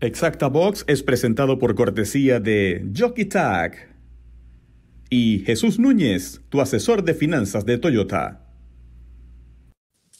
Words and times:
Exacta 0.00 0.48
Box 0.48 0.84
es 0.88 1.02
presentado 1.02 1.58
por 1.58 1.74
cortesía 1.74 2.38
de 2.38 2.84
Jockey 2.94 3.24
Tag 3.24 3.96
y 5.08 5.38
Jesús 5.46 5.78
Núñez, 5.78 6.42
tu 6.50 6.60
asesor 6.60 7.02
de 7.02 7.14
finanzas 7.14 7.64
de 7.64 7.78
Toyota. 7.78 8.46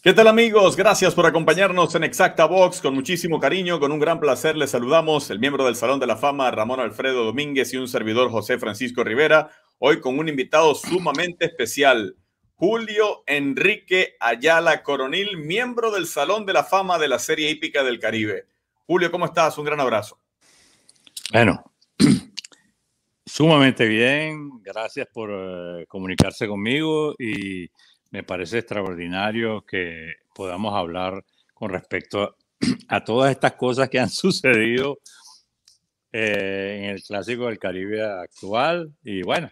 ¿Qué 0.02 0.14
tal 0.14 0.28
amigos? 0.28 0.76
Gracias 0.76 1.14
por 1.14 1.26
acompañarnos 1.26 1.94
en 1.94 2.04
Exacta 2.04 2.46
Box 2.46 2.80
con 2.80 2.94
muchísimo 2.94 3.38
cariño, 3.38 3.78
con 3.78 3.92
un 3.92 3.98
gran 3.98 4.18
placer 4.18 4.56
les 4.56 4.70
saludamos 4.70 5.28
el 5.28 5.40
miembro 5.40 5.66
del 5.66 5.76
Salón 5.76 6.00
de 6.00 6.06
la 6.06 6.16
Fama 6.16 6.50
Ramón 6.50 6.80
Alfredo 6.80 7.26
Domínguez 7.26 7.74
y 7.74 7.76
un 7.76 7.86
servidor 7.86 8.30
José 8.30 8.58
Francisco 8.58 9.04
Rivera, 9.04 9.50
hoy 9.78 10.00
con 10.00 10.18
un 10.18 10.30
invitado 10.30 10.74
sumamente 10.74 11.44
especial, 11.44 12.16
Julio 12.54 13.24
Enrique 13.26 14.14
Ayala 14.20 14.82
Coronil, 14.82 15.36
miembro 15.36 15.90
del 15.90 16.06
Salón 16.06 16.46
de 16.46 16.54
la 16.54 16.64
Fama 16.64 16.98
de 16.98 17.08
la 17.08 17.18
Serie 17.18 17.50
Hípica 17.50 17.84
del 17.84 17.98
Caribe. 17.98 18.55
Julio, 18.86 19.10
¿cómo 19.10 19.24
estás? 19.24 19.58
Un 19.58 19.64
gran 19.64 19.80
abrazo. 19.80 20.16
Bueno, 21.32 21.72
sumamente 23.26 23.84
bien. 23.84 24.62
Gracias 24.62 25.08
por 25.12 25.28
eh, 25.32 25.86
comunicarse 25.88 26.46
conmigo 26.46 27.16
y 27.18 27.68
me 28.12 28.22
parece 28.22 28.58
extraordinario 28.58 29.66
que 29.66 30.12
podamos 30.32 30.72
hablar 30.72 31.24
con 31.52 31.70
respecto 31.70 32.36
a, 32.88 33.02
todas 33.02 33.32
estas 33.32 33.54
cosas 33.54 33.88
que 33.88 33.98
han 33.98 34.08
sucedido 34.08 35.00
eh, 36.12 36.82
en 36.84 36.90
el 36.90 37.02
Clásico 37.02 37.46
del 37.46 37.58
Caribe 37.58 38.04
actual. 38.04 38.94
Y 39.02 39.22
bueno, 39.22 39.50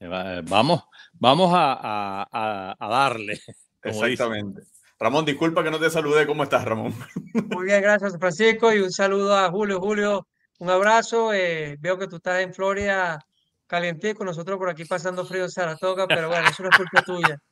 eh, 0.00 0.42
vamos, 0.44 0.84
vamos 1.14 1.50
a, 1.54 2.76
darle. 2.78 3.40
Exactamente. 3.82 4.73
Ramón, 5.04 5.26
disculpa 5.26 5.62
que 5.62 5.70
no 5.70 5.78
te 5.78 5.90
saludé. 5.90 6.26
¿Cómo 6.26 6.44
estás, 6.44 6.64
Ramón? 6.64 6.94
Muy 7.34 7.66
bien, 7.66 7.82
gracias, 7.82 8.16
Francisco. 8.18 8.72
Y 8.72 8.80
un 8.80 8.90
saludo 8.90 9.36
a 9.36 9.50
Julio. 9.50 9.78
Julio, 9.78 10.26
un 10.60 10.70
abrazo. 10.70 11.34
Eh, 11.34 11.76
veo 11.78 11.98
que 11.98 12.08
tú 12.08 12.16
estás 12.16 12.40
en 12.40 12.54
Florida 12.54 13.18
con 14.16 14.26
nosotros 14.26 14.56
por 14.56 14.70
aquí 14.70 14.86
pasando 14.86 15.26
frío 15.26 15.44
en 15.44 15.50
Saratoga, 15.50 16.06
pero 16.06 16.28
bueno, 16.28 16.48
eso 16.48 16.62
no 16.62 16.70
es 16.70 16.76
culpa 16.76 17.02
tuya. 17.02 17.38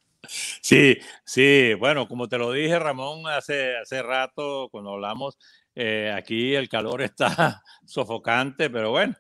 Sí, 0.62 0.97
sí, 1.25 1.75
bueno, 1.75 2.06
como 2.06 2.28
te 2.28 2.39
lo 2.39 2.53
dije, 2.53 2.78
Ramón, 2.78 3.27
hace, 3.27 3.77
hace 3.77 4.05
rato 4.05 4.69
cuando 4.70 4.92
hablamos, 4.92 5.37
eh, 5.75 6.14
aquí 6.16 6.55
el 6.55 6.69
calor 6.69 7.03
está 7.11 7.61
sofocante, 7.84 8.70
pero 8.70 8.92
bueno, 8.92 9.16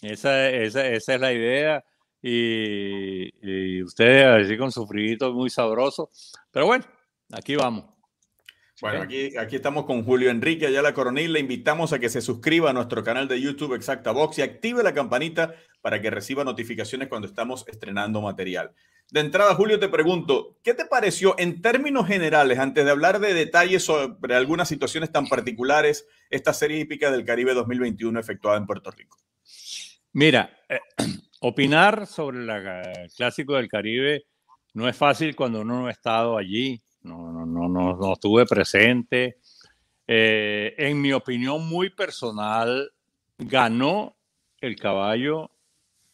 esa, 0.00 0.48
esa, 0.48 0.86
esa 0.86 1.14
es 1.14 1.20
la 1.20 1.32
idea. 1.32 1.84
Y, 2.22 3.32
y 3.42 3.82
ustedes 3.82 4.46
así 4.46 4.56
con 4.56 4.70
su 4.70 4.86
frío 4.86 5.32
muy 5.32 5.50
sabroso, 5.50 6.08
pero 6.52 6.66
bueno, 6.66 6.84
Aquí 7.32 7.56
vamos. 7.56 7.86
Bueno, 8.80 9.02
aquí, 9.02 9.36
aquí 9.36 9.56
estamos 9.56 9.86
con 9.86 10.04
Julio 10.04 10.28
Enrique 10.30 10.66
Ayala 10.66 10.92
Coronil. 10.92 11.32
Le 11.32 11.40
invitamos 11.40 11.92
a 11.92 11.98
que 11.98 12.08
se 12.08 12.20
suscriba 12.20 12.70
a 12.70 12.72
nuestro 12.72 13.02
canal 13.02 13.28
de 13.28 13.40
YouTube 13.40 13.74
Exacta 13.74 14.10
Box 14.10 14.38
y 14.38 14.42
active 14.42 14.82
la 14.82 14.92
campanita 14.92 15.54
para 15.80 16.00
que 16.02 16.10
reciba 16.10 16.44
notificaciones 16.44 17.08
cuando 17.08 17.28
estamos 17.28 17.64
estrenando 17.68 18.20
material. 18.20 18.72
De 19.10 19.20
entrada, 19.20 19.54
Julio, 19.54 19.78
te 19.78 19.88
pregunto, 19.88 20.58
¿qué 20.62 20.74
te 20.74 20.84
pareció 20.84 21.34
en 21.38 21.62
términos 21.62 22.06
generales, 22.06 22.58
antes 22.58 22.84
de 22.84 22.90
hablar 22.90 23.20
de 23.20 23.34
detalles 23.34 23.84
sobre 23.84 24.34
algunas 24.34 24.68
situaciones 24.68 25.12
tan 25.12 25.26
particulares, 25.26 26.06
esta 26.30 26.52
serie 26.52 26.78
hípica 26.78 27.10
del 27.10 27.24
Caribe 27.24 27.54
2021 27.54 28.18
efectuada 28.18 28.58
en 28.58 28.66
Puerto 28.66 28.90
Rico? 28.90 29.18
Mira, 30.12 30.50
eh, 30.68 30.80
opinar 31.40 32.06
sobre 32.06 32.40
el 32.40 33.10
Clásico 33.16 33.54
del 33.54 33.68
Caribe 33.68 34.24
no 34.74 34.88
es 34.88 34.96
fácil 34.96 35.36
cuando 35.36 35.60
uno 35.60 35.82
no 35.82 35.86
ha 35.86 35.92
estado 35.92 36.36
allí 36.36 36.82
no, 37.02 37.32
no, 37.32 37.46
no, 37.46 37.68
no, 37.68 37.96
no 37.96 38.12
estuve 38.12 38.46
presente. 38.46 39.38
Eh, 40.06 40.74
en 40.78 41.00
mi 41.00 41.12
opinión 41.12 41.68
muy 41.68 41.90
personal, 41.90 42.92
ganó 43.38 44.16
el 44.60 44.76
caballo 44.76 45.50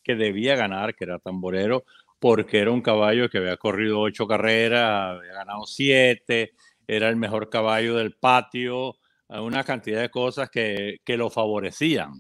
que 0.02 0.14
debía 0.14 0.56
ganar, 0.56 0.94
que 0.94 1.04
era 1.04 1.18
tamborero, 1.18 1.84
porque 2.18 2.58
era 2.58 2.70
un 2.70 2.82
caballo 2.82 3.28
que 3.28 3.38
había 3.38 3.56
corrido 3.56 4.00
ocho 4.00 4.26
carreras, 4.26 5.18
había 5.18 5.32
ganado 5.32 5.66
siete, 5.66 6.52
era 6.86 7.08
el 7.08 7.16
mejor 7.16 7.50
caballo 7.50 7.96
del 7.96 8.14
patio, 8.14 8.96
una 9.28 9.62
cantidad 9.64 10.00
de 10.00 10.10
cosas 10.10 10.48
que, 10.48 11.00
que 11.04 11.16
lo 11.16 11.28
favorecían, 11.28 12.12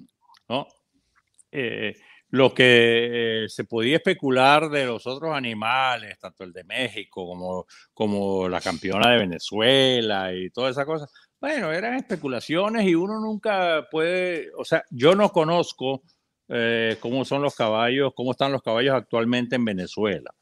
¿no? 0.48 0.66
Eh, 1.50 1.94
lo 2.30 2.52
que 2.52 3.44
eh, 3.44 3.48
se 3.48 3.64
podía 3.64 3.96
especular 3.96 4.68
de 4.68 4.84
los 4.84 5.06
otros 5.06 5.34
animales, 5.34 6.18
tanto 6.18 6.44
el 6.44 6.52
de 6.52 6.64
México 6.64 7.26
como, 7.26 7.66
como 7.94 8.48
la 8.48 8.60
campeona 8.60 9.10
de 9.10 9.18
Venezuela 9.18 10.34
y 10.34 10.50
todas 10.50 10.72
esas 10.72 10.84
cosas, 10.84 11.10
bueno, 11.40 11.72
eran 11.72 11.94
especulaciones 11.94 12.86
y 12.86 12.94
uno 12.94 13.20
nunca 13.20 13.86
puede, 13.90 14.50
o 14.56 14.64
sea, 14.64 14.84
yo 14.90 15.14
no 15.14 15.30
conozco 15.30 16.02
eh, 16.48 16.96
cómo 17.00 17.24
son 17.24 17.42
los 17.42 17.54
caballos, 17.54 18.12
cómo 18.14 18.32
están 18.32 18.52
los 18.52 18.62
caballos 18.62 18.94
actualmente 18.94 19.56
en 19.56 19.64
Venezuela. 19.64 20.34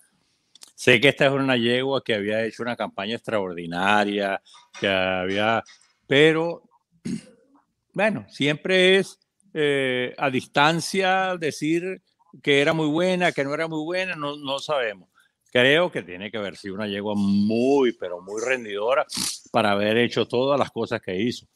Sé 0.75 1.01
que 1.01 1.09
esta 1.09 1.27
es 1.27 1.33
una 1.33 1.57
yegua 1.57 2.03
que 2.03 2.15
había 2.15 2.45
hecho 2.45 2.63
una 2.63 2.77
campaña 2.77 3.15
extraordinaria, 3.15 4.43
que 4.79 4.89
había, 4.89 5.63
pero 6.07 6.63
bueno, 7.95 8.27
siempre 8.29 8.97
es 8.97 9.19
eh, 9.59 10.15
a 10.19 10.29
distancia 10.29 11.35
decir 11.39 12.03
que 12.43 12.61
era 12.61 12.75
muy 12.75 12.89
buena, 12.89 13.33
que 13.33 13.43
no 13.43 13.55
era 13.55 13.67
muy 13.67 13.83
buena, 13.83 14.15
no, 14.15 14.37
no 14.37 14.59
sabemos. 14.59 15.09
Creo 15.51 15.91
que 15.91 16.03
tiene 16.03 16.31
que 16.31 16.37
haber 16.37 16.59
sido 16.59 16.75
una 16.75 16.87
yegua 16.87 17.15
muy, 17.17 17.93
pero 17.93 18.21
muy 18.21 18.43
rendidora 18.43 19.07
para 19.51 19.71
haber 19.71 19.97
hecho 19.97 20.29
todas 20.29 20.59
las 20.59 20.71
cosas 20.71 21.01
que 21.01 21.19
hizo. 21.19 21.47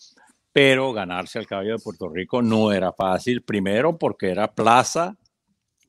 Pero 0.50 0.94
ganarse 0.94 1.38
al 1.38 1.46
caballo 1.46 1.76
de 1.76 1.82
Puerto 1.82 2.08
Rico 2.08 2.40
no 2.40 2.72
era 2.72 2.90
fácil, 2.90 3.42
primero 3.42 3.98
porque 3.98 4.30
era 4.30 4.50
plaza 4.50 5.18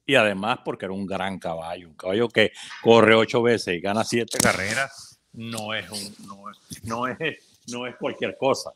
y 0.05 0.15
además 0.15 0.59
porque 0.65 0.87
era 0.87 0.93
un 0.93 1.05
gran 1.05 1.39
caballo, 1.39 1.87
un 1.87 1.95
caballo 1.95 2.27
que 2.27 2.51
corre 2.81 3.15
ocho 3.15 3.41
veces 3.41 3.77
y 3.77 3.79
gana 3.79 4.03
siete 4.03 4.37
carreras, 4.37 5.21
no 5.31 5.73
es, 5.73 5.89
un, 5.89 6.27
no 6.27 6.43
no 6.83 7.07
es, 7.07 7.63
no 7.71 7.87
es 7.87 7.95
cualquier 7.95 8.35
cosa. 8.35 8.73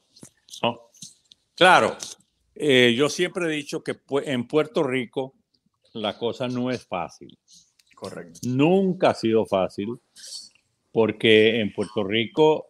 ¿no? 0.64 0.80
Claro, 1.54 1.98
eh, 2.56 2.94
yo 2.98 3.10
siempre 3.10 3.46
he 3.46 3.56
dicho 3.56 3.84
que 3.84 3.98
en 4.26 4.48
Puerto 4.48 4.84
Rico 4.84 5.36
la 5.94 6.18
cosa 6.18 6.48
no 6.48 6.72
es 6.72 6.86
fácil. 6.86 7.38
Correcto. 7.96 8.40
Nunca 8.44 9.12
ha 9.12 9.14
sido 9.14 9.46
fácil 9.46 10.00
porque 10.92 11.60
en 11.60 11.74
Puerto 11.74 12.04
Rico, 12.04 12.70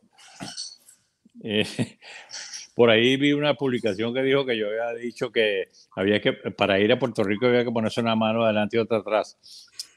eh, 1.43 1.65
por 2.75 2.89
ahí 2.89 3.17
vi 3.17 3.33
una 3.33 3.53
publicación 3.53 4.13
que 4.13 4.23
dijo 4.23 4.45
que 4.45 4.57
yo 4.57 4.67
había 4.67 4.93
dicho 4.93 5.31
que 5.31 5.69
había 5.95 6.19
que, 6.19 6.33
para 6.33 6.79
ir 6.79 6.91
a 6.91 6.99
Puerto 6.99 7.23
Rico 7.23 7.45
había 7.45 7.63
que 7.63 7.71
ponerse 7.71 8.01
una 8.01 8.15
mano 8.15 8.43
adelante 8.43 8.77
y 8.77 8.79
otra 8.79 8.97
atrás. 8.97 9.37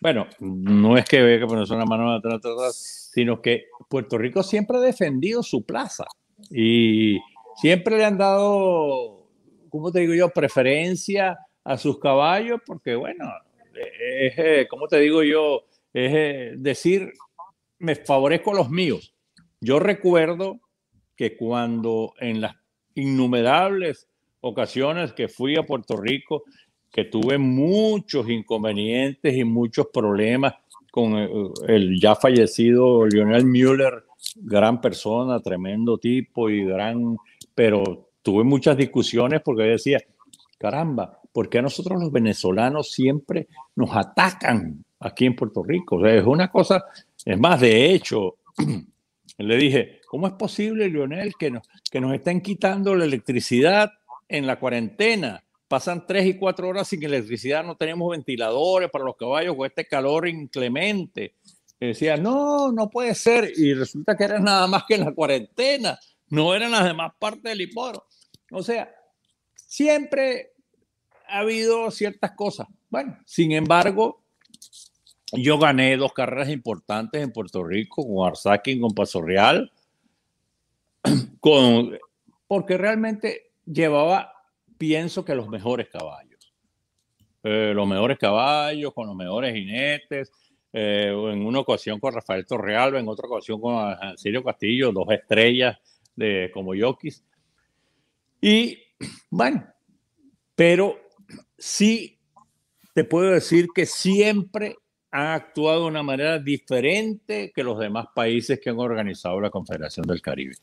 Bueno, 0.01 0.27
no 0.41 0.97
es 0.97 1.07
que 1.07 1.21
había 1.21 1.39
que 1.39 1.47
ponerse 1.47 1.75
una 1.75 1.87
mano 1.87 2.11
adelante 2.11 2.29
y 2.29 2.37
otra 2.37 2.53
atrás, 2.53 3.11
sino 3.13 3.41
que 3.41 3.67
Puerto 3.89 4.19
Rico 4.19 4.43
siempre 4.43 4.77
ha 4.77 4.81
defendido 4.81 5.43
su 5.43 5.65
plaza 5.65 6.05
y 6.51 7.19
siempre 7.57 7.97
le 7.97 8.05
han 8.05 8.19
dado 8.19 9.18
¿cómo 9.69 9.93
te 9.93 10.01
digo 10.01 10.15
yo? 10.15 10.31
Preferencia 10.31 11.39
a 11.65 11.77
sus 11.77 11.99
caballos, 11.99 12.61
porque 12.67 12.95
bueno, 12.95 13.25
es, 13.75 14.35
eh, 14.39 14.67
¿cómo 14.69 14.89
te 14.89 14.99
digo 15.01 15.23
yo? 15.23 15.65
Es 15.93 16.13
eh, 16.15 16.53
decir, 16.57 17.13
me 17.79 17.95
favorezco 17.95 18.53
a 18.53 18.57
los 18.57 18.71
míos. 18.71 19.15
Yo 19.61 19.79
recuerdo 19.79 20.61
que 21.17 21.37
cuando 21.37 22.15
en 22.21 22.41
las 22.41 22.57
innumerables 22.95 24.09
ocasiones 24.41 25.13
que 25.13 25.29
fui 25.29 25.57
a 25.57 25.65
Puerto 25.65 25.97
Rico, 25.97 26.45
que 26.91 27.05
tuve 27.05 27.39
muchos 27.39 28.29
inconvenientes 28.29 29.37
y 29.37 29.45
muchos 29.45 29.89
problemas 29.93 30.55
con 30.91 31.19
eh, 31.19 31.29
el 31.67 32.01
ya 32.01 32.15
fallecido 32.15 33.07
Lionel 33.07 33.45
Müller, 33.45 34.05
gran 34.37 34.81
persona, 34.81 35.41
tremendo 35.41 35.99
tipo 35.99 36.49
y 36.51 36.65
gran, 36.65 37.17
pero 37.55 38.08
tuve 38.29 38.45
muchas 38.45 38.77
discusiones 38.77 39.41
porque 39.43 39.63
decía, 39.63 40.03
caramba, 40.59 41.19
¿por 41.33 41.49
qué 41.49 41.61
a 41.61 41.63
nosotros 41.63 41.99
los 41.99 42.13
venezolanos 42.13 42.93
siempre 42.93 43.49
nos 43.75 43.97
atacan 43.97 44.85
aquí 45.01 45.25
en 45.25 45.35
Puerto 45.35 45.63
Rico? 45.63 45.97
O 45.97 46.03
sea, 46.03 46.15
es 46.15 46.27
una 46.27 46.51
cosa, 46.51 46.85
es 47.25 47.39
más, 47.39 47.59
de 47.59 47.91
hecho, 47.91 48.37
le 49.39 49.57
dije, 49.57 50.03
¿cómo 50.07 50.27
es 50.27 50.35
posible, 50.35 50.91
Lionel, 50.91 51.37
que 51.39 51.51
nos, 51.51 51.67
que 51.91 52.03
nos 52.03 52.13
estén 52.13 52.43
quitando 52.43 52.95
la 52.95 53.07
electricidad 53.07 53.93
en 54.29 54.47
la 54.47 54.61
cuarentena? 54.61 55.43
Pasan 55.67 56.05
tres 56.07 56.27
y 56.27 56.35
cuatro 56.37 56.69
horas 56.69 56.87
sin 56.87 57.03
electricidad, 57.03 57.65
no 57.65 57.79
tenemos 57.79 58.11
ventiladores 58.11 58.91
para 58.91 59.07
los 59.07 59.17
caballos 59.17 59.57
con 59.57 59.67
este 59.67 59.87
calor 59.87 60.29
inclemente. 60.29 61.33
Decía, 61.81 62.19
no, 62.19 62.73
no 62.73 62.91
puede 62.91 63.15
ser. 63.15 63.51
Y 63.57 63.73
resulta 63.73 64.15
que 64.19 64.25
era 64.25 64.39
nada 64.39 64.67
más 64.67 64.83
que 64.87 64.97
en 64.97 65.07
la 65.07 65.15
cuarentena, 65.15 65.99
no 66.31 66.55
eran 66.55 66.73
las 66.73 66.85
demás 66.85 67.13
partes 67.19 67.45
del 67.45 67.63
hiporo. 67.63 68.05
O 68.51 68.63
sea, 68.63 68.95
siempre 69.55 70.53
ha 71.29 71.41
habido 71.41 71.91
ciertas 71.91 72.33
cosas. 72.33 72.67
Bueno, 72.89 73.19
sin 73.27 73.53
embargo, 73.53 74.23
yo 75.33 75.59
gané 75.59 75.97
dos 75.97 76.13
carreras 76.13 76.49
importantes 76.49 77.23
en 77.23 77.33
Puerto 77.33 77.65
Rico, 77.65 78.07
con 78.07 78.27
Arzaki 78.27 78.81
con 78.81 78.95
Paso 78.95 79.21
Real, 79.21 79.71
con, 81.41 81.99
porque 82.47 82.79
realmente 82.79 83.51
llevaba, 83.67 84.33
pienso 84.79 85.25
que 85.25 85.35
los 85.35 85.49
mejores 85.49 85.89
caballos. 85.89 86.29
Eh, 87.43 87.73
los 87.75 87.87
mejores 87.87 88.19
caballos, 88.19 88.93
con 88.95 89.07
los 89.07 89.17
mejores 89.17 89.55
jinetes. 89.55 90.33
Eh, 90.73 91.09
en 91.09 91.47
una 91.47 91.61
ocasión 91.61 91.99
con 91.99 92.13
Rafael 92.13 92.47
Torrealba, 92.47 92.99
en 92.99 93.09
otra 93.09 93.27
ocasión 93.27 93.61
con 93.61 93.95
Sirio 94.17 94.45
Castillo, 94.45 94.93
dos 94.93 95.11
estrellas 95.11 95.79
de, 96.17 96.51
como 96.53 96.75
Yokis. 96.75 97.25
Y 98.41 98.79
bueno, 99.31 99.67
pero 100.55 100.99
sí 101.57 102.19
te 102.95 103.05
puedo 103.05 103.31
decir 103.31 103.69
que 103.75 103.87
siempre 103.87 104.77
han 105.11 105.29
actuado 105.29 105.83
de 105.83 105.87
una 105.87 106.03
manera 106.03 106.39
diferente 106.39 107.53
que 107.55 107.63
los 107.63 107.79
demás 107.79 108.07
países 108.15 108.61
que 108.61 108.71
han 108.71 108.79
organizado 108.79 109.41
la 109.41 109.51
Confederación 109.51 110.07
del 110.07 110.21
Caribe. 110.21 110.55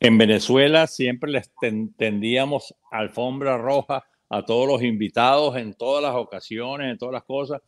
En 0.00 0.16
Venezuela 0.16 0.86
siempre 0.86 1.30
les 1.30 1.50
tendíamos 1.96 2.74
alfombra 2.90 3.58
roja 3.58 4.04
a 4.30 4.44
todos 4.44 4.66
los 4.66 4.82
invitados 4.82 5.56
en 5.56 5.74
todas 5.74 6.02
las 6.02 6.14
ocasiones, 6.14 6.90
en 6.90 6.98
todas 6.98 7.12
las 7.12 7.24
cosas. 7.24 7.60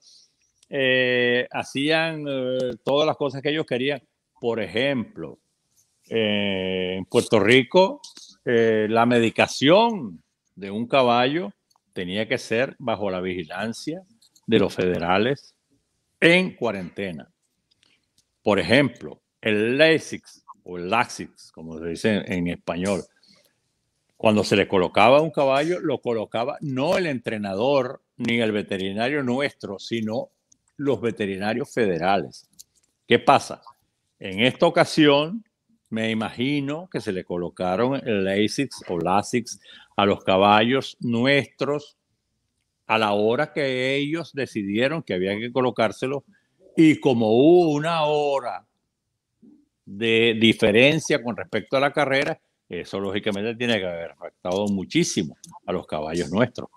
Eh, 0.71 1.47
hacían 1.51 2.25
eh, 2.27 2.77
todas 2.83 3.07
las 3.07 3.17
cosas 3.17 3.43
que 3.43 3.51
ellos 3.51 3.67
querían. 3.67 4.03
Por 4.41 4.61
ejemplo, 4.61 5.39
eh, 6.09 6.95
en 6.97 7.05
Puerto 7.05 7.39
Rico, 7.39 8.01
la 8.45 9.07
medicación 9.07 10.23
de 10.57 10.71
un 10.71 10.87
caballo 10.87 11.53
tenía 11.93 12.27
que 12.27 12.39
ser 12.39 12.75
bajo 12.79 13.11
la 13.11 13.21
vigilancia 13.21 14.03
de 14.47 14.59
los 14.59 14.75
federales 14.75 15.55
en 16.21 16.55
cuarentena. 16.55 17.31
Por 18.43 18.59
ejemplo, 18.59 19.21
el 19.41 19.77
LASIX 19.77 20.45
o 20.65 20.79
el 20.79 20.89
LASIX, 20.89 21.53
como 21.53 21.79
se 21.79 21.87
dice 21.87 22.23
en, 22.27 22.49
español, 22.49 23.03
cuando 24.17 24.45
se 24.45 24.57
le 24.57 24.69
colocaba 24.69 25.21
un 25.21 25.31
caballo, 25.31 25.81
lo 25.81 26.01
colocaba 26.01 26.57
no 26.61 26.97
el 26.97 27.07
entrenador 27.07 28.03
ni 28.17 28.41
el 28.41 28.53
veterinario 28.53 29.23
nuestro, 29.23 29.79
sino 29.79 30.31
los 30.77 31.01
veterinarios 31.01 31.73
federales. 31.73 32.49
¿Qué 33.07 33.19
pasa? 33.19 33.63
En 34.19 34.41
esta 34.41 34.67
ocasión, 34.67 35.45
me 35.93 36.11
imagino 36.11 36.89
que 36.91 37.03
se 37.03 37.13
le 37.13 37.23
colocaron 37.23 38.01
el 38.09 38.25
LASIX 38.25 38.85
o 38.89 38.99
LASIX 38.99 39.61
a 39.95 40.07
los 40.07 40.25
caballos 40.25 40.97
nuestros 41.01 41.99
a 42.87 42.97
la 42.97 43.13
hora 43.13 43.53
que 43.53 43.95
ellos 43.95 44.33
decidieron 44.33 45.03
que 45.03 45.13
había 45.13 45.39
que 45.39 45.53
colocárselo 45.53 46.25
y 46.79 46.99
como 46.99 47.29
hubo 47.33 47.73
una 47.73 48.05
hora 48.05 48.67
de 49.85 50.35
diferencia 50.41 51.23
con 51.23 51.37
respecto 51.37 51.77
a 51.77 51.81
la 51.81 51.93
carrera, 51.93 52.41
eso 52.71 52.99
lógicamente 52.99 53.55
tiene 53.55 53.79
que 53.79 53.87
haber 53.87 54.13
afectado 54.13 54.69
muchísimo 54.69 55.37
a 55.67 55.73
los 55.73 55.87
caballos 55.87 56.31
nuestros 56.31 56.71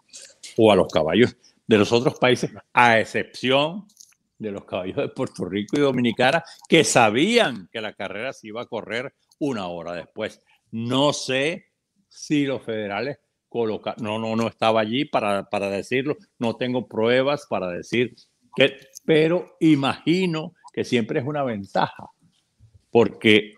o 0.58 0.74
a 0.74 0.76
los 0.76 0.92
caballos 0.92 1.38
de 1.66 1.78
los 1.78 1.94
otros 1.94 2.20
países, 2.20 2.52
a 2.74 3.00
excepción 3.00 3.88
de 4.38 4.52
los 4.52 4.66
caballos 4.66 4.98
de 4.98 5.10
Puerto 5.10 5.46
Rico 5.46 5.78
y 5.78 5.82
Dominicana, 5.82 6.44
que 6.68 6.84
sabían 6.84 7.70
que 7.72 7.82
la 7.82 7.94
carrera 7.94 8.34
se 8.34 8.48
iba 8.48 8.62
a 8.62 8.68
correr 8.68 9.14
una 9.40 9.68
hora 9.68 9.94
después. 9.94 10.42
No 10.72 11.14
sé 11.14 11.68
si 12.08 12.46
los 12.46 12.64
federales 12.64 13.18
no, 13.98 14.20
no, 14.20 14.36
no 14.36 14.48
estaba 14.48 14.82
allí 14.82 15.06
para, 15.06 15.50
para 15.50 15.70
decirlo, 15.70 16.18
no 16.40 16.56
tengo 16.56 16.88
pruebas 16.88 17.46
para 17.50 17.70
decir 17.70 18.14
que, 18.56 18.78
pero 19.06 19.56
imagino 19.60 20.54
que 20.74 20.84
siempre 20.84 21.20
es 21.20 21.26
una 21.26 21.44
ventaja, 21.44 22.06
porque 22.92 23.54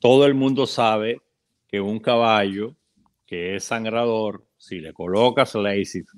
todo 0.00 0.26
el 0.26 0.34
mundo 0.34 0.66
sabe 0.66 1.20
que 1.68 1.80
un 1.80 2.00
caballo 2.00 2.74
que 3.26 3.56
es 3.56 3.64
sangrador, 3.64 4.46
si 4.56 4.80
le 4.80 4.92
colocas 4.92 5.54
LASIK 5.54 6.08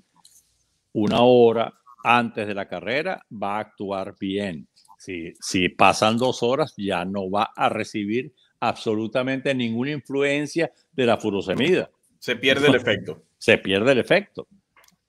una 0.93 1.23
hora 1.23 1.80
antes 2.05 2.47
de 2.47 2.55
la 2.55 2.69
carrera, 2.69 3.25
va 3.31 3.57
a 3.57 3.61
actuar 3.61 4.17
bien. 4.19 4.67
Si, 4.99 5.33
si 5.41 5.69
pasan 5.69 6.19
dos 6.19 6.43
horas, 6.43 6.75
ya 6.77 7.05
no 7.05 7.31
va 7.31 7.51
a 7.57 7.69
recibir 7.69 8.33
absolutamente 8.61 9.55
ninguna 9.55 9.93
influencia 9.93 10.73
de 10.93 11.07
la 11.07 11.17
furosemida. 11.17 11.91
Se 12.19 12.37
pierde 12.37 12.69
el 12.69 12.75
efecto. 12.75 13.23
Se 13.39 13.57
pierde 13.59 13.93
el 13.93 13.99
efecto. 13.99 14.47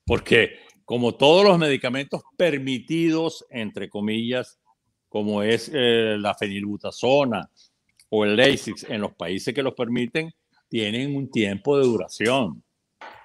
Porque 0.05 0.59
como 0.85 1.15
todos 1.15 1.43
los 1.43 1.57
medicamentos 1.57 2.21
permitidos, 2.35 3.45
entre 3.49 3.89
comillas, 3.89 4.59
como 5.09 5.43
es 5.43 5.69
eh, 5.73 6.17
la 6.19 6.33
fenilbutazona 6.35 7.49
o 8.09 8.25
el 8.25 8.35
Lasix, 8.35 8.85
en 8.89 9.01
los 9.01 9.13
países 9.13 9.53
que 9.53 9.63
los 9.63 9.73
permiten, 9.73 10.33
tienen 10.67 11.15
un 11.15 11.29
tiempo 11.29 11.77
de 11.77 11.85
duración. 11.85 12.63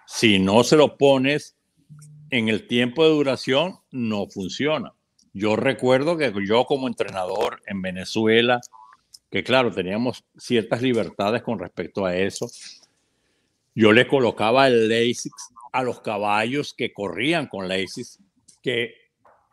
Si 0.07 0.39
no 0.39 0.63
se 0.65 0.77
lo 0.77 0.97
pones 0.97 1.56
en 2.31 2.49
el 2.49 2.67
tiempo 2.67 3.05
de 3.05 3.11
duración, 3.11 3.79
no 3.91 4.27
funciona. 4.29 4.93
Yo 5.33 5.57
recuerdo 5.57 6.17
que 6.17 6.33
yo 6.47 6.65
como 6.65 6.89
entrenador 6.89 7.61
en 7.67 7.83
Venezuela, 7.83 8.61
que 9.31 9.45
claro, 9.45 9.71
teníamos 9.71 10.25
ciertas 10.37 10.83
libertades 10.83 11.43
con 11.43 11.59
respecto 11.59 12.07
a 12.07 12.17
eso, 12.17 12.49
yo 13.75 13.93
le 13.93 14.09
colocaba 14.09 14.67
el 14.67 14.89
LASIX 14.89 15.35
a 15.73 15.83
los 15.83 16.01
caballos 16.01 16.73
que 16.75 16.95
corrían 16.95 17.47
con 17.47 17.69
LASIX, 17.69 18.19
que 18.63 18.95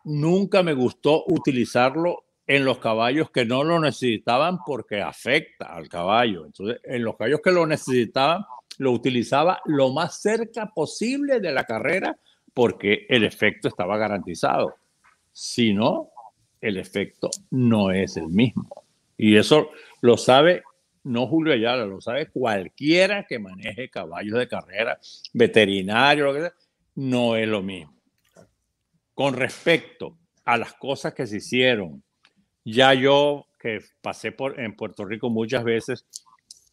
nunca 0.06 0.64
me 0.64 0.74
gustó 0.74 1.26
utilizarlo 1.28 2.24
en 2.48 2.66
los 2.66 2.80
caballos 2.80 3.30
que 3.32 3.46
no 3.46 3.64
lo 3.64 3.80
necesitaban 3.80 4.60
porque 4.66 5.02
afecta 5.02 5.76
al 5.76 5.90
caballo. 5.90 6.46
Entonces, 6.46 6.80
en 6.84 7.04
los 7.04 7.18
caballos 7.18 7.42
que 7.44 7.52
lo 7.52 7.66
necesitaban, 7.66 8.46
lo 8.78 8.92
utilizaba 8.92 9.62
lo 9.66 9.92
más 9.92 10.22
cerca 10.22 10.72
posible 10.74 11.40
de 11.40 11.52
la 11.52 11.66
carrera 11.66 12.18
porque 12.54 13.06
el 13.10 13.24
efecto 13.24 13.68
estaba 13.68 13.98
garantizado. 13.98 14.76
Si 15.32 15.74
no, 15.74 16.10
el 16.62 16.78
efecto 16.78 17.30
no 17.52 17.92
es 17.92 18.18
el 18.18 18.28
mismo. 18.28 18.84
Y 19.18 19.38
eso 19.38 19.70
lo 20.02 20.18
sabe 20.18 20.64
no 21.04 21.28
Julio 21.28 21.54
Ayala, 21.54 21.86
lo 21.86 22.00
sabe 22.02 22.28
cualquiera 22.28 23.26
que 23.28 23.40
maneje 23.40 23.90
caballos 23.90 24.40
de 24.40 24.48
carrera, 24.48 25.00
veterinario, 25.34 26.26
lo 26.26 26.34
que 26.34 26.42
sea, 26.42 26.54
no 26.96 27.36
es 27.36 27.48
lo 27.48 27.62
mismo. 27.62 27.94
Con 29.14 29.36
respecto 29.36 30.18
a 30.46 30.58
las 30.58 30.74
cosas 30.74 31.14
que 31.14 31.28
se 31.28 31.38
hicieron, 31.38 32.04
ya 32.64 32.94
yo 32.94 33.46
que 33.60 33.80
pasé 34.02 34.32
por, 34.32 34.60
en 34.60 34.76
Puerto 34.76 35.06
Rico 35.06 35.30
muchas 35.30 35.64
veces, 35.64 36.06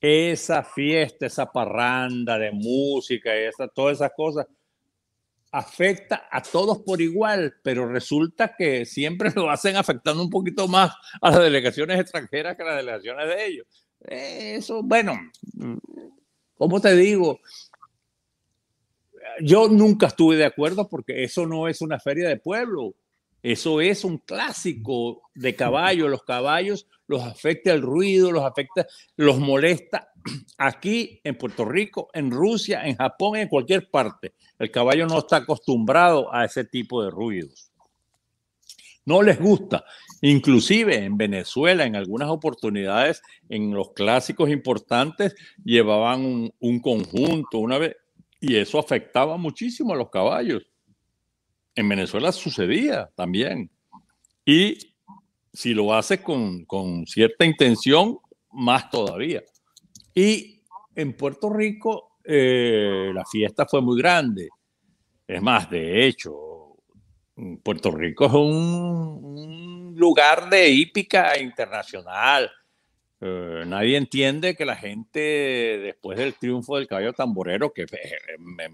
esa 0.00 0.62
fiesta, 0.62 1.26
esa 1.26 1.52
parranda 1.52 2.38
de 2.38 2.52
música, 2.52 3.34
esa, 3.34 3.68
todas 3.68 3.98
esas 3.98 4.12
cosas, 4.16 4.46
afecta 5.52 6.28
a 6.30 6.42
todos 6.42 6.78
por 6.80 7.00
igual, 7.00 7.54
pero 7.62 7.86
resulta 7.86 8.54
que 8.56 8.84
siempre 8.86 9.32
lo 9.34 9.50
hacen 9.50 9.76
afectando 9.76 10.22
un 10.22 10.30
poquito 10.30 10.68
más 10.68 10.92
a 11.20 11.30
las 11.30 11.40
delegaciones 11.40 11.98
extranjeras 12.00 12.56
que 12.56 12.62
a 12.62 12.66
las 12.66 12.76
delegaciones 12.76 13.28
de 13.28 13.46
ellos. 13.46 13.66
Eso, 14.00 14.82
bueno, 14.82 15.18
¿cómo 16.54 16.80
te 16.80 16.94
digo? 16.94 17.40
Yo 19.42 19.68
nunca 19.68 20.06
estuve 20.06 20.36
de 20.36 20.44
acuerdo 20.44 20.88
porque 20.88 21.24
eso 21.24 21.46
no 21.46 21.68
es 21.68 21.80
una 21.80 21.98
feria 21.98 22.28
de 22.28 22.36
pueblo. 22.36 22.94
Eso 23.42 23.80
es 23.80 24.04
un 24.04 24.18
clásico 24.18 25.22
de 25.34 25.54
caballo. 25.54 26.08
Los 26.08 26.22
caballos 26.24 26.86
los 27.06 27.22
afecta 27.22 27.72
el 27.72 27.82
ruido, 27.82 28.30
los 28.30 28.44
afecta, 28.44 28.86
los 29.16 29.38
molesta. 29.38 30.12
Aquí 30.58 31.20
en 31.24 31.36
Puerto 31.36 31.64
Rico, 31.64 32.08
en 32.12 32.30
Rusia, 32.30 32.86
en 32.86 32.96
Japón, 32.96 33.36
en 33.36 33.48
cualquier 33.48 33.90
parte, 33.90 34.34
el 34.58 34.70
caballo 34.70 35.06
no 35.06 35.18
está 35.18 35.36
acostumbrado 35.36 36.32
a 36.32 36.44
ese 36.44 36.64
tipo 36.64 37.02
de 37.02 37.10
ruidos. 37.10 37.70
No 39.04 39.22
les 39.22 39.40
gusta. 39.40 39.84
Inclusive 40.20 41.04
en 41.04 41.16
Venezuela, 41.16 41.84
en 41.84 41.96
algunas 41.96 42.28
oportunidades, 42.28 43.22
en 43.48 43.72
los 43.72 43.92
clásicos 43.92 44.50
importantes, 44.50 45.34
llevaban 45.64 46.52
un, 46.60 46.80
conjunto 46.80 47.58
una 47.58 47.78
vez 47.78 47.96
y 48.40 48.56
eso 48.56 48.78
afectaba 48.78 49.36
muchísimo 49.36 49.94
a 49.94 49.96
los 49.96 50.10
caballos. 50.10 50.62
En 51.74 51.88
Venezuela 51.88 52.32
sucedía 52.32 53.10
también. 53.14 53.70
Y 54.44 54.94
si 55.52 55.74
lo 55.74 55.94
hace 55.94 56.22
con, 56.22 57.06
cierta 57.06 57.44
intención, 57.44 58.18
más 58.52 58.90
todavía. 58.90 59.42
Y 60.14 60.62
en 60.94 61.16
Puerto 61.16 61.50
Rico 61.50 62.18
eh, 62.24 63.10
la 63.14 63.24
fiesta 63.24 63.66
fue 63.66 63.80
muy 63.80 63.98
grande. 63.98 64.48
Es 65.26 65.40
más, 65.40 65.70
de 65.70 66.06
hecho, 66.06 66.76
Puerto 67.62 67.90
Rico 67.90 68.26
es 68.26 68.32
un 68.32 69.94
lugar 69.96 70.50
de 70.50 70.68
hípica 70.70 71.38
internacional. 71.38 72.50
Eh, 73.20 73.64
nadie 73.66 73.96
entiende 73.96 74.56
que 74.56 74.64
la 74.64 74.76
gente, 74.76 75.20
después 75.20 76.18
del 76.18 76.34
triunfo 76.34 76.76
del 76.76 76.86
caballo 76.86 77.12
tamborero, 77.12 77.72
que 77.72 77.82
eh, 77.82 78.68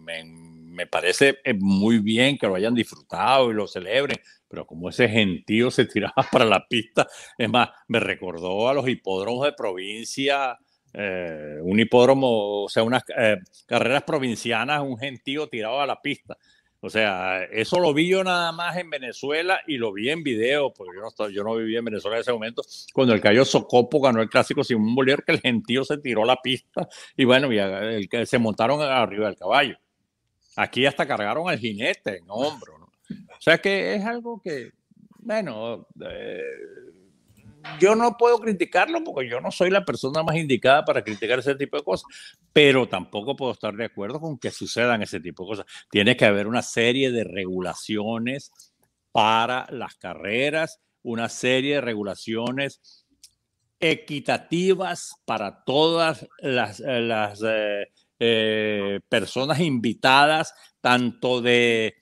parece 0.84 1.38
eh, 1.44 1.54
muy 1.54 2.00
bien 2.00 2.36
que 2.36 2.46
lo 2.46 2.56
hayan 2.56 2.74
disfrutado 2.74 3.50
y 3.50 3.54
lo 3.54 3.66
celebren, 3.66 4.18
pero 4.48 4.66
como 4.66 4.90
ese 4.90 5.08
gentío 5.08 5.70
se 5.70 5.86
tiraba 5.86 6.14
para 6.32 6.44
la 6.44 6.66
pista, 6.68 7.06
es 7.38 7.48
más, 7.48 7.70
me 7.88 8.00
recordó 8.00 8.68
a 8.68 8.74
los 8.74 8.88
hipódromos 8.88 9.46
de 9.46 9.52
provincia 9.52 10.58
eh, 10.92 11.58
un 11.62 11.78
hipódromo, 11.78 12.64
o 12.64 12.68
sea, 12.68 12.82
unas 12.82 13.02
eh, 13.18 13.36
carreras 13.66 14.02
provincianas, 14.04 14.80
un 14.80 14.96
gentío 14.98 15.46
tirado 15.46 15.80
a 15.80 15.86
la 15.86 16.00
pista. 16.00 16.38
O 16.80 16.88
sea, 16.88 17.42
eso 17.44 17.80
lo 17.80 17.92
vi 17.92 18.08
yo 18.08 18.22
nada 18.22 18.52
más 18.52 18.76
en 18.76 18.88
Venezuela 18.88 19.60
y 19.66 19.76
lo 19.76 19.92
vi 19.92 20.08
en 20.10 20.22
video, 20.22 20.72
porque 20.72 20.96
yo 20.96 21.02
no, 21.02 21.28
yo 21.30 21.42
no 21.42 21.56
vivía 21.56 21.80
en 21.80 21.84
Venezuela 21.84 22.16
en 22.16 22.20
ese 22.20 22.32
momento, 22.32 22.62
cuando 22.94 23.12
el 23.12 23.20
Cayo 23.20 23.44
Socopo 23.44 24.00
ganó 24.00 24.22
el 24.22 24.28
clásico 24.28 24.62
Simón 24.62 24.94
Bolívar, 24.94 25.24
que 25.24 25.32
el 25.32 25.40
gentío 25.40 25.84
se 25.84 25.98
tiró 25.98 26.22
a 26.22 26.26
la 26.26 26.36
pista 26.36 26.88
y 27.16 27.24
bueno, 27.24 27.48
el, 27.50 28.08
se 28.26 28.38
montaron 28.38 28.80
arriba 28.82 29.26
del 29.26 29.36
caballo. 29.36 29.76
Aquí 30.56 30.86
hasta 30.86 31.06
cargaron 31.06 31.48
al 31.48 31.58
jinete 31.58 32.18
en 32.18 32.24
hombro. 32.28 32.78
¿no? 32.78 32.86
O 33.10 33.40
sea 33.40 33.58
que 33.58 33.94
es 33.94 34.04
algo 34.04 34.40
que, 34.42 34.72
bueno, 35.18 35.86
eh, 36.00 36.42
yo 37.78 37.94
no 37.94 38.16
puedo 38.16 38.38
criticarlo 38.38 39.02
porque 39.04 39.28
yo 39.28 39.40
no 39.40 39.50
soy 39.50 39.70
la 39.70 39.84
persona 39.84 40.22
más 40.22 40.36
indicada 40.36 40.84
para 40.84 41.02
criticar 41.02 41.38
ese 41.38 41.54
tipo 41.54 41.76
de 41.76 41.82
cosas, 41.82 42.06
pero 42.52 42.88
tampoco 42.88 43.36
puedo 43.36 43.52
estar 43.52 43.74
de 43.74 43.84
acuerdo 43.84 44.20
con 44.20 44.38
que 44.38 44.50
sucedan 44.50 45.02
ese 45.02 45.20
tipo 45.20 45.44
de 45.44 45.48
cosas. 45.48 45.66
Tiene 45.90 46.16
que 46.16 46.24
haber 46.24 46.46
una 46.46 46.62
serie 46.62 47.10
de 47.10 47.24
regulaciones 47.24 48.50
para 49.12 49.66
las 49.70 49.94
carreras, 49.96 50.80
una 51.02 51.28
serie 51.28 51.76
de 51.76 51.80
regulaciones 51.80 53.06
equitativas 53.78 55.16
para 55.24 55.64
todas 55.64 56.26
las, 56.38 56.80
las 56.80 57.42
eh, 57.46 57.88
eh, 58.18 59.00
personas 59.08 59.60
invitadas, 59.60 60.54
tanto 60.80 61.40
de 61.40 61.96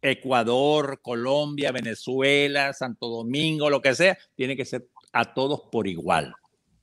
Ecuador, 0.00 1.00
Colombia, 1.02 1.72
Venezuela, 1.72 2.72
Santo 2.72 3.08
Domingo, 3.08 3.70
lo 3.70 3.80
que 3.80 3.94
sea, 3.94 4.16
tiene 4.34 4.56
que 4.56 4.64
ser 4.64 4.88
a 5.12 5.34
todos 5.34 5.62
por 5.70 5.86
igual. 5.86 6.34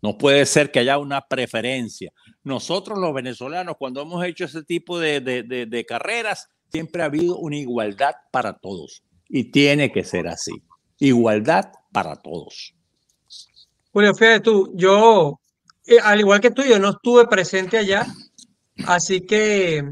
No 0.01 0.17
puede 0.17 0.45
ser 0.45 0.69
que 0.71 0.79
haya 0.79 0.97
una 0.97 1.21
preferencia. 1.21 2.11
Nosotros 2.43 2.99
los 2.99 3.13
venezolanos, 3.13 3.77
cuando 3.79 4.01
hemos 4.01 4.25
hecho 4.25 4.43
ese 4.43 4.63
tipo 4.63 4.99
de, 4.99 5.85
carreras, 5.87 6.49
siempre 6.69 7.01
ha 7.01 7.05
habido 7.05 7.37
una 7.37 7.55
igualdad 7.55 8.13
para 8.31 8.57
todos. 8.59 9.03
Y 9.29 9.45
tiene 9.51 9.93
que 9.93 10.03
ser 10.03 10.27
así. 10.27 10.51
Igualdad 10.99 11.71
para 11.93 12.17
todos. 12.17 12.75
Julio, 13.93 14.13
fíjate 14.13 14.41
tú, 14.41 14.73
yo, 14.75 15.39
eh, 15.85 15.99
al 16.03 16.19
igual 16.19 16.41
que 16.41 16.51
tú, 16.51 16.63
yo 16.63 16.79
no 16.79 16.89
estuve 16.89 17.27
presente 17.27 17.77
allá, 17.77 18.05
así 18.85 19.21
que 19.21 19.83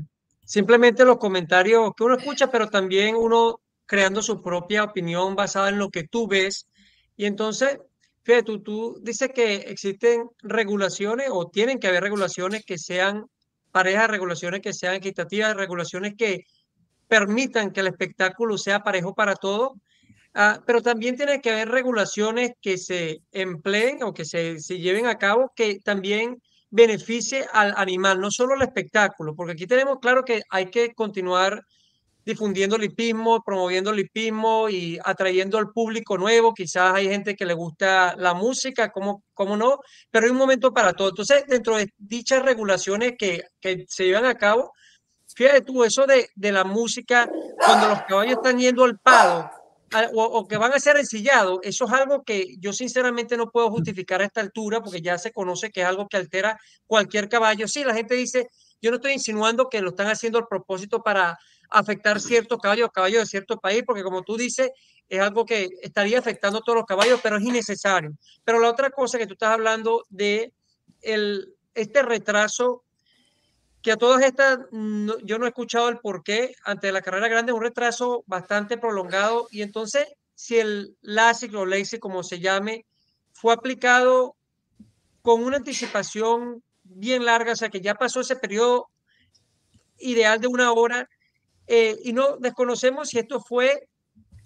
simplemente 0.46 1.06
los 1.06 1.18
comentarios 1.18 1.92
que 1.96 2.04
uno 2.04 2.18
escucha, 2.18 2.52
pero 2.52 2.70
también 2.70 3.16
uno 3.16 3.60
creando 3.86 4.22
su 4.22 4.42
propia 4.42 4.84
opinión 4.84 5.36
basada 5.36 5.70
en 5.70 5.78
lo 5.78 5.90
que 5.90 6.08
tú 6.08 6.28
ves. 6.28 6.68
Y 7.18 7.26
entonces, 7.26 7.78
Fíjate, 8.24 8.44
tú, 8.44 8.62
tú 8.62 9.00
dices 9.02 9.32
que 9.34 9.56
existen 9.56 10.30
regulaciones 10.44 11.30
o 11.32 11.50
tienen 11.50 11.80
que 11.80 11.88
haber 11.88 12.04
regulaciones 12.04 12.64
que 12.64 12.78
sean 12.78 13.26
parejas, 13.72 14.10
regulaciones 14.10 14.62
que 14.62 14.74
sean 14.74 14.96
equitativas, 14.96 15.56
regulaciones 15.56 16.14
que 16.16 16.46
permitan 17.08 17.72
que 17.72 17.80
el 17.80 17.88
espectáculo 17.88 18.58
sea 18.58 18.84
parejo 18.84 19.16
para 19.16 19.36
todos, 19.36 19.72
ah, 20.36 20.62
pero 20.68 20.82
también 20.82 21.18
tiene 21.18 21.42
que 21.42 21.52
haber 21.52 21.70
regulaciones 21.70 22.52
que 22.62 22.78
se 22.78 23.22
empleen 23.32 24.04
o 24.04 24.14
que 24.14 24.26
se, 24.26 24.60
se 24.60 24.78
lleven 24.78 25.08
a 25.08 25.18
cabo 25.18 25.52
que 25.56 25.80
también 25.80 26.42
beneficie 26.72 27.46
al 27.54 27.74
animal, 27.78 28.20
no 28.20 28.32
solo 28.32 28.56
el 28.56 28.62
espectáculo, 28.64 29.36
porque 29.36 29.54
aquí 29.54 29.68
tenemos 29.68 30.00
claro 30.00 30.24
que 30.24 30.42
hay 30.50 30.72
que 30.72 30.94
continuar 30.94 31.64
difundiendo 32.26 32.76
el 32.76 32.84
hipismo, 32.84 33.44
promoviendo 33.44 33.92
el 33.92 34.00
hipismo 34.00 34.70
y 34.70 35.00
atrayendo 35.04 35.58
al 35.58 35.72
público 35.72 36.18
nuevo. 36.18 36.54
Quizás 36.54 36.94
hay 36.94 37.08
gente 37.08 37.36
que 37.36 37.46
le 37.46 37.54
gusta 37.54 38.16
la 38.18 38.34
música, 38.34 38.90
como, 38.90 39.24
como 39.34 39.58
no, 39.58 39.80
pero 40.10 40.26
hay 40.26 40.32
un 40.32 40.38
momento 40.38 40.72
para 40.74 40.94
todo. 40.94 41.10
Entonces, 41.10 41.44
dentro 41.48 41.78
de 41.78 41.92
dichas 41.98 42.44
regulaciones 42.44 43.14
que, 43.18 43.44
que 43.60 43.86
se 43.88 44.06
llevan 44.06 44.26
a 44.26 44.36
cabo, 44.36 44.72
fíjate 45.36 45.62
tú, 45.62 45.84
eso 45.84 46.06
de, 46.06 46.30
de 46.36 46.52
la 46.52 46.64
música, 46.64 47.30
cuando 47.66 47.90
los 47.90 48.04
caballos 48.04 48.34
están 48.34 48.60
yendo 48.60 48.84
al 48.84 49.00
pado, 49.00 49.50
o, 50.14 50.48
que 50.48 50.58
van 50.58 50.74
a 50.74 50.80
ser 50.80 50.98
ensillados, 50.98 51.60
eso 51.64 51.86
es 51.86 51.92
algo 51.92 52.24
que 52.24 52.56
yo 52.60 52.74
sinceramente 52.74 53.38
no 53.38 53.52
puedo 53.52 53.70
justificar 53.70 54.22
a 54.22 54.26
esta 54.26 54.42
altura 54.42 54.82
porque 54.82 55.02
ya 55.02 55.18
se 55.18 55.32
conoce 55.32 55.72
que 55.72 55.82
es 55.82 55.88
algo 55.88 56.08
que 56.08 56.18
altera 56.18 56.60
cualquier 56.88 57.28
caballo. 57.30 57.68
Sí, 57.68 57.84
la 57.84 57.94
gente 57.94 58.16
dice, 58.16 58.48
yo 58.82 58.90
no 58.90 58.98
estoy 58.98 59.14
insinuando 59.14 59.70
que 59.70 59.82
lo 59.82 59.90
están 59.90 60.08
haciendo 60.08 60.40
al 60.40 60.48
propósito 60.48 61.04
para 61.04 61.38
afectar 61.70 62.20
ciertos 62.20 62.60
caballos, 62.60 62.90
caballos 62.94 63.22
de 63.22 63.26
cierto 63.26 63.58
país, 63.58 63.84
porque 63.86 64.04
como 64.04 64.24
tú 64.24 64.38
dices, 64.38 64.72
es 65.10 65.20
algo 65.20 65.46
que 65.46 65.70
estaría 65.82 66.20
afectando 66.20 66.60
a 66.60 66.62
todos 66.62 66.78
los 66.78 66.86
caballos, 66.86 67.20
pero 67.22 67.38
es 67.38 67.44
innecesario. 67.44 68.12
Pero 68.44 68.60
la 68.60 68.70
otra 68.70 68.90
cosa 68.92 69.18
que 69.18 69.28
tú 69.28 69.34
estás 69.34 69.50
hablando 69.50 70.06
de 70.10 70.54
el, 71.02 71.54
este 71.74 72.02
retraso, 72.02 72.84
que 73.82 73.92
a 73.92 73.98
todas 73.98 74.24
estas, 74.24 74.60
yo 74.72 75.40
no 75.40 75.46
he 75.46 75.50
escuchado 75.50 75.90
el 75.90 76.00
por 76.00 76.24
qué, 76.24 76.54
ante 76.64 76.92
la 76.92 77.02
carrera 77.02 77.28
grande, 77.28 77.52
un 77.52 77.62
retraso 77.62 78.24
bastante 78.28 78.78
prolongado, 78.78 79.48
y 79.52 79.62
entonces, 79.64 80.08
si 80.36 80.60
el 80.60 80.96
LASIK 81.02 81.56
o 81.56 81.66
LASIK, 81.66 82.00
como 82.00 82.24
se 82.24 82.40
llame, 82.40 82.86
fue 83.34 83.54
aplicado 83.54 84.36
con 85.22 85.44
una 85.44 85.58
anticipación 85.58 86.64
bien 86.84 87.26
larga, 87.26 87.54
o 87.54 87.56
sea 87.56 87.70
que 87.70 87.82
ya 87.82 87.96
pasó 87.96 88.22
ese 88.22 88.36
periodo 88.36 88.88
ideal 89.98 90.40
de 90.40 90.48
una 90.48 90.72
hora, 90.72 91.10
eh, 91.68 91.98
y 92.04 92.14
no 92.14 92.38
desconocemos 92.38 93.10
si 93.10 93.20
esto 93.20 93.40
fue 93.40 93.88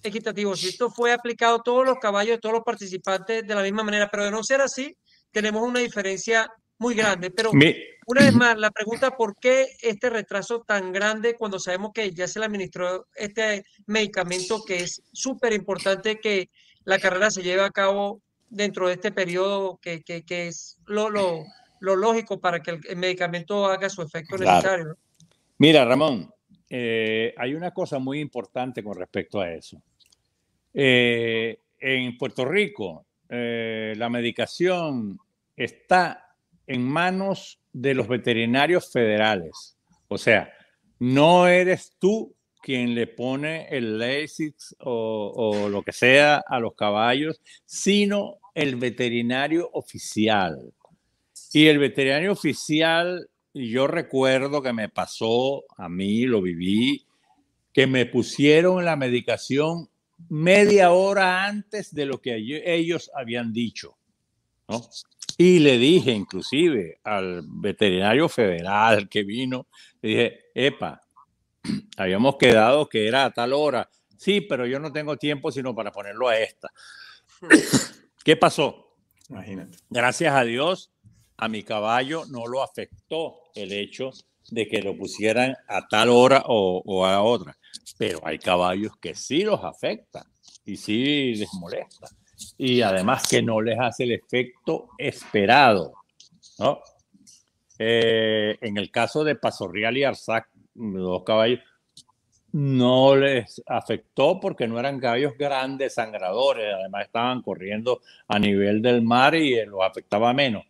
equitativo, 0.03 0.55
si 0.55 0.69
esto 0.69 0.89
fue 0.89 1.11
aplicado 1.11 1.57
a 1.57 1.63
todos 1.63 1.85
los 1.85 1.97
caballos, 1.97 2.37
a 2.37 2.39
todos 2.39 2.53
los 2.53 2.63
participantes 2.63 3.45
de 3.45 3.55
la 3.55 3.63
misma 3.63 3.83
manera, 3.83 4.09
pero 4.09 4.25
de 4.25 4.31
no 4.31 4.43
ser 4.43 4.61
así, 4.61 4.95
tenemos 5.31 5.63
una 5.63 5.79
diferencia 5.79 6.49
muy 6.77 6.95
grande. 6.95 7.31
Pero 7.31 7.51
una 7.51 8.21
vez 8.21 8.33
más, 8.33 8.57
la 8.57 8.71
pregunta, 8.71 9.11
¿por 9.17 9.37
qué 9.37 9.67
este 9.81 10.09
retraso 10.09 10.61
tan 10.61 10.91
grande 10.91 11.35
cuando 11.35 11.59
sabemos 11.59 11.91
que 11.93 12.11
ya 12.11 12.27
se 12.27 12.39
le 12.39 12.45
administró 12.45 13.07
este 13.15 13.65
medicamento 13.87 14.63
que 14.63 14.77
es 14.77 15.01
súper 15.11 15.53
importante 15.53 16.19
que 16.19 16.49
la 16.83 16.99
carrera 16.99 17.31
se 17.31 17.41
lleve 17.41 17.63
a 17.63 17.71
cabo 17.71 18.21
dentro 18.49 18.87
de 18.87 18.93
este 18.93 19.11
periodo 19.11 19.79
que, 19.81 20.03
que, 20.03 20.23
que 20.23 20.47
es 20.47 20.77
lo, 20.85 21.09
lo, 21.09 21.43
lo, 21.79 21.95
lógico 21.95 22.39
para 22.39 22.61
que 22.61 22.71
el, 22.71 22.97
medicamento 22.97 23.65
haga 23.65 23.89
su 23.89 24.01
efecto 24.01 24.37
necesario? 24.37 24.97
Mira, 25.57 25.83
Ramón, 25.85 26.31
eh, 26.69 27.33
hay 27.37 27.53
una 27.53 27.71
cosa 27.71 27.99
muy 27.99 28.19
importante 28.19 28.83
con 28.83 28.95
respecto 28.97 29.41
a 29.41 29.51
eso. 29.51 29.81
Eh, 30.73 31.59
en 31.79 32.17
Puerto 32.17 32.45
Rico, 32.45 33.05
eh, 33.29 33.93
la 33.97 34.09
medicación 34.09 35.17
está 35.55 36.24
en 36.67 36.87
manos 36.87 37.59
de 37.73 37.93
los 37.93 38.07
veterinarios 38.07 38.91
federales. 38.91 39.77
O 40.07 40.17
sea, 40.17 40.51
no 40.99 41.47
eres 41.47 41.95
tú 41.99 42.35
quien 42.61 42.95
le 42.95 43.07
pone 43.07 43.67
el 43.69 43.99
Lasix 43.99 44.75
o, 44.79 45.31
o, 45.35 45.69
lo 45.69 45.83
que 45.83 45.91
sea 45.91 46.43
a 46.47 46.59
los 46.59 46.73
caballos, 46.73 47.39
sino 47.65 48.39
el 48.55 48.75
veterinario 48.75 49.69
oficial. 49.73 50.73
Y 51.53 51.67
el 51.67 51.77
veterinario 51.77 52.31
oficial 52.31 53.29
yo 53.55 53.87
recuerdo 53.87 54.61
que 54.61 54.73
me 54.73 54.89
pasó, 54.89 55.63
a 55.77 55.87
mí 55.87 56.25
lo 56.25 56.41
viví, 56.41 57.05
que 57.73 57.87
me 57.87 58.05
pusieron 58.05 58.83
la 58.83 58.97
medicación 58.97 59.89
media 60.29 60.91
hora 60.91 61.45
antes 61.45 61.93
de 61.93 62.05
lo 62.05 62.21
que 62.21 62.35
ellos 62.65 63.09
habían 63.15 63.53
dicho. 63.53 63.97
Y 65.37 65.59
le 65.59 65.77
dije 65.77 66.11
inclusive 66.11 66.99
al 67.03 67.43
veterinario 67.45 68.29
federal 68.29 69.09
que 69.09 69.23
vino, 69.23 69.67
le 70.01 70.09
dije, 70.09 70.39
epa, 70.53 71.01
habíamos 71.97 72.37
quedado 72.37 72.87
que 72.87 73.07
era 73.07 73.25
a 73.25 73.31
tal 73.31 73.53
hora. 73.53 73.89
Sí, 74.17 74.41
pero 74.41 74.65
yo 74.65 74.79
no 74.79 74.91
tengo 74.91 75.17
tiempo 75.17 75.51
sino 75.51 75.75
para 75.75 75.91
ponerlo 75.91 76.29
a 76.29 76.37
esta. 76.39 76.71
¿Qué 78.23 78.37
pasó? 78.37 78.95
Imagínate. 79.29 79.77
Gracias 79.89 80.33
a 80.33 80.43
Dios, 80.43 80.91
a 81.37 81.47
mi 81.47 81.63
caballo 81.63 82.25
no 82.27 82.47
lo 82.47 82.63
afectó 82.63 83.41
el 83.55 83.71
hecho 83.71 84.11
de 84.49 84.67
que 84.67 84.81
lo 84.81 84.95
pusieran 84.95 85.55
a 85.67 85.87
tal 85.87 86.09
hora 86.09 86.43
o, 86.47 87.05
a 87.05 87.21
otra. 87.21 87.57
Pero 87.97 88.19
hay 88.23 88.39
caballos 88.39 88.93
que 89.01 89.15
sí 89.15 89.43
los 89.43 89.63
afecta 89.63 90.25
y 90.63 90.77
sí 90.77 91.35
les 91.35 91.53
molesta. 91.53 92.07
Y 92.57 92.81
además 92.81 93.27
que 93.29 93.41
no 93.41 93.61
les 93.61 93.79
hace 93.79 94.03
el 94.03 94.11
efecto 94.13 94.89
esperado. 94.97 95.93
¿no? 96.59 96.79
Eh, 97.77 98.57
en 98.61 98.77
el 98.77 98.91
caso 98.91 99.23
de 99.23 99.35
Pasorrial 99.35 99.97
y 99.97 100.03
Arzac, 100.03 100.49
dos 100.73 101.23
caballos, 101.23 101.59
no 102.53 103.17
les 103.17 103.61
afectó 103.67 104.39
porque 104.39 104.65
no 104.65 104.79
eran 104.79 104.99
caballos 104.99 105.33
grandes, 105.37 105.95
sangradores, 105.95 106.73
además 106.73 107.05
estaban 107.05 107.41
corriendo 107.41 108.01
a 108.29 108.39
nivel 108.39 108.81
del 108.81 109.01
mar 109.01 109.35
y 109.35 109.65
los 109.65 109.81
afectaba 109.83 110.33
menos. 110.33 110.63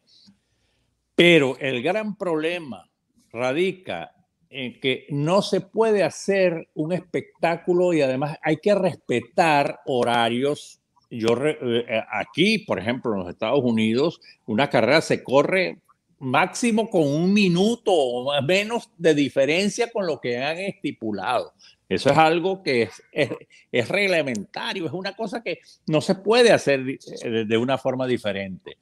Pero 1.13 1.55
el 1.59 1.83
gran 1.83 2.17
problema 2.17 2.89
radica 3.31 4.11
en 4.49 4.79
que 4.79 5.05
no 5.09 5.41
se 5.41 5.61
puede 5.61 6.03
hacer 6.03 6.69
un 6.73 6.91
espectáculo 6.91 7.93
y 7.93 8.01
además 8.01 8.37
hay 8.41 8.57
que 8.57 8.73
respetar 8.73 9.81
horarios. 9.85 10.81
Yo 11.19 11.35
eh, 11.43 12.03
aquí, 12.11 12.59
por 12.59 12.79
ejemplo, 12.79 13.13
en 13.13 13.19
los 13.19 13.29
Estados 13.29 13.63
Unidos, 13.63 14.21
una 14.45 14.69
carrera 14.69 15.01
se 15.01 15.23
corre 15.23 15.79
máximo 16.19 16.89
con 16.89 17.03
un 17.03 17.33
minuto 17.33 17.91
o 17.91 18.41
menos 18.41 18.89
de 18.97 19.13
diferencia 19.13 19.91
con 19.91 20.07
lo 20.07 20.19
que 20.19 20.37
han 20.37 20.57
estipulado. 20.57 21.53
Eso 21.87 22.09
es 22.09 22.17
algo 22.17 22.63
que 22.63 22.89
es, 23.11 23.35
es, 23.71 23.87
reglamentario, 23.89 24.87
es 24.87 24.91
una 24.91 25.15
cosa 25.15 25.43
que 25.43 25.59
no 25.87 26.01
se 26.01 26.15
puede 26.15 26.51
hacer 26.51 26.83
de, 26.83 27.45
de 27.45 27.57
una 27.57 27.77
forma 27.77 28.07
diferente. 28.07 28.77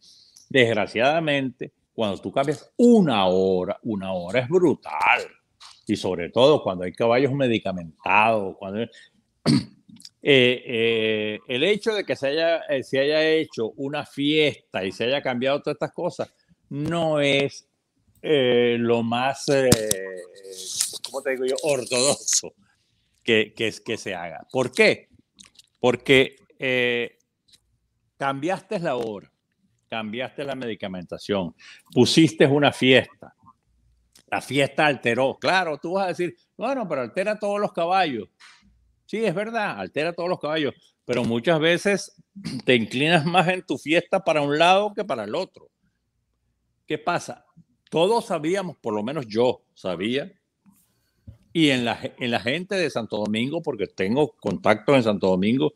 Desgraciadamente, 0.49 1.71
cuando 1.93 2.17
tú 2.19 2.31
cambias 2.31 2.71
una 2.77 3.25
hora, 3.27 3.77
una 3.83 4.13
hora 4.13 4.39
es 4.39 4.47
brutal. 4.47 5.21
Y 5.85 5.95
sobre 5.97 6.29
todo 6.29 6.63
cuando 6.63 6.85
hay 6.85 6.93
caballos 6.93 7.33
medicamentados, 7.33 8.55
cuando 8.57 8.87
eh, 10.25 10.63
eh, 10.65 11.39
el 11.49 11.65
hecho 11.65 11.93
de 11.93 12.05
que 12.05 12.15
se 12.15 12.27
haya, 12.27 12.59
eh, 12.69 12.81
se 12.81 12.97
haya 12.97 13.27
hecho 13.27 13.71
una 13.71 14.05
fiesta 14.05 14.85
y 14.85 14.93
se 14.93 15.03
haya 15.03 15.21
cambiado 15.21 15.61
todas 15.61 15.75
estas 15.75 15.91
cosas 15.91 16.33
no 16.69 17.19
es 17.19 17.67
lo 18.21 19.03
más, 19.03 19.45
¿cómo 21.03 21.21
te 21.21 21.31
digo 21.31 21.45
yo?, 21.45 21.55
ortodoxo 21.63 22.53
que, 23.21 23.53
que, 23.53 23.73
que 23.85 23.97
se 23.97 24.15
haga. 24.15 24.47
¿Por 24.49 24.71
qué? 24.71 25.09
Porque 25.81 26.37
cambiaste 28.17 28.79
la 28.79 28.95
hora, 28.95 29.29
cambiaste 29.89 30.45
la 30.45 30.55
medicamentación, 30.55 31.53
pusiste 31.91 32.47
una 32.47 32.71
fiesta. 32.71 33.35
La 34.27 34.41
fiesta 34.41 34.85
alteró. 34.85 35.37
Claro, 35.39 35.77
tú 35.77 35.93
vas 35.93 36.05
a 36.05 36.07
decir, 36.07 36.35
bueno, 36.57 36.87
pero 36.87 37.01
altera 37.01 37.37
todos 37.37 37.59
los 37.59 37.73
caballos. 37.73 38.29
Sí, 39.13 39.23
es 39.23 39.35
verdad, 39.35 39.79
altera 39.79 40.11
todos 40.11 40.27
los 40.27 40.39
caballos, 40.39 40.73
pero 41.05 41.23
muchas 41.23 41.59
veces 41.59 42.15
te 42.65 42.73
inclinas 42.73 43.27
más 43.27 43.47
en 43.47 43.61
tu 43.61 43.77
fiesta 43.77 44.23
para 44.23 44.41
un 44.41 44.57
lado 44.57 44.91
que 44.95 45.05
para 45.05 45.25
el 45.25 45.35
otro. 45.35 45.69
¿Qué 46.87 46.97
pasa? 46.97 47.45
Todos 47.91 48.25
sabíamos, 48.25 48.75
por 48.77 48.95
lo 48.95 49.03
menos 49.03 49.27
yo 49.27 49.61
sabía, 49.75 50.33
y 51.53 51.69
en 51.69 51.85
la, 51.85 51.99
en 52.17 52.31
la 52.31 52.39
gente 52.39 52.73
de 52.73 52.89
Santo 52.89 53.17
Domingo, 53.17 53.61
porque 53.61 53.85
tengo 53.85 54.31
contacto 54.31 54.95
en 54.95 55.03
Santo 55.03 55.27
Domingo, 55.27 55.73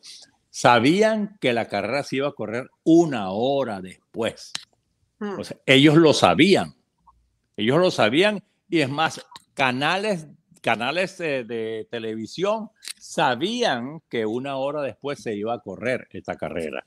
sabían 0.50 1.38
que 1.40 1.54
la 1.54 1.68
carrera 1.68 2.02
se 2.02 2.16
iba 2.16 2.30
a 2.30 2.34
correr 2.34 2.68
una 2.84 3.30
hora 3.30 3.82
después. 3.82 4.52
Hmm. 5.20 5.40
O 5.40 5.44
sea, 5.44 5.58
ellos 5.68 5.94
lo 5.96 6.12
sabían. 6.12 6.74
Ellos 7.56 7.78
lo 7.78 7.92
sabían 7.92 8.44
y 8.68 8.80
es 8.80 8.90
más, 8.90 9.24
canales 9.54 10.28
canales 10.68 11.18
de, 11.18 11.88
televisión 11.90 12.72
sabían 13.00 14.02
que 14.10 14.26
una 14.26 14.58
hora 14.58 14.82
después 14.82 15.24
se 15.24 15.34
iba 15.34 15.54
a 15.54 15.60
correr 15.60 16.10
esta 16.12 16.36
carrera. 16.36 16.86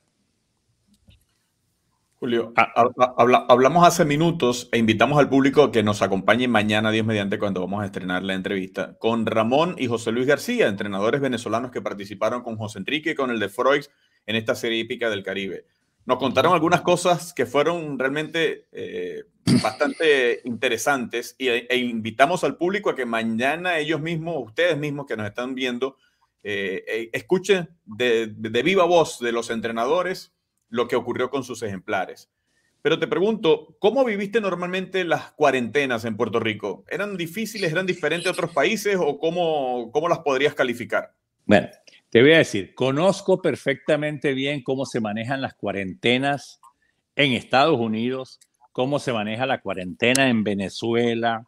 Julio, 2.16 2.52
hablamos 3.48 3.86
hace 3.86 4.04
minutos 4.04 4.68
e 4.70 4.76
invitamos 4.76 5.18
al 5.18 5.30
público 5.30 5.72
que 5.72 5.82
nos 5.82 6.02
acompañe 6.02 6.46
mañana, 6.46 6.90
Dios 6.90 7.06
mediante, 7.06 7.38
cuando 7.38 7.62
vamos 7.62 7.80
a 7.82 7.86
estrenar 7.86 8.22
la 8.22 8.34
entrevista 8.34 8.98
con 8.98 9.24
Ramón 9.24 9.76
y 9.78 9.86
José 9.86 10.12
Luis 10.12 10.26
García, 10.26 10.68
entrenadores 10.68 11.22
venezolanos 11.22 11.70
que 11.70 11.80
participaron 11.80 12.42
con 12.42 12.58
José 12.58 12.80
Enrique 12.80 13.12
y 13.12 13.14
con 13.14 13.30
el 13.30 13.40
de 13.40 13.48
Freud 13.48 13.86
en 14.26 14.36
esta 14.36 14.54
serie 14.54 14.80
hípica 14.80 15.08
del 15.08 15.22
Caribe. 15.22 15.64
Nos 16.04 16.18
contaron 16.18 16.52
algunas 16.52 16.82
cosas 16.82 17.32
que 17.32 17.46
fueron 17.46 17.98
realmente 17.98 18.66
eh, 18.72 19.24
bastante 19.62 20.40
interesantes 20.44 21.34
y, 21.38 21.48
e 21.48 21.76
invitamos 21.76 22.44
al 22.44 22.56
público 22.56 22.90
a 22.90 22.96
que 22.96 23.06
mañana 23.06 23.78
ellos 23.78 24.00
mismos, 24.00 24.36
ustedes 24.38 24.76
mismos 24.76 25.06
que 25.06 25.16
nos 25.16 25.26
están 25.26 25.54
viendo, 25.54 25.96
eh, 26.42 26.84
eh, 26.86 27.10
escuchen 27.12 27.68
de, 27.84 28.28
de, 28.28 28.62
viva 28.62 28.84
voz 28.84 29.18
de 29.18 29.32
los 29.32 29.50
entrenadores 29.50 30.32
lo 30.68 30.88
que 30.88 30.96
ocurrió 30.96 31.30
con 31.30 31.44
sus 31.44 31.62
ejemplares. 31.62 32.30
Pero 32.82 32.98
te 32.98 33.06
pregunto, 33.06 33.76
¿cómo 33.78 34.04
viviste 34.04 34.40
normalmente 34.40 35.04
las 35.04 35.32
cuarentenas 35.32 36.06
en 36.06 36.16
Puerto 36.16 36.40
Rico? 36.40 36.84
¿Eran 36.88 37.16
difíciles, 37.16 37.70
eran 37.72 37.84
diferentes 37.84 38.28
a 38.28 38.32
otros 38.32 38.52
países 38.52 38.96
o 38.98 39.18
cómo, 39.18 39.90
cómo 39.92 40.08
las 40.08 40.20
podrías 40.20 40.54
calificar? 40.54 41.12
Bueno, 41.44 41.68
te 42.08 42.22
voy 42.22 42.32
a 42.32 42.38
decir, 42.38 42.74
conozco 42.74 43.42
perfectamente 43.42 44.32
bien 44.32 44.62
cómo 44.62 44.86
se 44.86 45.00
manejan 45.00 45.42
las 45.42 45.54
cuarentenas 45.54 46.60
en 47.16 47.32
Estados 47.32 47.78
Unidos, 47.78 48.40
cómo 48.72 48.98
se 48.98 49.12
maneja 49.12 49.46
la 49.46 49.60
cuarentena 49.60 50.28
en 50.28 50.44
Venezuela. 50.44 51.46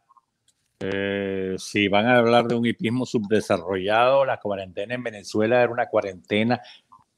Eh, 0.79 1.55
si 1.57 1.87
van 1.87 2.07
a 2.07 2.17
hablar 2.17 2.47
de 2.47 2.55
un 2.55 2.65
hipismo 2.65 3.05
subdesarrollado, 3.05 4.25
la 4.25 4.39
cuarentena 4.39 4.95
en 4.95 5.03
Venezuela 5.03 5.61
era 5.61 5.71
una 5.71 5.87
cuarentena 5.87 6.61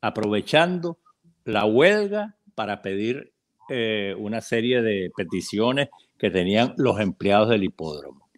aprovechando 0.00 0.98
la 1.44 1.64
huelga 1.64 2.36
para 2.54 2.82
pedir 2.82 3.32
eh, 3.68 4.14
una 4.18 4.40
serie 4.40 4.82
de 4.82 5.10
peticiones 5.16 5.88
que 6.18 6.30
tenían 6.30 6.74
los 6.76 7.00
empleados 7.00 7.48
del 7.48 7.64
hipódromo. 7.64 8.28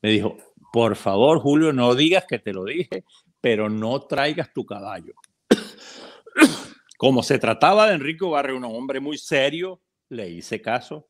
Me 0.00 0.10
dijo, 0.10 0.36
por 0.72 0.96
favor, 0.96 1.38
Julio, 1.38 1.72
no 1.72 1.94
digas 1.94 2.24
que 2.28 2.38
te 2.38 2.52
lo 2.52 2.64
dije, 2.64 3.04
pero 3.40 3.68
no 3.68 4.00
traigas 4.00 4.52
tu 4.52 4.64
caballo. 4.64 5.14
Como 6.98 7.22
se 7.22 7.38
trataba 7.38 7.88
de 7.88 7.94
Enrique 7.94 8.24
Barrio, 8.24 8.56
un 8.56 8.64
hombre 8.64 9.00
muy 9.00 9.18
serio, 9.18 9.80
le 10.08 10.30
hice 10.30 10.60
caso. 10.60 11.08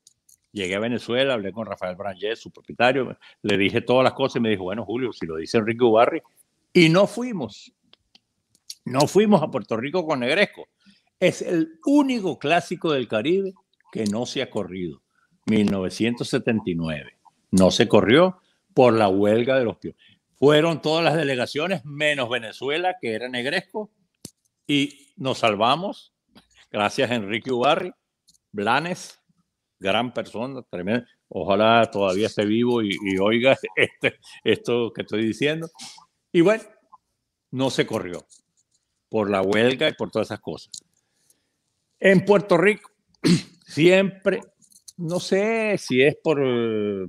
Llegué 0.53 0.75
a 0.75 0.81
Venezuela, 0.81 1.35
hablé 1.35 1.51
con 1.53 1.67
Rafael 1.67 1.97
Branger, 1.97 2.37
su 2.37 2.51
propietario, 2.51 3.17
le 3.43 3.57
dije 3.57 3.81
todas 3.81 4.05
las 4.05 4.13
cosas 4.13 4.37
y 4.37 4.41
me 4.41 4.51
dijo, 4.51 4.65
bueno, 4.65 4.85
Julio, 4.85 5.13
si 5.13 5.27
lo 5.27 5.37
dice 5.37 5.59
Enrique 5.59 5.83
Ubarri, 5.83 6.23
y 6.73 6.89
no 6.89 7.07
fuimos. 7.07 7.73
No 8.85 9.07
fuimos 9.07 9.43
a 9.43 9.51
Puerto 9.51 9.77
Rico 9.77 10.07
con 10.07 10.21
Negresco. 10.21 10.69
Es 11.19 11.41
el 11.43 11.79
único 11.87 12.39
clásico 12.39 12.93
del 12.93 13.09
Caribe 13.09 13.55
que 13.93 14.05
no 14.05 14.27
se 14.27 14.43
ha 14.43 14.51
corrido. 14.51 15.03
1979. 15.47 17.19
No 17.51 17.71
se 17.71 17.89
corrió 17.89 18.39
por 18.75 18.95
la 18.95 19.09
huelga 19.09 19.59
de 19.59 19.65
los 19.65 19.77
pioneros. 19.77 20.03
Fueron 20.35 20.83
todas 20.83 21.05
las 21.05 21.15
delegaciones, 21.15 21.85
menos 21.85 22.29
Venezuela, 22.29 22.97
que 23.01 23.15
era 23.15 23.29
negresco, 23.29 23.91
y 24.67 25.13
nos 25.17 25.39
salvamos, 25.39 26.13
gracias 26.71 27.11
a 27.11 27.15
Enrique 27.15 27.53
Ubarri, 27.53 27.93
Blanes, 28.51 29.22
gran 29.83 30.15
persona, 30.15 30.63
tremendo. 30.63 31.05
Ojalá 31.29 31.91
todavía 31.91 32.29
esté 32.29 32.47
vivo 32.47 32.83
y, 32.83 32.97
y 33.03 33.19
oiga 33.19 33.59
este, 33.77 34.19
esto 34.45 34.93
que 34.95 35.03
estoy 35.03 35.27
diciendo. 35.27 35.69
Y 36.33 36.41
bueno, 36.41 36.63
no 37.51 37.69
se 37.71 37.87
corrió 37.87 38.25
por 39.09 39.31
la 39.31 39.43
huelga 39.43 39.89
y 39.89 39.93
por 39.93 40.11
todas 40.11 40.29
esas 40.29 40.41
cosas. 40.41 40.73
En 42.01 42.25
Puerto 42.25 42.57
Rico, 42.57 42.91
siempre, 43.67 44.41
no 44.97 45.21
sé 45.21 45.77
si 45.79 46.03
es 46.03 46.17
por, 46.17 46.41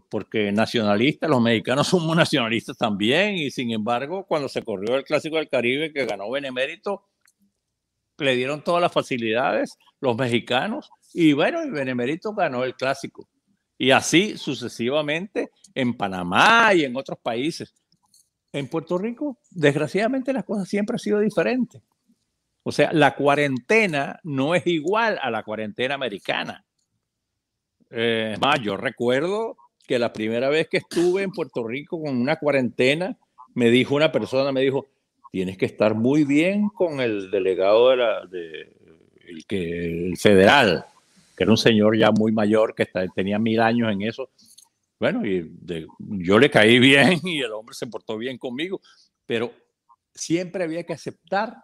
porque 0.09 0.51
nacionalistas, 0.51 1.29
los 1.29 1.41
mexicanos 1.41 1.87
somos 1.89 2.15
nacionalistas 2.15 2.77
también, 2.77 3.35
y 3.35 3.49
sin 3.51 3.71
embargo, 3.71 4.25
cuando 4.25 4.49
se 4.49 4.61
corrió 4.61 4.95
el 4.95 5.03
Clásico 5.03 5.37
del 5.37 5.49
Caribe 5.49 5.93
que 5.93 6.05
ganó 6.05 6.29
Benemérito, 6.29 7.07
le 8.17 8.35
dieron 8.35 8.63
todas 8.63 8.81
las 8.81 8.91
facilidades 8.91 9.77
los 9.99 10.17
mexicanos, 10.17 10.91
y 11.13 11.33
bueno, 11.33 11.63
y 11.63 11.69
Benemérito 11.69 12.33
ganó 12.33 12.63
el 12.63 12.75
Clásico. 12.75 13.27
Y 13.77 13.91
así 13.91 14.37
sucesivamente 14.37 15.51
en 15.73 15.95
Panamá 15.95 16.73
y 16.73 16.83
en 16.83 16.95
otros 16.95 17.19
países. 17.21 17.73
En 18.51 18.67
Puerto 18.67 18.97
Rico, 18.97 19.39
desgraciadamente, 19.49 20.31
las 20.31 20.43
cosas 20.43 20.67
siempre 20.67 20.95
han 20.95 20.99
sido 20.99 21.19
diferentes. 21.19 21.81
O 22.63 22.71
sea, 22.71 22.93
la 22.93 23.15
cuarentena 23.15 24.19
no 24.23 24.55
es 24.55 24.65
igual 24.67 25.19
a 25.21 25.29
la 25.29 25.43
cuarentena 25.43 25.95
americana. 25.95 26.65
Eh, 27.89 28.37
más, 28.39 28.61
yo 28.61 28.77
recuerdo 28.77 29.57
que 29.85 29.99
la 29.99 30.13
primera 30.13 30.49
vez 30.49 30.69
que 30.69 30.77
estuve 30.77 31.23
en 31.23 31.31
Puerto 31.31 31.67
Rico 31.67 32.01
con 32.01 32.15
una 32.15 32.37
cuarentena, 32.37 33.17
me 33.53 33.69
dijo 33.69 33.95
una 33.95 34.11
persona, 34.11 34.51
me 34.51 34.61
dijo, 34.61 34.87
tienes 35.31 35.57
que 35.57 35.65
estar 35.65 35.93
muy 35.93 36.23
bien 36.23 36.69
con 36.69 37.01
el 37.01 37.29
delegado 37.31 37.89
de 37.89 37.97
la, 37.97 38.25
de, 38.25 38.73
el, 39.27 39.45
que, 39.45 40.09
el 40.09 40.17
federal, 40.17 40.85
que 41.35 41.43
era 41.43 41.51
un 41.51 41.57
señor 41.57 41.97
ya 41.97 42.11
muy 42.11 42.31
mayor 42.31 42.75
que 42.75 42.87
tenía 43.15 43.39
mil 43.39 43.59
años 43.59 43.91
en 43.91 44.01
eso. 44.03 44.29
Bueno, 44.99 45.25
y 45.25 45.53
yo 45.99 46.39
le 46.39 46.49
caí 46.49 46.79
bien 46.79 47.19
y 47.23 47.41
el 47.41 47.51
hombre 47.51 47.75
se 47.75 47.87
portó 47.87 48.17
bien 48.17 48.37
conmigo, 48.37 48.81
pero 49.25 49.51
siempre 50.13 50.63
había 50.63 50.83
que 50.83 50.93
aceptar 50.93 51.57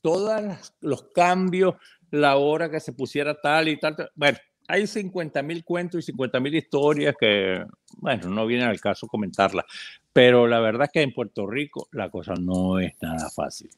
todos 0.00 0.40
los 0.80 1.02
cambios, 1.14 1.74
la 2.10 2.36
hora 2.36 2.70
que 2.70 2.80
se 2.80 2.92
pusiera 2.92 3.40
tal 3.40 3.68
y 3.68 3.78
tal. 3.78 3.96
Bueno, 4.14 4.38
hay 4.68 4.86
50 4.86 5.42
mil 5.42 5.64
cuentos 5.64 6.00
y 6.00 6.02
50 6.02 6.40
mil 6.40 6.54
historias 6.54 7.14
que, 7.18 7.64
bueno, 7.98 8.28
no 8.28 8.46
viene 8.46 8.64
al 8.64 8.80
caso 8.80 9.06
comentarlas, 9.06 9.64
pero 10.12 10.46
la 10.46 10.60
verdad 10.60 10.86
es 10.86 10.92
que 10.92 11.02
en 11.02 11.12
Puerto 11.12 11.46
Rico 11.46 11.88
la 11.92 12.10
cosa 12.10 12.34
no 12.34 12.78
es 12.78 12.92
nada 13.00 13.30
fácil. 13.30 13.70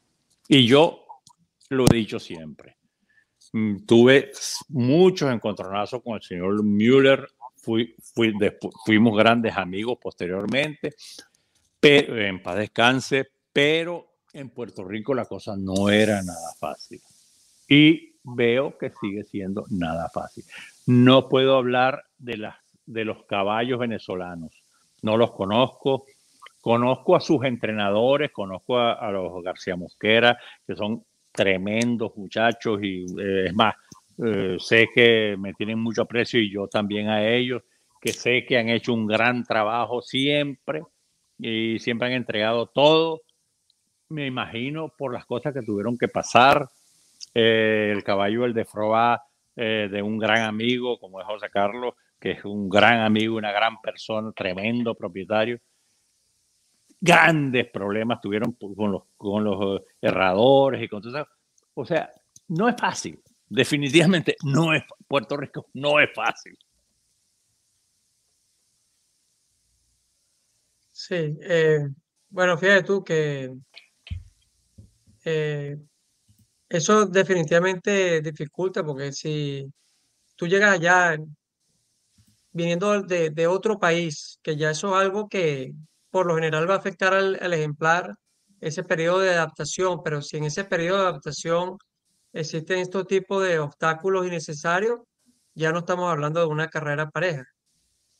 Y 0.47 0.65
yo 0.65 1.05
lo 1.69 1.85
he 1.85 1.95
dicho 1.95 2.19
siempre. 2.19 2.78
Mm, 3.53 3.85
tuve 3.85 4.31
muchos 4.69 5.31
encontronazos 5.31 6.01
con 6.03 6.15
el 6.15 6.21
señor 6.21 6.63
Müller, 6.63 7.27
fui, 7.55 7.95
fui, 8.13 8.33
fuimos 8.85 9.17
grandes 9.17 9.57
amigos 9.57 9.97
posteriormente, 10.01 10.95
pero, 11.79 12.17
en 12.17 12.41
paz 12.41 12.57
descanse, 12.57 13.27
pero 13.53 14.09
en 14.33 14.49
Puerto 14.49 14.83
Rico 14.83 15.13
la 15.13 15.25
cosa 15.25 15.55
no 15.57 15.89
era 15.89 16.21
nada 16.21 16.53
fácil. 16.59 17.01
Y 17.67 18.15
veo 18.23 18.77
que 18.77 18.91
sigue 19.01 19.23
siendo 19.23 19.65
nada 19.69 20.09
fácil. 20.09 20.43
No 20.85 21.29
puedo 21.29 21.55
hablar 21.55 22.03
de, 22.17 22.49
de 22.85 23.05
los 23.05 23.23
caballos 23.25 23.79
venezolanos. 23.79 24.63
No 25.01 25.17
los 25.17 25.31
conozco. 25.31 26.05
Conozco 26.61 27.15
a 27.15 27.21
sus 27.21 27.45
entrenadores, 27.45 28.31
conozco 28.31 28.77
a, 28.77 29.09
los 29.11 29.41
García 29.41 29.77
Mosquera, 29.77 30.37
que 30.67 30.75
son 30.75 31.05
tremendos 31.31 32.15
muchachos 32.15 32.79
y 32.81 33.05
eh, 33.19 33.47
es 33.47 33.53
más, 33.53 33.75
eh, 34.25 34.57
sé 34.59 34.89
que 34.93 35.35
me 35.37 35.53
tienen 35.53 35.79
mucho 35.79 36.03
aprecio 36.03 36.39
y 36.39 36.51
yo 36.51 36.67
también 36.67 37.09
a 37.09 37.27
ellos, 37.27 37.63
que 38.01 38.13
sé 38.13 38.45
que 38.45 38.57
han 38.57 38.69
hecho 38.69 38.93
un 38.93 39.07
gran 39.07 39.43
trabajo 39.43 40.01
siempre 40.01 40.83
y 41.37 41.79
siempre 41.79 42.07
han 42.07 42.13
entregado 42.13 42.67
todo 42.67 43.21
me 44.09 44.25
imagino 44.25 44.91
por 44.97 45.13
las 45.13 45.25
cosas 45.25 45.53
que 45.53 45.61
tuvieron 45.61 45.97
que 45.97 46.07
pasar. 46.07 46.67
Eh, 47.33 47.91
el 47.95 48.03
caballo, 48.03 48.45
el 48.45 48.53
de 48.53 48.65
de 49.55 50.01
un 50.01 50.17
gran 50.17 50.43
amigo 50.43 50.97
como 50.99 51.19
es 51.19 51.27
José 51.27 51.49
Carlos, 51.51 51.93
que 52.19 52.31
es 52.31 52.45
un 52.45 52.69
gran 52.69 53.01
amigo, 53.01 53.35
una 53.35 53.51
gran 53.51 53.79
persona, 53.81 54.31
tremendo 54.31 54.95
propietario. 54.95 55.59
Grandes 57.01 57.69
problemas 57.71 58.19
tuvieron 58.21 58.53
con 58.53 58.91
los, 58.91 59.03
con 59.15 59.43
los 59.43 59.81
erradores 60.01 60.83
y 60.83 60.87
con 60.87 61.01
todo 61.01 61.17
eso. 61.17 61.29
O 61.73 61.85
sea, 61.85 62.11
no 62.49 62.67
es 62.67 62.75
fácil. 62.75 63.21
Definitivamente 63.47 64.35
no 64.43 64.73
es 64.73 64.83
Puerto 65.07 65.37
Rico, 65.37 65.67
no 65.73 65.99
es 65.99 66.09
fácil. 66.13 66.57
Sí, 70.91 71.15
eh, 71.41 71.87
bueno, 72.29 72.57
fíjate 72.57 72.83
tú 72.83 73.03
que 73.03 73.55
eh, 75.23 75.77
eso 76.67 77.05
definitivamente 77.05 78.21
dificulta 78.21 78.83
porque 78.83 79.11
si 79.13 79.71
tú 80.35 80.47
llegas 80.47 80.73
allá 80.73 81.17
viniendo 82.51 83.01
de, 83.01 83.47
otro 83.47 83.79
país, 83.79 84.39
que 84.43 84.55
ya 84.57 84.71
eso 84.71 84.89
es 84.89 85.05
algo 85.05 85.29
que 85.29 85.73
por 86.09 86.25
lo 86.25 86.35
general 86.35 86.69
va 86.69 86.75
a 86.75 86.77
afectar 86.77 87.13
al, 87.13 87.53
ejemplar, 87.53 88.15
ese 88.61 88.83
periodo 88.83 89.19
de 89.19 89.31
adaptación, 89.31 90.01
pero 90.03 90.21
si 90.21 90.37
en 90.37 90.45
ese 90.45 90.65
periodo 90.65 90.97
de 90.97 91.07
adaptación 91.07 91.77
existen 92.33 92.79
estos 92.79 93.07
tipos 93.07 93.43
de 93.43 93.59
obstáculos 93.59 94.27
innecesarios, 94.27 94.99
ya 95.55 95.71
no 95.71 95.79
estamos 95.79 96.11
hablando 96.11 96.39
de 96.39 96.47
una 96.47 96.67
carrera 96.67 97.09
pareja. 97.09 97.45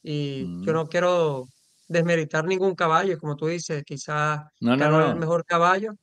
Y 0.02 0.44
yo 0.66 0.72
mm. 0.72 0.76
no 0.76 0.88
quiero 0.88 1.48
desmeritar 1.88 2.46
ningún 2.46 2.76
caballo, 2.76 3.18
como 3.18 3.36
tú 3.36 3.48
dices, 3.48 3.84
quizás 3.84 4.42
no, 4.62 4.74
el 4.74 5.16
mejor 5.16 5.44
caballo, 5.44 5.94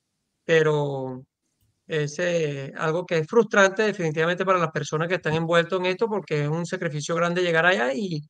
pero 0.44 1.24
es 1.86 2.18
eh, 2.18 2.72
algo 2.76 3.06
que 3.06 3.18
es 3.18 3.26
frustrante 3.26 3.82
definitivamente 3.82 4.44
para 4.44 4.58
las 4.58 4.70
personas 4.70 5.08
que 5.08 5.14
están 5.14 5.34
envueltas 5.34 5.78
en 5.78 5.86
esto 5.86 6.08
porque 6.08 6.42
es 6.42 6.48
un 6.48 6.66
sacrificio 6.66 7.14
grande 7.14 7.42
llegar 7.42 7.64
allá 7.64 7.94
y 7.94 8.20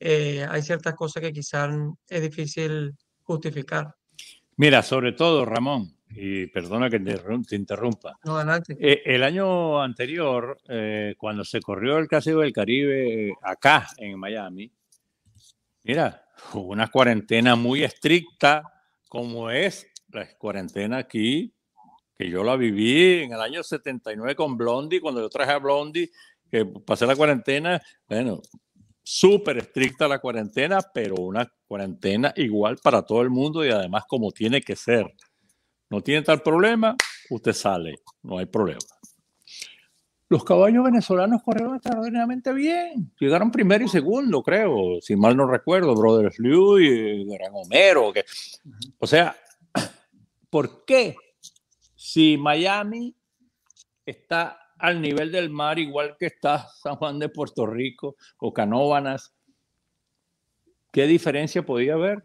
eh, 0.00 0.44
hay 0.48 0.62
ciertas 0.62 0.94
cosas 0.94 1.22
que 1.22 1.32
quizás 1.32 1.70
es 2.08 2.22
difícil 2.22 2.92
justificar. 3.24 3.94
Mira, 4.56 4.82
sobre 4.82 5.12
todo, 5.12 5.44
Ramón, 5.44 5.96
y 6.10 6.46
perdona 6.46 6.88
que 6.88 7.00
te 7.00 7.56
interrumpa. 7.56 8.18
No, 8.24 8.36
adelante. 8.36 8.76
Eh, 8.78 9.02
el 9.04 9.24
año 9.24 9.82
anterior, 9.82 10.58
cuando 11.18 11.44
se 11.44 11.60
corrió 11.60 11.98
el 11.98 12.06
Clásico 12.06 12.38
del 12.40 12.52
Caribe 12.52 13.34
acá 13.42 13.88
en 13.96 14.18
Miami, 14.18 14.70
mira, 15.82 16.24
hubo 16.52 16.72
una 16.72 16.88
cuarentena 16.88 17.56
muy 17.56 17.82
estricta, 17.82 18.62
como 19.08 19.50
es 19.50 19.88
la 20.08 20.28
cuarentena 20.38 20.98
aquí 20.98 21.52
que 22.16 22.30
yo 22.30 22.44
la 22.44 22.56
viví 22.56 23.22
en 23.22 23.32
el 23.32 23.40
año 23.40 23.62
79 23.62 24.36
con 24.36 24.56
Blondie, 24.56 25.00
cuando 25.00 25.20
yo 25.20 25.28
traje 25.28 25.52
a 25.52 25.58
Blondie, 25.58 26.10
que 26.50 26.64
pasé 26.64 27.06
la 27.06 27.16
cuarentena, 27.16 27.82
bueno, 28.08 28.40
súper 29.04 29.58
estricta 29.58 30.08
la 30.08 30.18
cuarentena, 30.18 30.80
pero 30.92 31.16
una 31.16 31.48
cuarentena 31.68 32.32
igual 32.36 32.78
para 32.82 33.02
todo 33.02 33.20
el 33.20 33.30
mundo 33.30 33.64
y 33.64 33.70
además 33.70 34.04
como 34.08 34.32
tiene 34.32 34.62
que 34.62 34.74
ser. 34.74 35.14
No 35.90 36.00
tiene 36.00 36.22
tal 36.22 36.42
problema, 36.42 36.96
usted 37.30 37.52
sale, 37.52 38.00
no 38.22 38.38
hay 38.38 38.46
problema. 38.46 38.80
Los 40.30 40.42
caballos 40.42 40.84
venezolanos 40.84 41.42
corrieron 41.42 41.76
extraordinariamente 41.76 42.52
bien. 42.52 43.12
Llegaron 43.20 43.50
primero 43.50 43.84
y 43.84 43.88
segundo, 43.88 44.42
creo, 44.42 45.00
si 45.00 45.14
mal 45.14 45.36
no 45.36 45.46
recuerdo, 45.46 45.94
Brothers 45.94 46.38
Liu 46.38 46.78
y 46.78 47.24
Gran 47.26 47.52
Homero. 47.52 48.12
Que, 48.12 48.24
o 48.98 49.06
sea, 49.06 49.36
¿por 50.50 50.84
qué 50.86 51.14
si 51.94 52.38
Miami 52.38 53.14
está 54.06 54.63
al 54.84 55.00
nivel 55.00 55.32
del 55.32 55.48
mar, 55.48 55.78
igual 55.78 56.14
que 56.18 56.26
está 56.26 56.68
San 56.68 56.96
Juan 56.96 57.18
de 57.18 57.30
Puerto 57.30 57.64
Rico 57.66 58.16
o 58.36 58.52
Canóvanas, 58.52 59.34
¿qué 60.92 61.06
diferencia 61.06 61.64
podía 61.64 61.94
haber? 61.94 62.18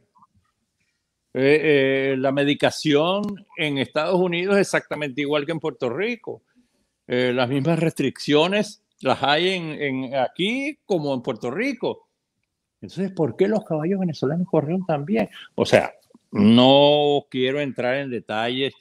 Eh, 1.34 2.12
eh, 2.14 2.16
la 2.18 2.34
medicación 2.34 3.22
en 3.56 3.78
Estados 3.78 4.20
Unidos 4.20 4.56
es 4.56 4.62
exactamente 4.62 5.22
igual 5.22 5.46
que 5.46 5.54
en 5.54 5.62
Puerto 5.62 5.90
Rico. 5.90 6.44
Eh, 7.08 7.32
las 7.34 7.48
mismas 7.48 7.80
restricciones 7.80 8.84
las 9.00 9.24
hay 9.24 9.52
en, 9.52 10.14
aquí 10.16 10.78
como 10.86 11.14
en 11.14 11.22
Puerto 11.22 11.50
Rico. 11.50 12.10
Entonces, 12.82 13.12
¿por 13.12 13.38
qué 13.38 13.48
los 13.48 13.64
caballos 13.64 14.02
venezolanos 14.02 14.48
corrieron 14.52 14.86
tan 14.86 15.06
bien? 15.06 15.30
O 15.56 15.66
sea, 15.66 15.94
no 16.32 17.26
quiero 17.30 17.62
entrar 17.62 17.96
en 17.96 18.12
detalles 18.12 18.74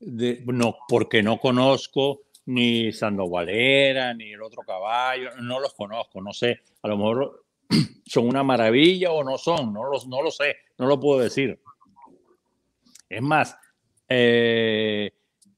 no, 0.00 0.76
porque 0.88 1.22
no 1.22 1.38
conozco 1.38 2.22
ni 2.48 2.92
Sandovalera, 2.92 4.14
ni 4.14 4.32
el 4.32 4.40
otro 4.42 4.62
caballo, 4.62 5.30
no 5.42 5.60
los 5.60 5.74
conozco, 5.74 6.22
no 6.22 6.32
sé, 6.32 6.62
a 6.80 6.88
lo 6.88 6.96
mejor 6.96 7.44
son 8.06 8.26
una 8.26 8.42
maravilla 8.42 9.12
o 9.12 9.22
no 9.22 9.36
son, 9.36 9.74
no, 9.74 9.84
los, 9.84 10.06
no 10.06 10.22
lo 10.22 10.30
sé, 10.30 10.56
no 10.78 10.86
lo 10.86 10.98
puedo 10.98 11.20
decir. 11.20 11.60
Es 13.06 13.20
más, 13.20 13.54
eh, 14.08 15.10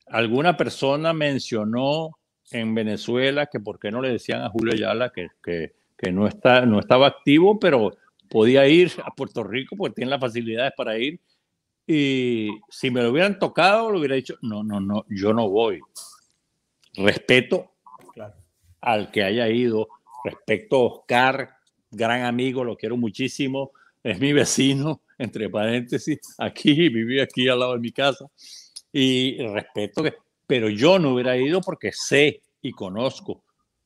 alguna 0.09 0.57
persona 0.57 1.13
mencionó 1.13 2.11
en 2.51 2.75
Venezuela 2.75 3.47
que 3.47 3.61
por 3.61 3.79
qué 3.79 3.93
no 3.93 4.03
le 4.03 4.09
decían 4.09 4.43
a 4.43 4.51
Julio 4.51 4.75
Ayala 4.75 5.13
que, 5.13 5.29
que, 5.45 5.75
que 5.97 6.11
no, 6.11 6.27
está, 6.27 6.67
no 6.67 6.81
estaba 6.81 7.07
activo, 7.07 7.61
pero 7.61 7.93
podía 8.29 8.67
ir 8.67 8.91
a 9.05 9.15
Puerto 9.15 9.45
Rico 9.45 9.77
porque 9.77 9.95
tiene 9.95 10.11
las 10.11 10.21
facilidades 10.21 10.73
para 10.77 10.99
ir. 10.99 11.21
Y 11.87 12.49
si 12.69 12.91
me 12.91 13.01
lo 13.01 13.11
hubieran 13.11 13.39
tocado, 13.39 13.93
lo 13.93 14.01
hubiera 14.01 14.17
dicho, 14.17 14.35
no, 14.43 14.65
no, 14.65 14.81
no, 14.81 15.05
yo 15.09 15.33
no 15.33 15.49
voy. 15.49 15.81
Respeto 17.03 17.73
al 18.81 19.11
que 19.11 19.23
haya 19.23 19.49
ido, 19.49 19.89
respecto 20.25 20.77
a 20.77 20.81
Oscar, 20.81 21.51
gran 21.91 22.25
amigo, 22.25 22.65
lo 22.65 22.77
quiero 22.77 22.97
muchísimo, 22.97 23.73
es 24.03 24.19
mi 24.19 24.33
vecino, 24.33 25.03
entre 25.19 25.49
paréntesis, 25.51 26.19
aquí, 26.39 26.89
viví 26.89 27.21
aquí 27.21 27.49
al 27.49 27.61
lado 27.61 27.75
de 27.75 27.81
mi 27.81 27.93
casa, 27.93 28.27
y 28.93 29.39
respeto 29.39 30.03
que, 30.03 30.15
pero 30.47 30.69
yo 30.69 30.99
no 30.99 31.15
hubiera 31.15 31.37
ido 31.37 31.61
porque 31.61 31.93
sé 31.93 32.43
y 32.61 32.73
conozco 32.73 33.45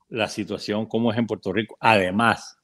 la 0.08 0.28
situación 0.28 0.86
como 0.86 1.12
es 1.12 1.18
en 1.18 1.26
Puerto 1.26 1.52
Rico. 1.52 1.76
Además, 1.80 2.56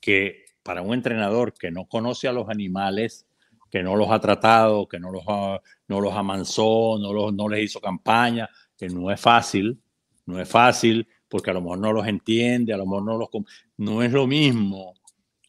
que 0.00 0.44
para 0.62 0.82
un 0.82 0.94
entrenador 0.94 1.54
que 1.54 1.70
no 1.70 1.86
conoce 1.86 2.28
a 2.28 2.32
los 2.32 2.48
animales, 2.48 3.26
que 3.70 3.82
no 3.82 3.96
los 3.96 4.10
ha 4.10 4.20
tratado, 4.20 4.88
que 4.88 4.98
no 4.98 5.10
los, 5.10 5.24
no 5.26 6.00
los 6.00 6.14
amansó, 6.14 6.98
no, 6.98 7.12
los, 7.12 7.32
no 7.34 7.48
les 7.48 7.64
hizo 7.64 7.80
campaña, 7.80 8.48
que 8.78 8.88
no 8.88 9.10
es 9.10 9.20
fácil, 9.20 9.82
no 10.24 10.40
es 10.40 10.48
fácil, 10.48 11.06
porque 11.28 11.50
a 11.50 11.54
lo 11.54 11.60
mejor 11.60 11.78
no 11.80 11.92
los 11.92 12.06
entiende, 12.06 12.72
a 12.72 12.78
lo 12.78 12.86
mejor 12.86 13.02
no 13.02 13.18
los... 13.18 13.28
No 13.76 14.02
es 14.02 14.12
lo 14.12 14.26
mismo. 14.26 14.94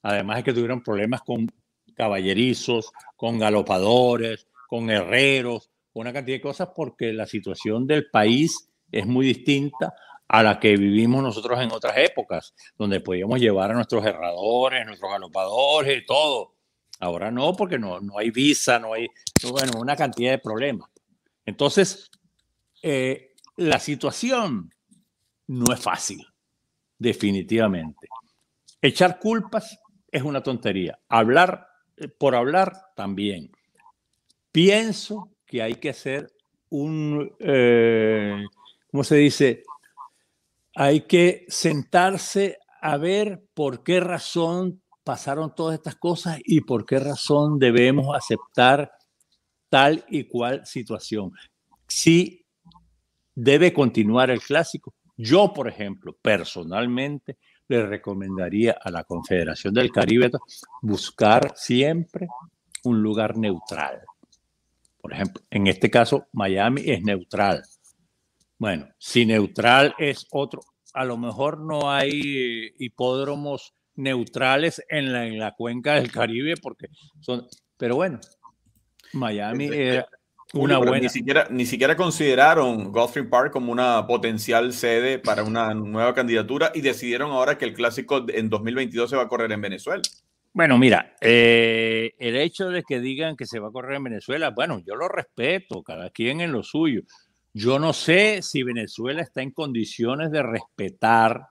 Además 0.02 0.40
es 0.40 0.44
que 0.44 0.54
tuvieron 0.54 0.84
problemas 0.84 1.22
con 1.22 1.48
caballerizos, 1.96 2.92
con 3.16 3.38
galopadores, 3.38 4.48
con 4.68 4.90
herreros, 4.90 5.70
una 5.94 6.14
cantidad 6.14 6.38
de 6.38 6.42
cosas, 6.42 6.70
porque 6.76 7.14
la 7.14 7.26
situación 7.26 7.86
del 7.86 8.10
país 8.10 8.70
es 8.92 9.06
muy 9.06 9.26
distinta 9.26 9.94
a 10.28 10.44
la 10.44 10.60
que 10.60 10.78
vivimos 10.78 11.24
nosotros 11.24 11.60
en 11.60 11.72
otras 11.72 11.98
épocas, 11.98 12.54
donde 12.78 13.02
podíamos 13.02 13.40
llevar 13.40 13.72
a 13.72 13.74
nuestros 13.74 14.06
herradores, 14.06 14.86
nuestros 14.86 15.12
galopadores 15.12 16.06
todo. 16.06 16.54
Ahora 17.00 17.32
no, 17.32 17.54
porque 17.54 17.80
no, 17.80 18.00
no 18.00 18.18
hay 18.18 18.30
visa, 18.30 18.78
no 18.80 18.94
hay, 18.94 19.08
bueno, 19.50 19.80
una 19.80 19.96
cantidad 19.96 20.32
de 20.32 20.38
problemas. 20.38 20.90
Entonces, 21.46 22.12
eh, 22.82 23.34
la 23.58 23.80
situación 23.80 24.74
no 25.48 25.74
es 25.74 25.80
fácil, 25.80 26.26
definitivamente. 26.98 28.08
Echar 28.82 29.20
culpas 29.20 29.80
es 30.12 30.24
una 30.24 30.42
tontería. 30.42 31.00
Hablar 31.10 31.68
eh, 31.98 32.08
por 32.08 32.36
hablar 32.36 32.74
también. 32.96 33.52
Pienso 34.52 35.32
que 35.46 35.62
hay 35.62 35.76
que 35.76 35.90
hacer 35.90 36.32
un, 36.70 37.36
eh, 37.40 38.46
¿cómo 38.92 39.04
se 39.04 39.16
dice? 39.16 39.64
Hay 40.76 41.02
que 41.02 41.46
sentarse 41.50 42.60
a 42.82 42.98
ver 42.98 43.44
por 43.54 43.84
qué 43.84 44.00
razón 44.00 44.82
pasaron 45.04 45.54
todas 45.56 45.76
estas 45.76 45.96
cosas 45.96 46.40
y 46.46 46.62
por 46.62 46.86
qué 46.86 47.00
razón 47.00 47.60
debemos 47.60 48.16
aceptar 48.16 48.92
tal 49.70 50.06
y 50.08 50.26
cual 50.26 50.66
situación. 50.66 51.32
Si 51.88 52.39
debe 53.36 53.74
continuar 53.74 54.30
el 54.30 54.42
clásico, 54.42 54.94
yo, 55.16 55.54
por 55.54 55.68
ejemplo, 55.68 56.16
personalmente, 56.22 57.38
le 57.68 57.86
recomendaría 57.86 58.78
a 58.82 58.90
la 58.90 59.04
Confederación 59.04 59.74
del 59.74 59.92
Caribe 59.92 60.32
buscar 60.82 61.54
siempre 61.56 62.28
un 62.84 63.02
lugar 63.02 63.38
neutral. 63.38 64.02
Por 65.02 65.14
ejemplo, 65.14 65.44
en 65.50 65.68
este 65.68 65.90
caso, 65.90 66.28
Miami 66.34 66.84
es 66.86 67.04
neutral. 67.04 67.64
Bueno, 68.58 68.88
si 68.98 69.26
neutral 69.26 69.94
es 69.98 70.26
otro, 70.32 70.62
a 70.94 71.06
lo 71.06 71.18
mejor 71.18 71.60
no 71.60 71.92
hay 71.92 72.74
hipódromos 72.80 73.74
neutrales 73.96 74.84
en 74.90 75.14
la, 75.14 75.28
en 75.28 75.38
la 75.38 75.54
cuenca 75.54 75.96
del 75.96 76.12
Caribe 76.12 76.56
porque 76.58 76.88
son, 77.20 77.48
pero 77.78 77.96
bueno, 77.96 78.20
Miami 79.14 79.66
era, 79.66 80.08
una 80.54 80.78
buena. 80.78 81.00
Ni 81.00 81.10
siquiera, 81.10 81.48
ni 81.50 81.66
siquiera 81.66 81.96
consideraron 81.96 82.92
Gulfstream 82.92 83.30
Park 83.30 83.52
como 83.52 83.72
una 83.72 84.06
potencial 84.08 84.74
sede 84.74 85.20
para 85.20 85.44
una 85.44 85.74
nueva 85.74 86.14
candidatura 86.14 86.72
y 86.74 86.82
decidieron 86.82 87.32
ahora 87.32 87.58
que 87.58 87.66
el 87.66 87.74
clásico 87.74 88.26
en 88.30 88.50
2022 88.50 89.10
se 89.10 89.16
va 89.16 89.24
a 89.24 89.28
correr 89.28 89.52
en 89.52 89.62
Venezuela. 89.62 90.02
Bueno, 90.52 90.78
mira, 90.80 91.16
eh, 91.22 92.16
el 92.18 92.36
hecho 92.36 92.70
de 92.70 92.84
que 92.84 93.00
digan 93.00 93.36
que 93.36 93.46
se 93.46 93.60
va 93.60 93.68
a 93.68 93.72
correr 93.72 93.98
en 93.98 94.06
Venezuela, 94.06 94.50
bueno, 94.50 94.82
yo 94.86 94.96
lo 94.96 95.08
respeto, 95.08 95.84
cada 95.84 96.10
quien 96.10 96.42
en 96.42 96.52
lo 96.52 96.64
suyo. 96.64 97.02
Yo 97.54 97.78
no 97.78 97.94
sé 97.94 98.42
si 98.42 98.64
Venezuela 98.64 99.22
está 99.22 99.42
en 99.42 99.52
condiciones 99.52 100.32
de 100.32 100.42
respetar 100.42 101.48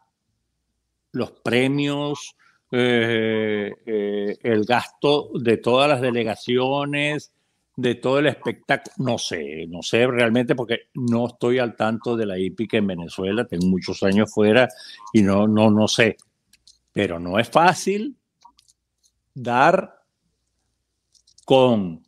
los 1.13 1.31
premios, 1.31 2.35
eh, 2.71 3.73
eh, 3.87 4.37
el 4.43 4.65
gasto 4.65 5.31
de 5.35 5.57
todas 5.57 5.89
las 5.89 6.01
delegaciones, 6.01 7.33
de 7.79 7.95
todo 7.95 8.19
el 8.19 8.27
espectáculo. 8.27 8.93
No 8.99 9.19
sé, 9.19 9.67
no 9.69 9.83
sé 9.83 10.05
realmente 10.09 10.57
porque 10.57 10.89
no 10.95 11.29
estoy 11.29 11.61
al 11.61 11.77
tanto 11.77 12.17
de 12.17 12.27
la 12.27 12.37
hípica 12.37 12.77
en 12.77 12.89
Venezuela, 12.89 13.47
tengo 13.47 13.69
muchos 13.69 14.03
años 14.03 14.33
fuera 14.35 14.69
y 15.13 15.23
no, 15.23 15.47
no, 15.47 15.71
no 15.71 15.87
sé. 15.87 16.17
Pero 16.93 17.21
no 17.21 17.39
es 17.39 17.49
fácil 17.49 18.17
dar 19.33 20.03
con 21.45 22.03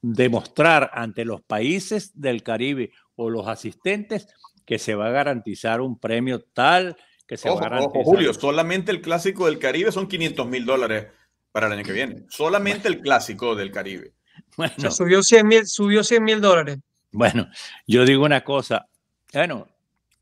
demostrar 0.00 0.92
ante 0.94 1.24
los 1.24 1.42
países 1.42 2.12
del 2.14 2.44
Caribe 2.44 2.92
o 3.16 3.28
los 3.28 3.48
asistentes 3.48 4.28
que 4.64 4.78
se 4.78 4.94
va 4.94 5.08
a 5.08 5.10
garantizar 5.10 5.80
un 5.80 5.98
premio 5.98 6.44
tal 6.44 6.96
que 7.26 7.36
se 7.36 7.50
va 7.50 7.56
a 7.56 7.60
garantizar. 7.62 8.04
Julio, 8.04 8.32
solamente 8.34 8.92
el 8.92 9.00
clásico 9.00 9.46
del 9.46 9.58
Caribe 9.58 9.90
son 9.90 10.06
500 10.06 10.46
mil 10.46 10.64
dólares 10.64 11.08
para 11.50 11.66
el 11.66 11.72
año 11.72 11.82
que 11.82 11.92
viene. 11.92 12.24
Solamente 12.28 12.86
el 12.86 13.00
clásico 13.00 13.56
del 13.56 13.72
Caribe. 13.72 14.14
Bueno, 14.56 14.90
subió 14.90 15.22
100 15.22 15.46
mil 15.46 15.66
subió 15.66 16.02
100 16.02 16.24
mil 16.24 16.40
dólares. 16.40 16.78
Bueno, 17.12 17.48
yo 17.86 18.04
digo 18.04 18.24
una 18.24 18.42
cosa, 18.42 18.86
bueno, 19.32 19.66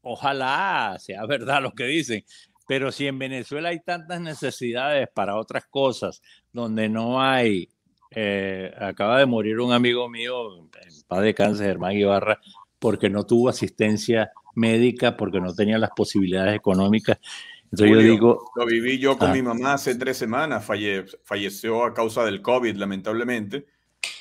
ojalá 0.03 0.97
sea 1.01 1.27
verdad 1.27 1.63
lo 1.63 1.73
que 1.73 1.85
dicen, 1.85 2.25
pero 2.67 2.93
si 2.93 3.07
en 3.07 3.19
Venezuela 3.19 3.71
hay 3.71 3.81
tantas 3.81 4.21
necesidades 4.21 5.09
para 5.13 5.37
otras 5.37 5.67
cosas, 5.67 6.23
donde 6.53 6.89
no 6.89 7.21
hay, 7.21 7.69
eh, 8.11 8.73
acaba 8.79 9.19
de 9.19 9.27
morir 9.27 9.61
un 9.61 9.73
amigo 9.73 10.09
mío, 10.09 10.59
en 10.59 10.69
paz 11.07 11.23
de 11.23 11.35
cáncer, 11.35 11.67
Germán 11.67 11.93
Ibarra, 11.93 12.41
porque 12.79 13.11
no 13.11 13.25
tuvo 13.25 13.49
asistencia 13.49 14.33
médica, 14.55 15.17
porque 15.17 15.41
no 15.41 15.55
tenía 15.55 15.79
las 15.79 15.91
posibilidades 15.91 16.57
económicas. 16.57 17.19
Entonces 17.65 17.91
yo 17.91 17.99
digo... 17.99 18.51
Lo 18.55 18.65
viví 18.65 18.99
yo 18.99 19.19
con 19.19 19.31
ah. 19.31 19.33
mi 19.33 19.43
mamá 19.43 19.75
hace 19.75 19.95
tres 19.97 20.17
semanas, 20.17 20.65
falleció 20.65 21.85
a 21.85 21.95
causa 21.95 22.25
del 22.25 22.43
COVID, 22.43 22.77
lamentablemente 22.77 23.67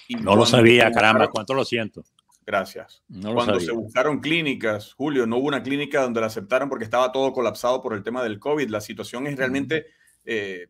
no 0.09 0.35
lo 0.35 0.45
sabía, 0.45 0.91
caramba, 0.91 1.27
cuánto 1.29 1.53
lo 1.53 1.65
siento. 1.65 2.03
Gracias. 2.45 3.03
cuando 3.09 3.59
se 3.59 3.71
buscaron 3.71 4.19
clínicas, 4.19 4.93
Julio, 4.93 5.25
no 5.25 5.37
hubo 5.37 5.47
una 5.47 5.63
clínica 5.63 6.03
donde 6.03 6.21
la 6.21 6.27
aceptaron 6.27 6.69
porque 6.69 6.83
estaba 6.83 7.11
todo 7.11 7.33
colapsado 7.33 7.81
por 7.81 7.93
el 7.93 8.03
tema 8.03 8.23
del 8.23 8.39
COVID. 8.39 8.69
La 8.69 8.81
situación 8.81 9.25
es 9.25 9.35
realmente 9.35 9.87
eh, 10.25 10.67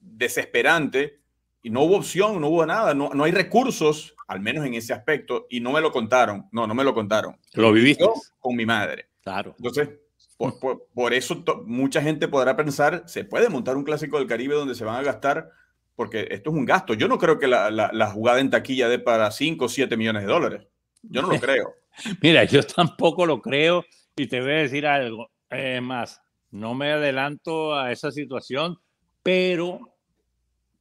desesperante 0.00 1.20
y 1.62 1.70
no 1.70 1.82
hubo 1.82 1.96
opción, 1.96 2.40
no 2.40 2.48
hubo 2.48 2.66
nada, 2.66 2.92
no, 2.92 3.10
no, 3.10 3.22
hay 3.22 3.30
recursos, 3.30 4.16
al 4.26 4.40
menos 4.40 4.66
en 4.66 4.74
ese 4.74 4.92
aspecto, 4.92 5.46
y 5.48 5.60
no 5.60 5.70
me 5.70 5.80
lo 5.80 5.92
contaron. 5.92 6.48
No, 6.50 6.66
no 6.66 6.74
me 6.74 6.82
lo 6.82 6.92
contaron. 6.92 7.38
Lo 7.54 7.72
viviste. 7.72 8.04
con 8.40 8.56
mi 8.56 8.66
madre. 8.66 9.10
Claro. 9.22 9.54
Entonces, 9.58 9.90
por, 10.36 10.88
por 10.92 11.14
eso 11.14 11.44
mucha 11.66 12.02
gente 12.02 12.26
podrá 12.26 12.56
pensar, 12.56 13.04
se 13.06 13.24
puede 13.24 13.48
montar 13.48 13.76
un 13.76 13.84
clásico 13.84 14.18
del 14.18 14.26
Caribe 14.26 14.56
donde 14.56 14.74
se 14.74 14.84
van 14.84 14.96
a 14.96 15.02
gastar 15.02 15.50
porque 15.94 16.28
esto 16.30 16.50
es 16.50 16.56
un 16.56 16.64
gasto. 16.64 16.94
Yo 16.94 17.08
no 17.08 17.18
creo 17.18 17.38
que 17.38 17.46
la, 17.46 17.70
la, 17.70 18.10
jugada 18.10 18.40
en 18.40 18.50
taquilla 18.50 18.88
dé 18.88 18.98
para 18.98 19.30
5 19.30 19.64
o 19.64 19.68
7 19.68 19.96
millones 19.96 20.22
de 20.22 20.28
dólares. 20.28 20.66
Yo 21.02 21.22
no 21.22 21.28
lo 21.28 21.40
creo. 21.40 21.74
Mira, 22.20 22.44
yo 22.44 22.62
tampoco 22.62 23.26
lo 23.26 23.40
creo 23.40 23.84
y 24.16 24.26
te 24.26 24.40
voy 24.40 24.52
a 24.52 24.56
decir 24.56 24.86
algo. 24.86 25.30
Es 25.50 25.82
más, 25.82 26.20
no 26.50 26.74
me 26.74 26.92
adelanto 26.92 27.74
a 27.74 27.92
esa 27.92 28.10
situación, 28.10 28.78
pero 29.22 29.94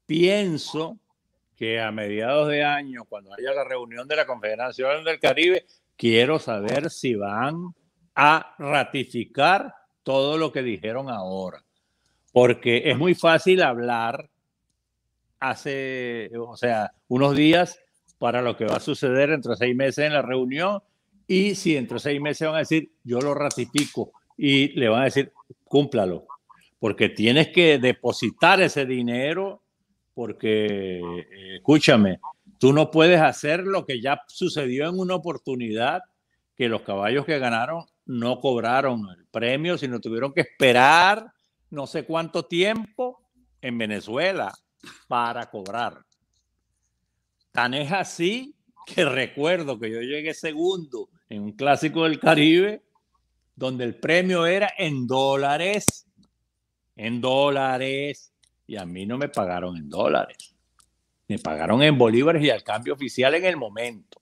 pienso 0.06 0.97
que 1.56 1.80
a 1.80 1.91
mediados 1.91 2.47
de 2.47 2.63
año, 2.63 3.06
cuando 3.06 3.34
haya 3.34 3.54
la 3.54 3.63
reunión 3.63 4.08
de 4.08 4.15
la 4.15 4.26
Confederación 4.26 5.04
del 5.04 5.19
Caribe, 5.19 5.65
quiero 5.95 6.39
saber 6.39 6.89
si 6.89 7.15
van 7.15 7.76
a 8.15 8.56
ratificar 8.58 9.74
todo 10.04 10.38
lo 10.38 10.52
que 10.52 10.63
dijeron 10.63 11.10
ahora. 11.10 11.63
Porque 12.34 12.89
es 12.89 12.97
muy 12.97 13.13
fácil 13.13 13.62
hablar 13.62 14.30
hace, 15.41 16.32
o 16.38 16.56
sea, 16.56 16.93
unos 17.10 17.36
días 17.36 17.77
para 18.17 18.41
lo 18.41 18.56
que 18.56 18.65
va 18.65 18.77
a 18.77 18.80
suceder 18.80 19.32
entre 19.32 19.58
seis 19.58 19.75
meses 19.75 20.06
en 20.06 20.13
la 20.13 20.21
reunión 20.21 20.82
y 21.27 21.56
si 21.56 21.75
entre 21.75 21.99
seis 21.99 22.21
meses 22.21 22.47
van 22.47 22.56
a 22.56 22.60
decir, 22.60 22.93
yo 23.04 23.19
lo 23.19 23.34
ratifico 23.34 24.13
y 24.38 24.69
le 24.80 24.88
van 24.88 25.01
a 25.01 25.06
decir, 25.06 25.34
cúmplalo, 25.65 26.25
porque 26.80 27.10
tienes 27.10 27.49
que 27.49 27.77
depositar 27.77 28.62
ese 28.62 28.86
dinero, 28.86 29.62
porque, 30.13 30.99
eh, 30.99 31.56
escúchame, 31.58 32.19
Tú 32.62 32.73
no 32.73 32.91
puedes 32.91 33.19
hacer 33.19 33.63
lo 33.63 33.88
que 33.88 33.99
ya 34.01 34.21
sucedió 34.27 34.88
en 34.88 34.99
una 34.99 35.15
oportunidad, 35.15 36.01
que 36.56 36.69
los 36.69 36.84
caballos 36.84 37.25
que 37.25 37.39
ganaron 37.39 37.86
no 38.06 38.39
cobraron 38.39 39.08
el 39.17 39.25
premio, 39.32 39.80
sino 39.80 39.99
tuvieron 39.99 40.32
que 40.32 40.41
esperar 40.41 41.32
no 41.71 41.88
sé 41.88 42.06
cuánto 42.06 42.45
tiempo 42.45 43.19
en 43.62 43.80
Venezuela 43.80 44.54
para 45.08 45.50
cobrar. 45.50 46.06
Tan 47.52 47.74
es 47.74 47.91
así 47.91 48.56
que 48.86 49.06
recuerdo 49.06 49.80
que 49.80 49.91
yo 49.91 50.02
llegué 50.02 50.34
segundo 50.34 51.10
en 51.30 51.44
un 51.44 51.52
clásico 51.54 52.04
del 52.04 52.20
Caribe, 52.20 52.84
donde 53.56 53.84
el 53.84 53.96
premio 53.96 54.46
era 54.46 54.74
en 54.78 55.08
dólares, 55.08 56.08
en 56.96 57.22
dólares, 57.22 58.34
y 58.67 58.78
a 58.78 58.86
mí 58.86 59.06
no 59.06 59.17
me 59.17 59.30
pagaron 59.30 59.78
en 59.78 59.89
dólares, 59.89 60.56
me 61.28 61.39
pagaron 61.39 61.84
en 61.84 61.98
bolívares 61.98 62.44
y 62.44 62.50
al 62.50 62.63
cambio 62.63 62.94
oficial 62.94 63.36
en 63.36 63.46
el 63.46 63.58
momento. 63.58 64.22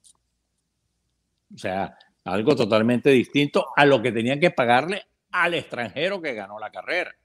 O 1.54 1.58
sea, 1.58 1.98
algo 2.26 2.56
totalmente 2.56 3.10
distinto 3.10 3.68
a 3.76 3.86
lo 3.86 4.02
que 4.02 4.12
tenían 4.12 4.40
que 4.40 4.52
pagarle 4.52 5.04
al 5.32 5.54
extranjero 5.54 6.22
que 6.22 6.34
ganó 6.34 6.60
la 6.60 6.72
carrera. 6.72 7.16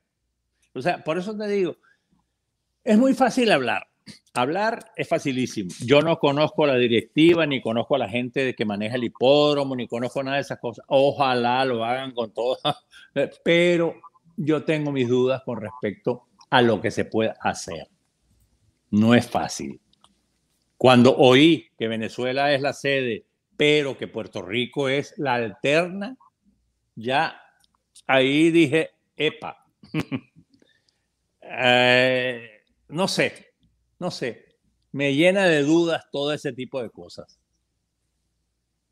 O 0.73 0.81
sea, 0.81 1.03
por 1.03 1.19
eso 1.19 1.37
te 1.37 1.47
digo, 1.49 1.77
es 2.85 2.99
muy 2.99 3.15
fácil 3.15 3.51
hablar. 3.51 3.89
Hablar 4.35 4.93
es 4.97 5.09
facilísimo. 5.09 5.71
Yo 5.81 6.03
no 6.03 6.19
conozco 6.19 6.67
la 6.67 6.77
directiva, 6.77 7.47
ni 7.47 7.61
conozco 7.61 7.95
a 7.95 7.99
la 7.99 8.09
gente 8.09 8.55
que 8.55 8.65
maneja 8.65 8.97
el 8.97 9.05
hipódromo, 9.05 9.77
ni 9.77 9.87
conozco 9.87 10.23
nada 10.23 10.37
de 10.37 10.43
esas 10.43 10.59
cosas. 10.59 10.85
Ojalá 10.89 11.65
lo 11.65 11.85
hagan 11.85 12.13
con 12.13 12.33
todo, 12.33 12.59
pero 13.45 13.95
yo 14.37 14.65
tengo 14.65 14.93
mis 14.93 15.09
dudas 15.09 15.43
con 15.45 15.61
respecto 15.61 16.27
a 16.51 16.63
lo 16.63 16.81
que 16.81 16.91
se 16.91 17.05
puede 17.05 17.35
hacer. 17.41 17.89
No 18.91 19.15
es 19.15 19.29
fácil. 19.29 19.81
Cuando 20.77 21.17
oí 21.17 21.71
que 21.79 21.89
Venezuela 21.89 22.53
es 22.53 22.61
la 22.61 22.73
sede 22.73 23.25
pero 23.57 23.97
que 23.97 24.09
Puerto 24.09 24.43
Rico 24.43 24.89
es 24.89 25.15
la 25.17 25.35
alterna, 25.35 26.17
ya 26.97 27.41
ahí 28.07 28.51
dije, 28.51 28.91
epa, 29.17 29.65
eh, 31.41 32.54
no 32.89 33.09
sé, 33.09 33.55
no 33.99 34.11
sé, 34.11 34.57
me 34.93 35.15
llena 35.15 35.47
de 35.47 35.63
dudas 35.63 36.05
todo 36.13 36.33
ese 36.33 36.53
tipo 36.53 36.83
de 36.83 36.91
cosas. 36.91 37.39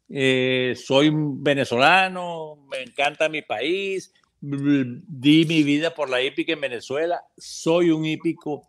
Eh, 0.09 0.75
soy 0.77 1.11
venezolano, 1.13 2.57
me 2.71 2.83
encanta 2.83 3.29
mi 3.29 3.43
país, 3.43 4.13
di 4.41 5.45
mi 5.47 5.63
vida 5.63 5.95
por 5.95 6.11
la 6.11 6.23
hípica 6.23 6.53
en 6.53 6.61
Venezuela, 6.61 7.23
soy 7.37 7.91
un 7.91 8.05
hípico 8.05 8.69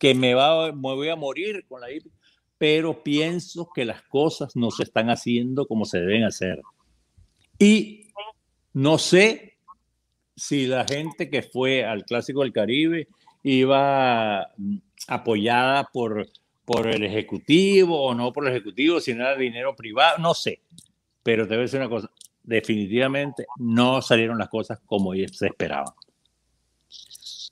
que 0.00 0.14
me, 0.14 0.34
va, 0.34 0.72
me 0.72 0.94
voy 0.94 1.08
a 1.08 1.16
morir 1.16 1.64
con 1.68 1.80
la 1.80 1.90
hípica 1.90 2.18
pero 2.58 3.04
pienso 3.04 3.70
que 3.72 3.84
las 3.84 4.02
cosas 4.02 4.56
no 4.56 4.72
se 4.72 4.82
están 4.82 5.10
haciendo 5.10 5.66
como 5.66 5.84
se 5.84 6.00
deben 6.00 6.24
hacer. 6.24 6.60
Y 7.58 8.08
no 8.72 8.98
sé 8.98 9.58
si 10.36 10.66
la 10.66 10.84
gente 10.84 11.30
que 11.30 11.42
fue 11.42 11.84
al 11.84 12.04
Clásico 12.04 12.42
del 12.42 12.52
Caribe 12.52 13.08
iba 13.48 14.48
mm, 14.56 14.76
apoyada 15.08 15.84
por, 15.92 16.28
por 16.64 16.86
el 16.86 17.04
Ejecutivo 17.04 18.02
o 18.02 18.14
no 18.14 18.32
por 18.32 18.46
el 18.46 18.54
Ejecutivo, 18.54 19.00
si 19.00 19.14
no 19.14 19.24
era 19.24 19.36
dinero 19.36 19.74
privado, 19.74 20.18
no 20.18 20.34
sé. 20.34 20.60
Pero 21.22 21.44
te 21.44 21.54
voy 21.54 21.58
a 21.58 21.62
decir 21.62 21.80
una 21.80 21.88
cosa, 21.88 22.10
definitivamente 22.42 23.46
no 23.58 24.02
salieron 24.02 24.38
las 24.38 24.48
cosas 24.48 24.80
como 24.84 25.12
se 25.14 25.46
esperaban. 25.46 25.92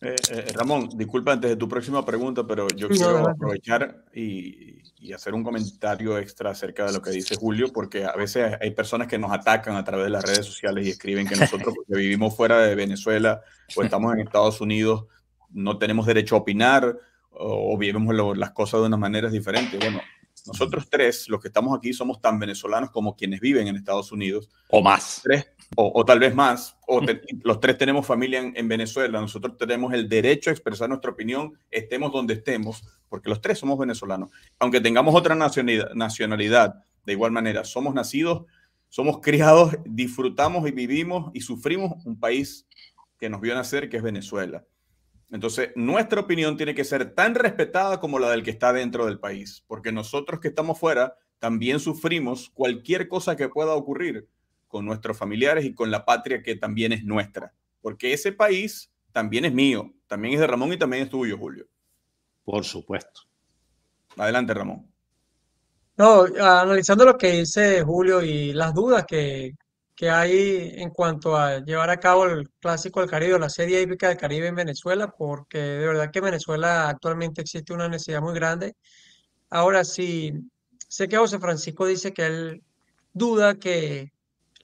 Eh, 0.02 0.14
eh, 0.30 0.52
Ramón, 0.54 0.90
disculpa 0.94 1.32
antes 1.32 1.50
de 1.50 1.56
tu 1.56 1.66
próxima 1.66 2.04
pregunta, 2.04 2.46
pero 2.46 2.68
yo 2.76 2.88
quiero 2.88 3.28
aprovechar 3.28 4.04
y, 4.14 4.82
hacer 5.14 5.34
un 5.34 5.44
comentario 5.44 6.18
extra 6.18 6.50
acerca 6.50 6.84
de 6.84 6.92
lo 6.92 7.00
que 7.00 7.10
dice 7.10 7.36
Julio, 7.36 7.72
porque 7.72 8.04
a 8.04 8.16
veces 8.16 8.54
hay 8.60 8.72
personas 8.72 9.06
que 9.06 9.18
nos 9.18 9.30
atacan 9.30 9.76
a 9.76 9.84
través 9.84 10.06
de 10.06 10.10
las 10.10 10.24
redes 10.24 10.44
sociales 10.44 10.84
y 10.84 10.90
escriben 10.90 11.28
que 11.28 11.36
nosotros, 11.36 11.74
que 11.88 11.96
vivimos 11.96 12.36
fuera 12.36 12.58
de 12.58 12.74
Venezuela 12.74 13.40
o 13.76 13.84
estamos 13.84 14.12
en 14.12 14.20
Estados 14.20 14.60
Unidos, 14.60 15.04
no 15.56 15.78
tenemos 15.78 16.06
derecho 16.06 16.36
a 16.36 16.38
opinar 16.38 16.98
o, 17.30 17.74
o 17.74 17.78
vivimos 17.78 18.14
las 18.36 18.52
cosas 18.52 18.80
de 18.80 18.86
unas 18.86 19.00
maneras 19.00 19.32
diferentes. 19.32 19.78
Bueno, 19.80 20.00
nosotros 20.46 20.88
tres, 20.88 21.28
los 21.28 21.40
que 21.40 21.48
estamos 21.48 21.76
aquí, 21.76 21.92
somos 21.92 22.20
tan 22.20 22.38
venezolanos 22.38 22.90
como 22.90 23.16
quienes 23.16 23.40
viven 23.40 23.66
en 23.66 23.76
Estados 23.76 24.12
Unidos. 24.12 24.48
O 24.68 24.80
más. 24.80 25.20
Tres, 25.22 25.46
o, 25.74 26.04
tal 26.04 26.18
vez 26.18 26.34
más. 26.34 26.76
O 26.86 27.00
los 27.44 27.60
tres 27.60 27.78
tenemos 27.78 28.06
familia 28.06 28.40
en, 28.54 28.68
Venezuela. 28.68 29.20
Nosotros 29.20 29.56
tenemos 29.56 29.92
el 29.92 30.08
derecho 30.08 30.50
a 30.50 30.52
expresar 30.52 30.88
nuestra 30.88 31.10
opinión, 31.10 31.58
estemos 31.70 32.12
donde 32.12 32.34
estemos, 32.34 32.82
porque 33.08 33.28
los 33.28 33.40
tres 33.40 33.58
somos 33.58 33.78
venezolanos. 33.78 34.30
Aunque 34.58 34.80
tengamos 34.80 35.14
otra 35.14 35.34
nacionalidad, 35.34 35.92
nacionalidad 35.94 36.84
de 37.04 37.12
igual 37.12 37.32
manera, 37.32 37.64
somos 37.64 37.94
nacidos, 37.94 38.46
somos 38.88 39.20
criados, 39.20 39.76
disfrutamos 39.84 40.68
y 40.68 40.72
vivimos 40.72 41.30
y 41.34 41.40
sufrimos 41.40 42.04
un 42.04 42.18
país 42.18 42.66
que 43.18 43.28
nos 43.28 43.40
vio 43.40 43.54
nacer, 43.54 43.88
que 43.88 43.96
es 43.96 44.02
Venezuela. 44.02 44.64
Entonces, 45.30 45.70
nuestra 45.74 46.20
opinión 46.20 46.56
tiene 46.56 46.74
que 46.74 46.84
ser 46.84 47.14
tan 47.14 47.34
respetada 47.34 47.98
como 47.98 48.18
la 48.18 48.30
del 48.30 48.42
que 48.42 48.50
está 48.50 48.72
dentro 48.72 49.06
del 49.06 49.18
país, 49.18 49.64
porque 49.66 49.90
nosotros 49.90 50.40
que 50.40 50.48
estamos 50.48 50.78
fuera 50.78 51.16
también 51.38 51.80
sufrimos 51.80 52.50
cualquier 52.50 53.08
cosa 53.08 53.36
que 53.36 53.48
pueda 53.48 53.74
ocurrir 53.74 54.28
con 54.68 54.84
nuestros 54.84 55.16
familiares 55.16 55.64
y 55.64 55.74
con 55.74 55.90
la 55.90 56.04
patria 56.04 56.42
que 56.42 56.56
también 56.56 56.92
es 56.92 57.04
nuestra, 57.04 57.52
porque 57.80 58.12
ese 58.12 58.32
país 58.32 58.90
también 59.12 59.44
es 59.44 59.52
mío, 59.52 59.92
también 60.06 60.34
es 60.34 60.40
de 60.40 60.46
Ramón 60.46 60.72
y 60.72 60.78
también 60.78 61.04
es 61.04 61.10
tuyo, 61.10 61.36
Julio. 61.38 61.66
Por 62.44 62.64
supuesto. 62.64 63.22
Adelante, 64.16 64.54
Ramón. 64.54 64.86
No, 65.96 66.24
analizando 66.24 67.04
lo 67.04 67.16
que 67.16 67.32
dice 67.32 67.82
Julio 67.82 68.22
y 68.22 68.52
las 68.52 68.74
dudas 68.74 69.06
que, 69.06 69.54
que 69.96 70.10
hay 70.10 70.74
en 70.76 70.90
cuanto 70.90 71.36
a 71.36 71.60
llevar 71.60 71.88
a 71.90 71.98
cabo 71.98 72.26
el 72.26 72.50
Clásico 72.60 73.00
del 73.00 73.10
Caribe, 73.10 73.38
la 73.38 73.48
Serie 73.48 73.80
Hípica 73.80 74.08
del 74.08 74.18
Caribe 74.18 74.48
en 74.48 74.54
Venezuela, 74.54 75.08
porque 75.08 75.58
de 75.58 75.86
verdad 75.86 76.10
que 76.10 76.18
en 76.18 76.26
Venezuela 76.26 76.90
actualmente 76.90 77.40
existe 77.40 77.72
una 77.72 77.88
necesidad 77.88 78.20
muy 78.20 78.34
grande. 78.34 78.76
Ahora 79.50 79.84
sí, 79.84 80.32
sé 80.88 81.08
que 81.08 81.16
José 81.16 81.38
Francisco 81.38 81.86
dice 81.86 82.12
que 82.12 82.26
él 82.26 82.62
duda 83.14 83.54
que 83.56 84.12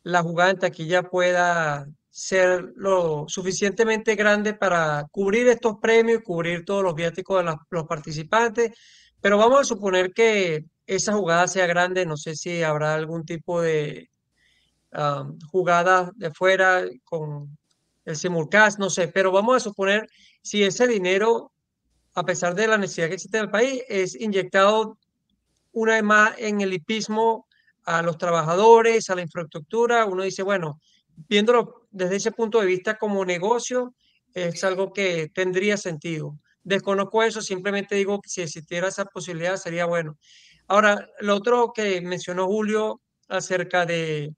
la 0.02 0.22
jugada 0.22 0.50
en 0.50 0.58
taquilla 0.58 1.02
pueda 1.04 1.86
ser 2.10 2.72
lo 2.76 3.24
suficientemente 3.26 4.16
grande 4.16 4.52
para 4.52 5.06
cubrir 5.10 5.48
estos 5.48 5.76
premios 5.80 6.20
y 6.20 6.22
cubrir 6.22 6.64
todos 6.66 6.82
los 6.82 6.94
viáticos 6.94 7.42
de 7.42 7.56
los 7.70 7.86
participantes, 7.86 8.72
pero 9.22 9.38
vamos 9.38 9.60
a 9.60 9.64
suponer 9.64 10.12
que 10.12 10.66
esa 10.86 11.14
jugada 11.14 11.48
sea 11.48 11.66
grande, 11.66 12.04
no 12.04 12.18
sé 12.18 12.34
si 12.34 12.62
habrá 12.62 12.94
algún 12.94 13.24
tipo 13.24 13.62
de 13.62 14.11
jugadas 15.50 16.10
de 16.16 16.30
fuera 16.32 16.84
con 17.04 17.56
el 18.04 18.16
simulcast, 18.16 18.78
no 18.78 18.90
sé, 18.90 19.08
pero 19.08 19.30
vamos 19.32 19.56
a 19.56 19.60
suponer 19.60 20.08
si 20.42 20.62
ese 20.62 20.86
dinero, 20.86 21.52
a 22.14 22.24
pesar 22.24 22.54
de 22.54 22.66
la 22.66 22.78
necesidad 22.78 23.08
que 23.08 23.14
existe 23.14 23.38
en 23.38 23.44
el 23.44 23.50
país, 23.50 23.82
es 23.88 24.20
inyectado 24.20 24.98
una 25.72 25.94
vez 25.94 26.02
más 26.02 26.34
en 26.38 26.60
el 26.60 26.72
hipismo 26.72 27.46
a 27.84 28.02
los 28.02 28.18
trabajadores, 28.18 29.08
a 29.08 29.14
la 29.14 29.22
infraestructura, 29.22 30.04
uno 30.04 30.22
dice, 30.22 30.42
bueno, 30.42 30.80
viéndolo 31.28 31.86
desde 31.90 32.16
ese 32.16 32.32
punto 32.32 32.60
de 32.60 32.66
vista 32.66 32.98
como 32.98 33.24
negocio, 33.24 33.94
es 34.34 34.62
algo 34.64 34.92
que 34.92 35.30
tendría 35.34 35.76
sentido. 35.76 36.38
Desconozco 36.64 37.22
eso, 37.22 37.40
simplemente 37.40 37.94
digo 37.94 38.20
que 38.20 38.28
si 38.28 38.42
existiera 38.42 38.88
esa 38.88 39.04
posibilidad 39.04 39.56
sería 39.56 39.84
bueno. 39.84 40.16
Ahora, 40.68 41.08
lo 41.20 41.36
otro 41.36 41.72
que 41.74 42.00
mencionó 42.00 42.46
Julio 42.46 43.00
acerca 43.28 43.84
de 43.84 44.34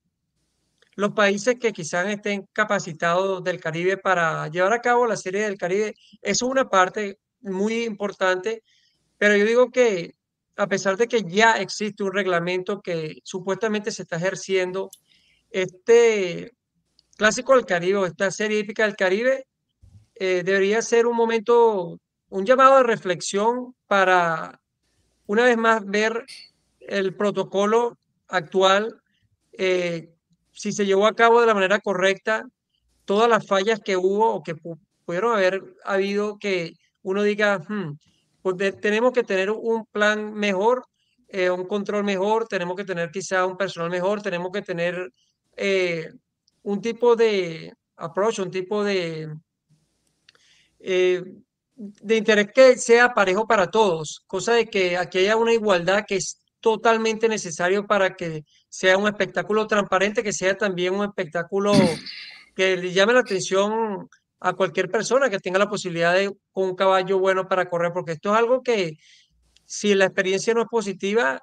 los 0.97 1.13
países 1.13 1.57
que 1.59 1.73
quizás 1.73 2.09
estén 2.09 2.49
capacitados 2.53 3.43
del 3.45 3.61
Caribe 3.61 3.97
para 3.97 4.49
llevar 4.49 4.73
a 4.73 4.81
cabo 4.81 5.07
la 5.07 5.17
Serie 5.17 5.43
del 5.43 5.59
Caribe, 5.59 5.95
es 6.23 6.43
una 6.43 6.69
parte 6.69 7.19
muy 7.41 7.85
importante, 7.85 8.63
pero 9.19 9.37
yo 9.37 9.45
digo 9.45 9.71
que 9.71 10.15
a 10.57 10.69
pesar 10.69 10.97
de 10.97 11.09
que 11.09 11.23
ya 11.25 11.55
existe 11.55 12.05
un 12.05 12.13
reglamento 12.13 12.81
que 12.81 13.19
supuestamente 13.25 13.91
se 13.91 14.03
está 14.03 14.17
ejerciendo, 14.17 14.91
este 15.51 16.53
clásico 17.17 17.55
del 17.55 17.67
Caribe, 17.67 18.07
esta 18.07 18.31
serie 18.31 18.61
hípica 18.61 18.85
del 18.85 18.97
Caribe, 18.97 19.47
eh, 20.15 20.43
debería 20.45 20.81
ser 20.83 21.07
un 21.07 21.17
momento, 21.17 22.01
un 22.29 22.47
llamado 22.47 22.79
de 22.79 22.83
reflexión 22.85 23.75
para 23.87 24.61
una 25.27 25.45
vez 25.45 25.57
más 25.57 25.85
ver 25.85 26.25
el 26.81 27.15
protocolo 27.15 27.99
actual, 28.29 29.01
eh, 29.53 30.14
si 30.55 30.73
se 30.73 30.87
llevó 30.87 31.07
a 31.07 31.15
cabo 31.15 31.41
de 31.41 31.47
la 31.47 31.55
manera 31.55 31.81
correcta, 31.81 32.45
todas 33.05 33.29
las 33.29 33.47
fallas 33.47 33.81
que 33.81 33.97
hubo 33.97 34.33
o 34.35 34.43
que 34.43 34.55
pudieron 35.05 35.35
haber 35.35 35.63
habido, 35.85 36.39
que 36.39 36.75
uno 37.03 37.23
diga, 37.23 37.59
hmm, 37.59 37.99
pues 38.43 38.81
tenemos 38.81 39.13
que 39.13 39.25
tener 39.25 39.51
un 39.51 39.85
plan 39.87 40.33
mejor, 40.33 40.87
eh, 41.29 41.51
un 41.51 41.67
control 41.67 42.05
mejor, 42.05 42.47
tenemos 42.47 42.77
que 42.77 42.85
tener 42.85 43.11
quizá 43.11 43.47
un 43.47 43.57
personal 43.57 43.91
mejor, 43.91 44.23
tenemos 44.23 44.51
que 44.53 44.63
tener 44.63 45.11
eh, 45.57 46.11
un 46.63 46.81
tipo 46.81 47.17
de 47.17 47.73
approach, 47.97 48.39
un 48.39 48.51
tipo 48.51 48.85
de, 48.85 49.35
eh, 50.79 51.23
de 51.75 52.17
interés 52.17 52.49
que 52.55 52.77
sea 52.77 53.15
parejo 53.15 53.47
para 53.47 53.71
todos, 53.71 54.23
cosa 54.27 54.53
de 54.53 54.67
que 54.67 54.97
aquí 54.97 55.19
haya 55.19 55.37
una 55.37 55.53
igualdad 55.53 56.05
que 56.07 56.17
es 56.17 56.44
totalmente 56.65 57.29
necesario 57.29 57.87
para 57.87 58.17
que 58.17 58.47
sea 58.71 58.97
un 58.97 59.07
espectáculo 59.07 59.67
transparente, 59.67 60.23
que 60.23 60.33
sea 60.33 60.57
también 60.57 60.95
un 60.95 61.05
espectáculo 61.05 61.73
que 62.57 62.79
le 62.79 62.91
llame 62.91 63.13
la 63.13 63.21
atención 63.21 64.09
a 64.41 64.55
cualquier 64.55 64.91
persona 64.91 65.29
que 65.29 65.39
tenga 65.41 65.59
la 65.59 65.69
posibilidad 65.69 66.15
de 66.15 66.35
un 66.55 66.75
caballo 66.75 67.19
bueno 67.19 67.47
para 67.47 67.69
correr, 67.69 67.93
porque 67.93 68.13
esto 68.13 68.33
es 68.33 68.39
algo 68.39 68.63
que 68.63 68.97
si 69.67 69.95
la 69.95 70.07
experiencia 70.07 70.55
no 70.55 70.63
es 70.63 70.69
positiva, 70.69 71.43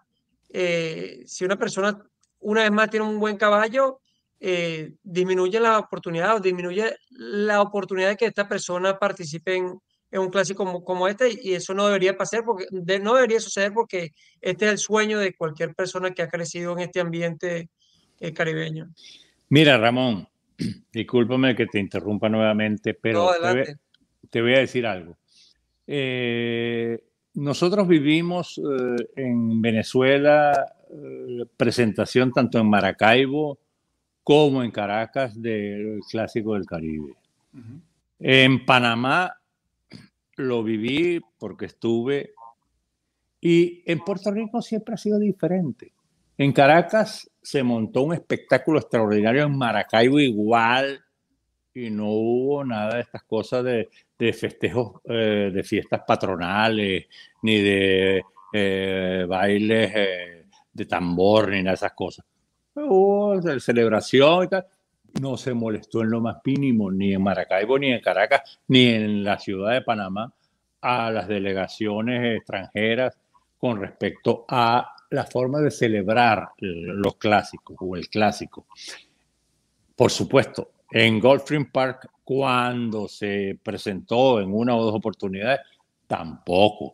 eh, 0.49 1.21
si 1.27 1.45
una 1.45 1.55
persona 1.55 2.03
una 2.39 2.63
vez 2.63 2.71
más 2.71 2.89
tiene 2.89 3.05
un 3.05 3.19
buen 3.19 3.37
caballo, 3.37 3.99
eh, 4.39 4.95
disminuye 5.03 5.59
la 5.59 5.77
oportunidad 5.77 6.37
o 6.37 6.39
disminuye 6.39 6.97
la 7.11 7.61
oportunidad 7.61 8.09
de 8.09 8.17
que 8.17 8.25
esta 8.25 8.47
persona 8.47 8.97
participe 8.97 9.55
en, 9.55 9.79
un 10.19 10.29
clásico 10.29 10.65
como, 10.65 10.83
como, 10.83 11.07
este 11.07 11.29
y 11.41 11.53
eso 11.53 11.73
no 11.73 11.85
debería 11.85 12.17
pasar 12.17 12.43
porque 12.43 12.65
no 12.71 13.15
debería 13.15 13.39
suceder 13.39 13.71
porque 13.73 14.11
este 14.41 14.65
es 14.65 14.71
el 14.71 14.77
sueño 14.77 15.19
de 15.19 15.33
cualquier 15.33 15.73
persona 15.73 16.11
que 16.11 16.21
ha 16.21 16.27
crecido 16.27 16.73
en 16.73 16.79
este 16.79 16.99
ambiente 16.99 17.69
eh, 18.19 18.33
caribeño. 18.33 18.89
Mira, 19.49 19.77
Ramón, 19.77 20.27
discúlpame 20.91 21.55
que 21.55 21.67
te 21.67 21.79
interrumpa 21.79 22.29
nuevamente, 22.29 22.93
pero 22.93 23.29
te, 24.29 24.41
voy, 24.41 24.53
a 24.55 24.59
decir 24.59 24.85
algo. 24.85 25.17
Eh, 25.87 27.01
nosotros 27.33 27.87
vivimos 27.87 28.59
en 29.15 29.61
Venezuela 29.61 30.75
presentación 31.57 32.31
tanto 32.31 32.59
en 32.59 32.69
Maracaibo 32.69 33.59
como 34.23 34.63
en 34.63 34.71
Caracas 34.71 35.39
del 35.41 35.99
Clásico 36.09 36.53
del 36.53 36.65
Caribe. 36.65 37.15
En 38.19 38.65
Panamá 38.65 39.40
lo 40.41 40.63
viví 40.63 41.21
porque 41.39 41.65
estuve 41.65 42.33
y 43.39 43.83
en 43.85 43.99
Puerto 43.99 44.31
Rico 44.31 44.61
siempre 44.61 44.93
ha 44.93 44.97
sido 44.97 45.17
diferente. 45.17 45.93
En 46.37 46.51
Caracas 46.51 47.29
se 47.41 47.63
montó 47.63 48.03
un 48.03 48.13
espectáculo 48.13 48.79
extraordinario, 48.79 49.43
en 49.43 49.57
Maracaibo 49.57 50.19
igual, 50.19 51.03
y 51.73 51.89
no 51.89 52.09
hubo 52.09 52.63
nada 52.63 52.95
de 52.95 53.01
estas 53.01 53.23
cosas 53.23 53.63
de, 53.63 54.33
festejos, 54.33 55.01
eh, 55.05 55.51
de 55.53 55.63
fiestas 55.63 56.01
patronales, 56.05 57.07
ni 57.41 57.61
de 57.61 58.23
eh, 58.53 59.25
bailes 59.27 59.91
eh, 59.95 60.45
de 60.71 60.85
tambor, 60.85 61.49
ni 61.49 61.57
nada 61.63 61.71
de 61.71 61.75
esas 61.75 61.93
cosas 61.93 62.25
hubo 62.75 63.59
celebración 63.59 64.45
y 64.45 64.47
tal. 64.47 64.65
No 65.19 65.35
se 65.37 65.53
molestó 65.53 66.01
en 66.01 66.11
lo 66.11 66.21
más 66.21 66.37
mínimo, 66.45 66.91
ni 66.91 67.13
en 67.13 67.21
Maracaibo, 67.21 67.77
ni 67.77 67.91
en 67.91 68.01
Caracas, 68.01 68.59
ni 68.67 68.87
en 68.87 69.23
la 69.23 69.37
ciudad 69.39 69.73
de 69.73 69.81
Panamá, 69.81 70.33
a 70.81 71.11
las 71.11 71.27
delegaciones 71.27 72.37
extranjeras 72.37 73.17
con 73.57 73.79
respecto 73.79 74.45
a 74.47 74.95
la 75.11 75.25
forma 75.25 75.59
de 75.59 75.69
celebrar 75.69 76.49
los 76.57 77.15
clásicos 77.17 77.75
o 77.79 77.95
el 77.95 78.07
clásico. 78.09 78.65
Por 79.95 80.09
supuesto, 80.09 80.71
en 80.89 81.19
Gulfstream 81.19 81.71
Park, 81.71 82.09
cuando 82.23 83.07
se 83.07 83.59
presentó 83.61 84.39
en 84.39 84.53
una 84.53 84.75
o 84.75 84.83
dos 84.83 84.95
oportunidades, 84.95 85.59
tampoco. 86.07 86.93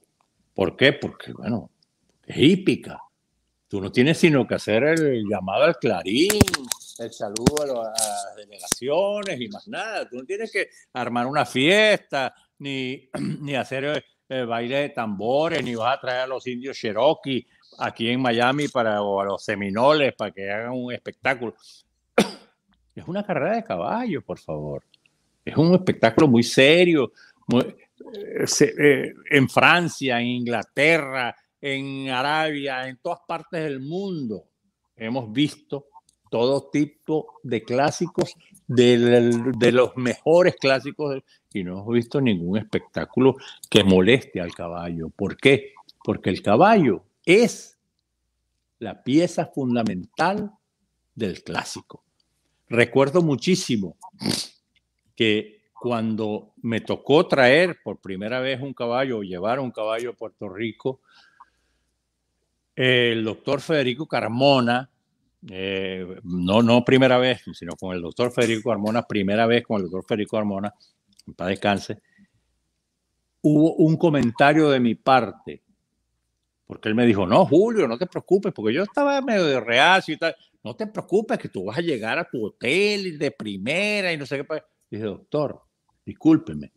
¿Por 0.54 0.76
qué? 0.76 0.94
Porque, 0.94 1.32
bueno, 1.32 1.70
es 2.26 2.38
hípica. 2.38 3.00
Tú 3.68 3.80
no 3.80 3.92
tienes 3.92 4.18
sino 4.18 4.48
que 4.48 4.56
hacer 4.56 4.84
el 4.84 5.24
llamado 5.30 5.64
al 5.64 5.78
clarín, 5.78 6.40
el 7.00 7.12
saludo 7.12 7.84
a, 7.84 7.92
las 7.92 8.36
delegaciones 8.36 9.40
y 9.40 9.48
más 9.50 9.68
nada. 9.68 10.08
Tú 10.10 10.18
no 10.18 10.26
tienes 10.26 10.52
que 10.52 10.70
armar 10.94 11.28
una 11.28 11.46
fiesta, 11.46 12.34
ni, 12.60 13.10
ni 13.42 13.56
hacer 13.56 14.04
eh, 14.30 14.44
baile 14.44 14.82
de 14.82 14.90
tambores, 14.90 15.64
ni 15.64 15.76
vas 15.76 15.98
a 15.98 16.02
traer 16.02 16.22
a 16.22 16.28
los 16.28 16.46
indios 16.48 16.78
Cherokee 16.78 17.46
aquí 17.80 18.10
en 18.10 18.22
Miami 18.22 18.68
para, 18.68 19.02
o 19.02 19.22
a 19.22 19.26
los 19.26 19.44
seminoles 19.44 20.14
para 20.16 20.32
que 20.32 20.50
hagan 20.50 20.74
un 20.74 20.94
espectáculo. 20.94 21.56
Es 22.96 23.08
una 23.08 23.24
carrera 23.24 23.58
de 23.58 23.64
caballos, 23.64 24.24
por 24.24 24.40
favor. 24.40 24.84
Es 25.46 25.56
un 25.56 25.76
espectáculo 25.76 26.28
muy 26.28 26.42
serio. 26.42 27.12
Eh, 27.54 28.46
eh, 28.62 29.14
en 29.30 29.48
Francia, 29.48 30.20
en 30.20 30.28
Inglaterra, 30.28 31.36
en 31.62 32.10
Arabia, 32.10 32.88
en 32.88 32.98
todas 32.98 33.20
partes 33.28 33.64
del 33.64 33.80
mundo. 33.80 34.46
Hemos 34.96 35.32
visto 35.32 35.90
todo 36.30 36.70
tipo 36.70 37.40
de 37.44 37.64
clásicos, 37.64 38.36
de, 38.68 39.72
los 39.72 39.96
mejores 39.96 40.56
clásicos, 40.56 41.24
y 41.54 41.64
no 41.64 41.74
hemos 41.74 41.94
visto 41.94 42.22
ningún 42.22 42.58
espectáculo 42.58 43.36
que 43.70 43.84
moleste 43.84 44.42
al 44.42 44.54
caballo. 44.54 45.10
¿Por 45.10 45.38
qué? 45.38 45.74
Porque 46.04 46.30
el 46.30 46.42
caballo 46.42 47.04
es 47.26 47.78
la 48.80 49.04
pieza 49.04 49.48
fundamental 49.48 50.52
del 51.16 51.44
clásico. 51.44 52.04
Recuerdo 52.70 53.22
muchísimo 53.22 53.98
que 55.16 55.62
cuando 55.74 56.54
me 56.62 56.82
tocó 56.82 57.28
traer 57.28 57.80
por 57.84 58.00
primera 58.00 58.40
vez 58.40 58.62
un 58.62 58.74
caballo 58.74 59.20
o 59.20 59.24
llevar 59.24 59.60
un 59.60 59.72
caballo 59.72 60.12
a 60.12 60.14
Puerto 60.14 60.50
Rico, 60.50 61.02
el 62.76 63.24
doctor 63.24 63.62
Federico 63.62 64.08
Carmona, 64.08 64.90
eh, 65.50 66.06
no, 66.24 66.62
no 66.62 66.84
primera 66.84 67.18
vez, 67.18 67.44
sino 67.54 67.74
con 67.76 67.96
el 67.96 68.02
doctor 68.02 68.32
Federico 68.32 68.70
Carmona, 68.70 69.04
primera 69.04 69.46
vez 69.46 69.64
con 69.64 69.78
el 69.78 69.84
doctor 69.84 70.06
Federico 70.08 70.38
Carmona, 70.38 70.74
para 71.36 71.50
descanse, 71.50 72.02
hubo 73.42 73.76
un 73.76 73.98
comentario 73.98 74.70
de 74.70 74.80
mi 74.80 74.96
parte, 74.96 75.62
porque 76.66 76.90
él 76.90 76.96
me 76.96 77.06
dijo, 77.06 77.26
no, 77.26 77.46
Julio, 77.46 77.88
no 77.88 77.98
te 77.98 78.08
preocupes, 78.08 78.54
porque 78.54 78.74
yo 78.74 78.84
estaba 78.84 79.22
medio 79.22 79.46
de 79.46 79.60
reacio 79.60 80.16
y 80.16 80.18
tal, 80.18 80.36
no 80.64 80.76
te 80.76 80.88
preocupes 80.88 81.38
que 81.38 81.50
tú 81.50 81.66
vas 81.66 81.78
a 81.78 81.82
llegar 81.82 82.18
a 82.18 82.28
tu 82.30 82.46
hotel 82.46 83.18
de 83.18 83.32
primera 83.32 84.12
y 84.12 84.18
no 84.18 84.26
sé 84.26 84.44
qué. 84.46 84.64
Dije, 84.90 85.04
doctor, 85.04 85.62
discúlpeme, 86.06 86.74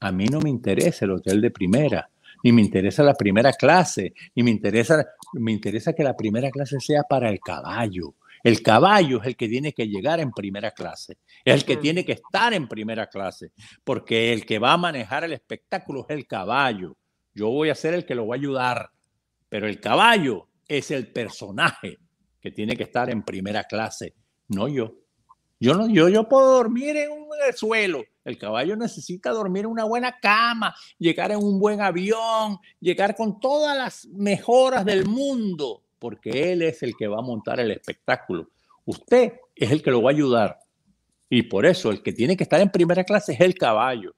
a 0.00 0.12
mí 0.12 0.26
no 0.26 0.40
me 0.40 0.50
interesa 0.50 1.04
el 1.04 1.12
hotel 1.12 1.40
de 1.40 1.50
primera 1.50 2.08
ni 2.42 2.52
me 2.52 2.62
interesa 2.62 3.02
la 3.02 3.14
primera 3.14 3.52
clase, 3.52 4.14
ni 4.34 4.42
me 4.42 4.50
interesa, 4.50 5.06
me 5.34 5.52
interesa 5.52 5.92
que 5.92 6.02
la 6.02 6.16
primera 6.16 6.50
clase 6.50 6.80
sea 6.80 7.02
para 7.02 7.28
el 7.28 7.40
caballo. 7.40 8.14
El 8.42 8.60
caballo 8.62 9.20
es 9.20 9.28
el 9.28 9.36
que 9.36 9.48
tiene 9.48 9.72
que 9.72 9.86
llegar 9.86 10.18
en 10.18 10.32
primera 10.32 10.72
clase, 10.72 11.18
es 11.44 11.54
el 11.54 11.64
que 11.64 11.76
tiene 11.76 12.04
que 12.04 12.12
estar 12.12 12.52
en 12.52 12.66
primera 12.66 13.06
clase, 13.06 13.52
porque 13.84 14.32
el 14.32 14.44
que 14.44 14.58
va 14.58 14.72
a 14.72 14.76
manejar 14.76 15.22
el 15.24 15.32
espectáculo 15.32 16.04
es 16.08 16.16
el 16.16 16.26
caballo. 16.26 16.96
Yo 17.34 17.48
voy 17.50 17.70
a 17.70 17.74
ser 17.74 17.94
el 17.94 18.04
que 18.04 18.16
lo 18.16 18.26
va 18.26 18.34
a 18.34 18.38
ayudar, 18.38 18.90
pero 19.48 19.68
el 19.68 19.78
caballo 19.80 20.48
es 20.66 20.90
el 20.90 21.12
personaje 21.12 21.98
que 22.40 22.50
tiene 22.50 22.76
que 22.76 22.82
estar 22.82 23.08
en 23.10 23.22
primera 23.22 23.64
clase, 23.64 24.14
no 24.48 24.66
yo. 24.66 25.01
Yo, 25.62 25.74
no, 25.74 25.88
yo, 25.88 26.08
yo 26.08 26.28
puedo 26.28 26.56
dormir 26.56 26.96
en 26.96 27.12
un 27.12 27.28
suelo. 27.54 28.02
El 28.24 28.36
caballo 28.36 28.74
necesita 28.74 29.30
dormir 29.30 29.64
en 29.64 29.70
una 29.70 29.84
buena 29.84 30.18
cama, 30.18 30.74
llegar 30.98 31.30
en 31.30 31.38
un 31.38 31.60
buen 31.60 31.80
avión, 31.80 32.58
llegar 32.80 33.14
con 33.14 33.38
todas 33.38 33.76
las 33.76 34.06
mejoras 34.06 34.84
del 34.84 35.06
mundo, 35.06 35.84
porque 36.00 36.52
él 36.52 36.62
es 36.62 36.82
el 36.82 36.96
que 36.96 37.06
va 37.06 37.18
a 37.18 37.22
montar 37.22 37.60
el 37.60 37.70
espectáculo. 37.70 38.48
Usted 38.84 39.34
es 39.54 39.70
el 39.70 39.84
que 39.84 39.92
lo 39.92 40.02
va 40.02 40.10
a 40.10 40.14
ayudar. 40.14 40.58
Y 41.30 41.42
por 41.42 41.64
eso 41.64 41.92
el 41.92 42.02
que 42.02 42.12
tiene 42.12 42.36
que 42.36 42.42
estar 42.42 42.60
en 42.60 42.70
primera 42.70 43.04
clase 43.04 43.34
es 43.34 43.40
el 43.40 43.54
caballo. 43.54 44.16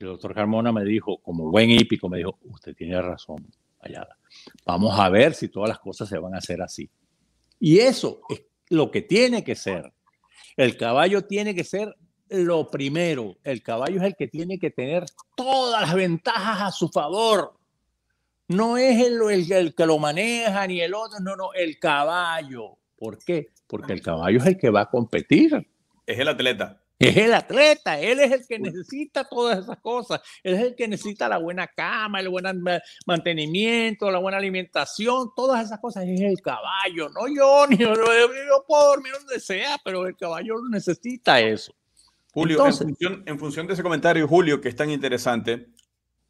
El 0.00 0.08
doctor 0.08 0.34
Carmona 0.34 0.72
me 0.72 0.84
dijo, 0.84 1.18
como 1.18 1.52
buen 1.52 1.70
hípico, 1.70 2.08
me 2.08 2.18
dijo, 2.18 2.36
usted 2.46 2.74
tiene 2.74 3.00
razón, 3.00 3.46
Ayala. 3.78 4.18
Vamos 4.66 4.98
a 4.98 5.08
ver 5.08 5.34
si 5.34 5.48
todas 5.48 5.68
las 5.68 5.78
cosas 5.78 6.08
se 6.08 6.18
van 6.18 6.34
a 6.34 6.38
hacer 6.38 6.60
así. 6.60 6.90
Y 7.60 7.78
eso 7.78 8.22
es 8.28 8.42
lo 8.70 8.90
que 8.90 9.02
tiene 9.02 9.44
que 9.44 9.54
ser. 9.54 9.92
El 10.56 10.76
caballo 10.76 11.22
tiene 11.22 11.54
que 11.54 11.64
ser 11.64 11.94
lo 12.28 12.70
primero. 12.70 13.36
El 13.44 13.62
caballo 13.62 14.00
es 14.00 14.04
el 14.04 14.16
que 14.16 14.28
tiene 14.28 14.58
que 14.58 14.70
tener 14.70 15.04
todas 15.36 15.82
las 15.82 15.94
ventajas 15.94 16.62
a 16.62 16.70
su 16.70 16.88
favor. 16.88 17.54
No 18.48 18.76
es 18.76 19.04
el, 19.04 19.74
que 19.74 19.86
lo 19.86 19.98
maneja 19.98 20.66
ni 20.66 20.80
el 20.80 20.94
otro, 20.94 21.18
no, 21.20 21.34
no, 21.36 21.52
el 21.54 21.78
caballo. 21.78 22.76
¿Por 22.96 23.18
qué? 23.18 23.48
Porque 23.66 23.92
el 23.94 24.02
caballo 24.02 24.38
es 24.38 24.46
el 24.46 24.58
que 24.58 24.70
va 24.70 24.82
a 24.82 24.90
competir. 24.90 25.66
Es 26.06 26.18
el 26.18 26.28
atleta. 26.28 26.83
Es 27.08 27.16
el 27.16 27.34
atleta, 27.34 28.00
él 28.00 28.20
es 28.20 28.32
el 28.32 28.46
que 28.46 28.58
necesita 28.58 29.24
todas 29.24 29.58
esas 29.58 29.78
cosas, 29.80 30.20
él 30.42 30.54
es 30.54 30.62
el 30.62 30.74
que 30.74 30.88
necesita 30.88 31.28
la 31.28 31.38
buena 31.38 31.66
cama, 31.66 32.20
el 32.20 32.28
buen 32.28 32.44
mantenimiento, 33.06 34.10
la 34.10 34.18
buena 34.18 34.38
alimentación, 34.38 35.30
todas 35.34 35.64
esas 35.64 35.80
cosas, 35.80 36.04
es 36.06 36.20
el 36.20 36.40
caballo, 36.40 37.08
no 37.10 37.28
yo, 37.28 37.66
ni 37.70 37.76
yo, 37.76 37.94
yo 37.94 38.64
puedo 38.66 38.88
dormir 38.88 39.12
donde 39.12 39.40
sea, 39.40 39.78
pero 39.84 40.06
el 40.06 40.16
caballo 40.16 40.54
necesita 40.70 41.40
eso. 41.40 41.74
Julio, 42.32 42.66
en, 42.66 43.38
función, 43.38 43.66
de 43.68 43.74
ese 43.74 43.82
comentario, 43.84 44.26
Julio, 44.26 44.60
que 44.60 44.68
es 44.68 44.74
tan 44.74 44.90
interesante, 44.90 45.68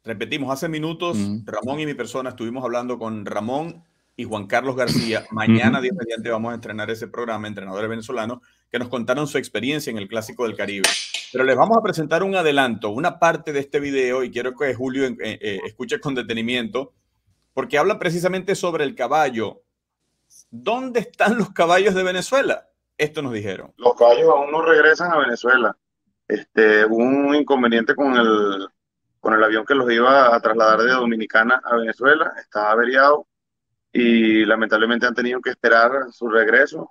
repetimos, 0.03 0.51
hace 0.51 0.69
minutos 0.69 1.17
Ramón 1.45 1.79
y 1.79 1.87
mi 1.87 1.95
persona 1.95 2.29
estuvimos 2.29 2.63
hablando 2.63 2.99
con 2.99 3.25
Ramón 3.25 3.83
y 4.17 4.23
Juan 4.23 4.47
Carlos 4.47 4.75
García. 4.75 5.25
Mañana, 5.31 5.81
día 5.81 5.91
mediante, 5.93 6.29
vamos 6.29 6.51
a 6.51 6.55
entrenar 6.55 6.89
ese 6.89 7.07
programa, 7.07 7.47
entrenadores 7.47 7.89
venezolanos, 7.89 8.39
que 8.71 8.79
nos 8.79 8.89
contaron 8.89 9.27
su 9.27 9.37
experiencia 9.37 9.91
en 9.91 9.97
el 9.97 10.07
Clásico 10.07 10.43
del 10.43 10.55
Caribe. 10.55 10.87
Pero 11.31 11.43
les 11.43 11.55
vamos 11.55 11.77
a 11.77 11.81
presentar 11.81 12.23
un 12.23 12.35
adelanto, 12.35 12.89
una 12.89 13.19
parte 13.19 13.51
de 13.51 13.59
este 13.59 13.79
video 13.79 14.23
y 14.23 14.31
quiero 14.31 14.55
que 14.55 14.73
Julio 14.73 15.05
eh, 15.05 15.15
eh, 15.19 15.59
escuche 15.65 15.99
con 15.99 16.15
detenimiento 16.15 16.93
porque 17.53 17.77
habla 17.77 17.99
precisamente 17.99 18.55
sobre 18.55 18.83
el 18.83 18.95
caballo. 18.95 19.61
¿Dónde 20.49 21.01
están 21.01 21.37
los 21.37 21.51
caballos 21.51 21.93
de 21.93 22.03
Venezuela? 22.03 22.69
Esto 22.97 23.21
nos 23.21 23.33
dijeron. 23.33 23.73
Los 23.77 23.95
caballos 23.95 24.29
aún 24.29 24.51
no 24.51 24.61
regresan 24.61 25.11
a 25.11 25.19
Venezuela. 25.19 25.77
Este, 26.27 26.85
hubo 26.85 26.97
un 26.97 27.35
inconveniente 27.35 27.95
con 27.95 28.15
el, 28.15 28.67
con 29.19 29.33
el 29.33 29.43
avión 29.43 29.65
que 29.65 29.75
los 29.75 29.89
iba 29.91 30.33
a 30.35 30.39
trasladar 30.39 30.79
de 30.79 30.91
Dominicana 30.91 31.61
a 31.63 31.77
Venezuela. 31.77 32.33
Estaba 32.39 32.71
averiado 32.71 33.27
y 33.97 34.45
lamentablemente 34.45 35.07
han 35.07 35.15
tenido 35.15 35.39
que 35.39 35.51
esperar 35.51 36.11
su 36.11 36.27
regreso. 36.27 36.89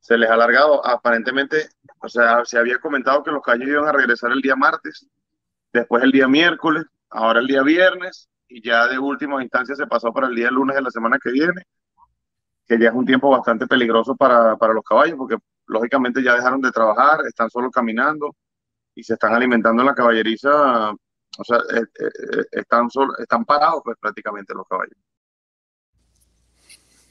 Se 0.00 0.16
les 0.16 0.30
ha 0.30 0.34
alargado. 0.34 0.84
Aparentemente, 0.86 1.68
o 2.00 2.08
sea, 2.08 2.44
se 2.44 2.58
había 2.58 2.78
comentado 2.78 3.22
que 3.22 3.30
los 3.30 3.42
caballos 3.42 3.68
iban 3.68 3.88
a 3.88 3.92
regresar 3.92 4.32
el 4.32 4.40
día 4.40 4.56
martes, 4.56 5.06
después 5.72 6.02
el 6.02 6.12
día 6.12 6.28
miércoles, 6.28 6.84
ahora 7.10 7.40
el 7.40 7.46
día 7.46 7.62
viernes 7.62 8.28
y 8.48 8.62
ya 8.62 8.86
de 8.88 8.98
última 8.98 9.42
instancia 9.42 9.74
se 9.74 9.86
pasó 9.86 10.12
para 10.12 10.28
el 10.28 10.34
día 10.34 10.50
lunes 10.50 10.76
de 10.76 10.82
la 10.82 10.90
semana 10.90 11.18
que 11.22 11.30
viene 11.30 11.62
que 12.66 12.78
ya 12.78 12.88
es 12.88 12.94
un 12.94 13.06
tiempo 13.06 13.30
bastante 13.30 13.66
peligroso 13.66 14.16
para, 14.16 14.56
para 14.56 14.72
los 14.72 14.82
caballos, 14.82 15.16
porque 15.16 15.36
lógicamente 15.66 16.22
ya 16.22 16.34
dejaron 16.34 16.60
de 16.60 16.72
trabajar, 16.72 17.20
están 17.26 17.48
solo 17.50 17.70
caminando 17.70 18.34
y 18.94 19.02
se 19.04 19.14
están 19.14 19.34
alimentando 19.34 19.82
en 19.82 19.86
la 19.86 19.94
caballeriza, 19.94 20.90
o 20.90 21.44
sea, 21.44 21.58
eh, 21.58 21.82
eh, 21.82 22.08
eh, 22.38 22.44
están, 22.52 22.90
solo, 22.90 23.16
están 23.18 23.44
parados 23.44 23.82
pues 23.84 23.96
prácticamente 24.00 24.54
los 24.54 24.66
caballos. 24.66 24.98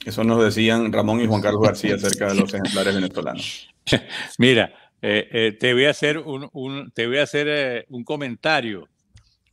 Eso 0.06 0.24
nos 0.24 0.42
decían 0.42 0.92
Ramón 0.92 1.20
y 1.20 1.26
Juan 1.26 1.42
Carlos 1.42 1.62
García 1.62 1.96
acerca 1.96 2.28
de 2.28 2.36
los 2.36 2.54
ejemplares 2.54 2.94
venezolanos. 2.94 3.68
Mira, 4.38 4.72
te 5.00 5.72
voy 5.74 5.84
a 5.84 5.90
hacer 5.90 6.18
un, 6.18 6.48
un 6.52 6.90
te 6.92 7.06
voy 7.06 7.18
a 7.18 7.24
hacer 7.24 7.86
un 7.90 8.04
comentario 8.04 8.88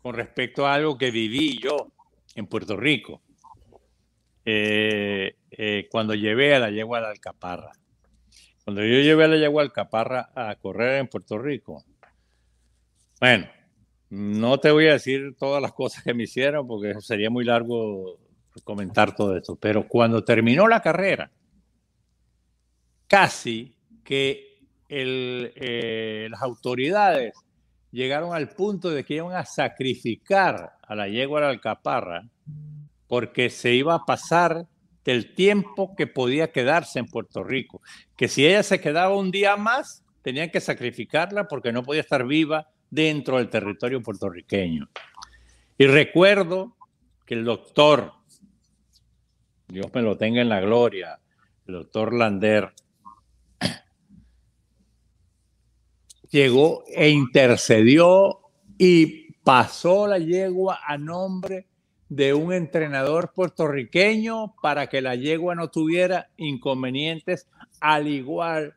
con 0.02 0.16
respecto 0.16 0.68
a 0.68 0.76
algo 0.76 0.98
que 0.98 1.12
viví 1.12 1.60
yo 1.60 1.92
en 2.36 2.48
Puerto 2.48 2.78
Rico. 2.78 3.22
Eh, 4.46 5.38
eh, 5.52 5.88
cuando 5.90 6.14
llevé 6.16 6.54
a 6.54 6.60
la 6.60 6.70
yegua 6.70 7.00
de 7.00 7.08
Alcaparra. 7.08 7.72
Cuando 8.66 8.82
yo 8.82 9.00
llevé 9.00 9.26
a 9.26 9.30
la 9.30 9.38
yegua 9.38 9.64
Alcaparra 9.64 10.32
a 10.36 10.56
correr 10.56 11.00
en 11.00 11.08
Puerto 11.08 11.38
Rico, 11.38 11.84
bueno, 13.20 13.48
no 14.10 14.60
te 14.60 14.72
voy 14.72 14.88
a 14.88 14.94
decir 14.94 15.36
todas 15.38 15.62
las 15.62 15.72
cosas 15.72 16.04
que 16.04 16.14
me 16.14 16.24
hicieron 16.24 16.68
porque 16.68 16.94
sería 17.00 17.30
muy 17.30 17.46
largo 17.46 18.20
comentar 18.62 19.16
todo 19.16 19.36
esto, 19.36 19.56
pero 19.56 19.88
cuando 19.88 20.24
terminó 20.24 20.68
la 20.68 20.82
carrera, 20.82 21.32
casi 23.08 23.76
que 24.04 24.60
eh, 24.90 26.28
las 26.30 26.42
autoridades 26.42 27.34
llegaron 27.92 28.34
al 28.34 28.50
punto 28.50 28.90
de 28.90 29.04
que 29.04 29.16
iban 29.16 29.36
a 29.36 29.46
sacrificar 29.46 30.74
a 30.82 30.96
la 30.96 31.08
yegua 31.08 31.42
de 31.42 31.48
Alcaparra 31.48 32.28
porque 33.08 33.50
se 33.50 33.74
iba 33.74 33.96
a 33.96 34.06
pasar 34.06 34.68
del 35.06 35.34
tiempo 35.36 35.96
que 35.96 36.08
podía 36.08 36.52
quedarse 36.52 37.00
en 37.00 37.06
Puerto 37.06 37.44
Rico, 37.44 37.82
que 38.16 38.28
si 38.28 38.46
ella 38.46 38.64
se 38.64 38.80
quedaba 38.80 39.16
un 39.16 39.32
día 39.32 39.58
más, 39.58 40.04
tenían 40.22 40.50
que 40.50 40.62
sacrificarla 40.62 41.48
porque 41.48 41.72
no 41.72 41.84
podía 41.84 42.02
estar 42.02 42.26
viva 42.26 42.70
dentro 42.90 43.38
del 43.38 43.50
territorio 43.50 44.02
puertorriqueño. 44.02 44.90
Y 45.78 45.88
recuerdo 45.88 46.76
que 47.26 47.34
el 47.34 47.44
doctor, 47.44 48.14
Dios 49.74 49.88
me 49.92 50.04
lo 50.04 50.16
tenga 50.16 50.40
en 50.40 50.50
la 50.50 50.62
gloria, 50.62 51.20
el 51.66 51.74
doctor 51.74 52.14
Lander, 52.14 52.74
llegó 56.30 56.84
e 56.88 57.10
intercedió 57.10 58.40
y 58.78 59.34
pasó 59.44 60.06
la 60.06 60.20
yegua 60.20 60.80
a 60.86 61.00
nombre 61.00 61.66
de 62.08 62.36
un 62.36 62.54
entrenador 62.54 63.34
puertorriqueño 63.34 64.54
para 64.62 64.86
que 64.86 65.02
la 65.02 65.16
yegua 65.16 65.56
no 65.56 65.72
tuviera 65.72 66.30
inconvenientes, 66.38 67.48
al 67.80 68.08
igual 68.08 68.76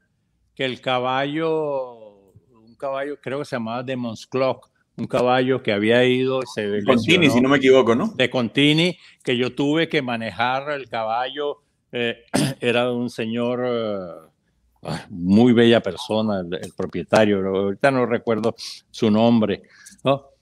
que 0.54 0.64
el 0.64 0.80
caballo, 0.80 2.32
un 2.54 2.74
caballo 2.78 3.20
creo 3.20 3.40
que 3.40 3.44
se 3.44 3.56
llamaba 3.56 3.82
Demon's 3.82 4.26
Clock, 4.26 4.70
un 4.96 5.06
caballo 5.06 5.62
que 5.62 5.72
había 5.72 6.04
ido 6.04 6.40
se 6.54 6.68
de 6.68 6.84
Contini, 6.84 7.30
si 7.30 7.40
no 7.40 7.48
me 7.48 7.58
equivoco, 7.58 7.94
¿no? 7.94 8.12
De 8.16 8.30
Contini, 8.30 8.96
que 9.22 9.36
yo 9.36 9.54
tuve 9.54 9.88
que 9.88 10.02
manejar 10.02 10.70
el 10.70 10.88
caballo, 10.88 11.62
eh, 11.92 12.24
era 12.60 12.90
un 12.92 13.10
señor, 13.10 13.64
eh, 13.66 14.90
muy 15.10 15.52
bella 15.52 15.80
persona, 15.80 16.40
el, 16.40 16.54
el, 16.54 16.72
propietario, 16.74 17.46
ahorita 17.46 17.90
no 17.90 18.06
recuerdo 18.06 18.54
su 18.90 19.10
nombre, 19.10 19.62
¿no? 20.04 20.36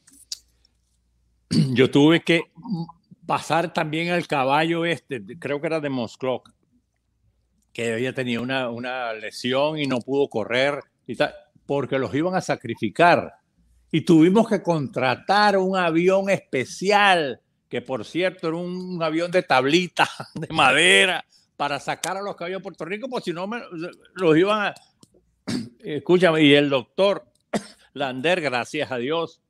yo 1.73 1.91
tuve 1.91 2.21
que 2.21 2.43
pasar 3.27 3.73
también 3.73 4.11
al 4.11 4.27
caballo 4.27 4.85
este, 4.85 5.23
creo 5.39 5.61
que 5.61 5.67
era 5.67 5.81
de 5.81 5.91
Mosclock, 5.91 6.51
que 7.73 7.95
había 7.95 8.13
tenido 8.13 8.43
una, 8.43 8.71
una 8.71 9.13
lesión 9.15 9.79
y 9.79 9.87
no 9.87 9.99
pudo 9.99 10.29
correr, 10.29 10.81
y 11.07 11.17
tal, 11.17 11.35
porque 11.67 11.99
los 11.99 12.15
iban 12.15 12.35
a 12.35 12.41
sacrificar. 12.41 13.35
Y 13.95 14.01
tuvimos 14.01 14.49
que 14.49 14.61
contratar 14.61 15.57
un 15.57 15.76
avión 15.76 16.28
especial, 16.28 17.40
que 17.68 17.80
por 17.80 18.05
cierto 18.05 18.49
era 18.49 18.57
un 18.57 19.01
avión 19.01 19.30
de 19.30 19.45
tablita, 19.45 20.11
de 20.34 20.49
madera, 20.53 21.24
para 21.57 21.78
sacar 21.78 22.16
a 22.16 22.20
los 22.20 22.34
caballos 22.34 22.59
a 22.59 22.62
Puerto 22.64 22.84
Rico, 22.84 23.09
porque 23.09 23.26
si 23.26 23.32
no 23.32 23.47
me, 23.47 23.62
los 24.14 24.36
iban 24.36 24.62
a... 24.62 24.74
Escúchame, 25.78 26.42
y 26.42 26.55
el 26.55 26.70
doctor 26.70 27.24
Lander, 27.92 28.40
gracias 28.40 28.90
a 28.90 28.97
Dios, 28.97 29.40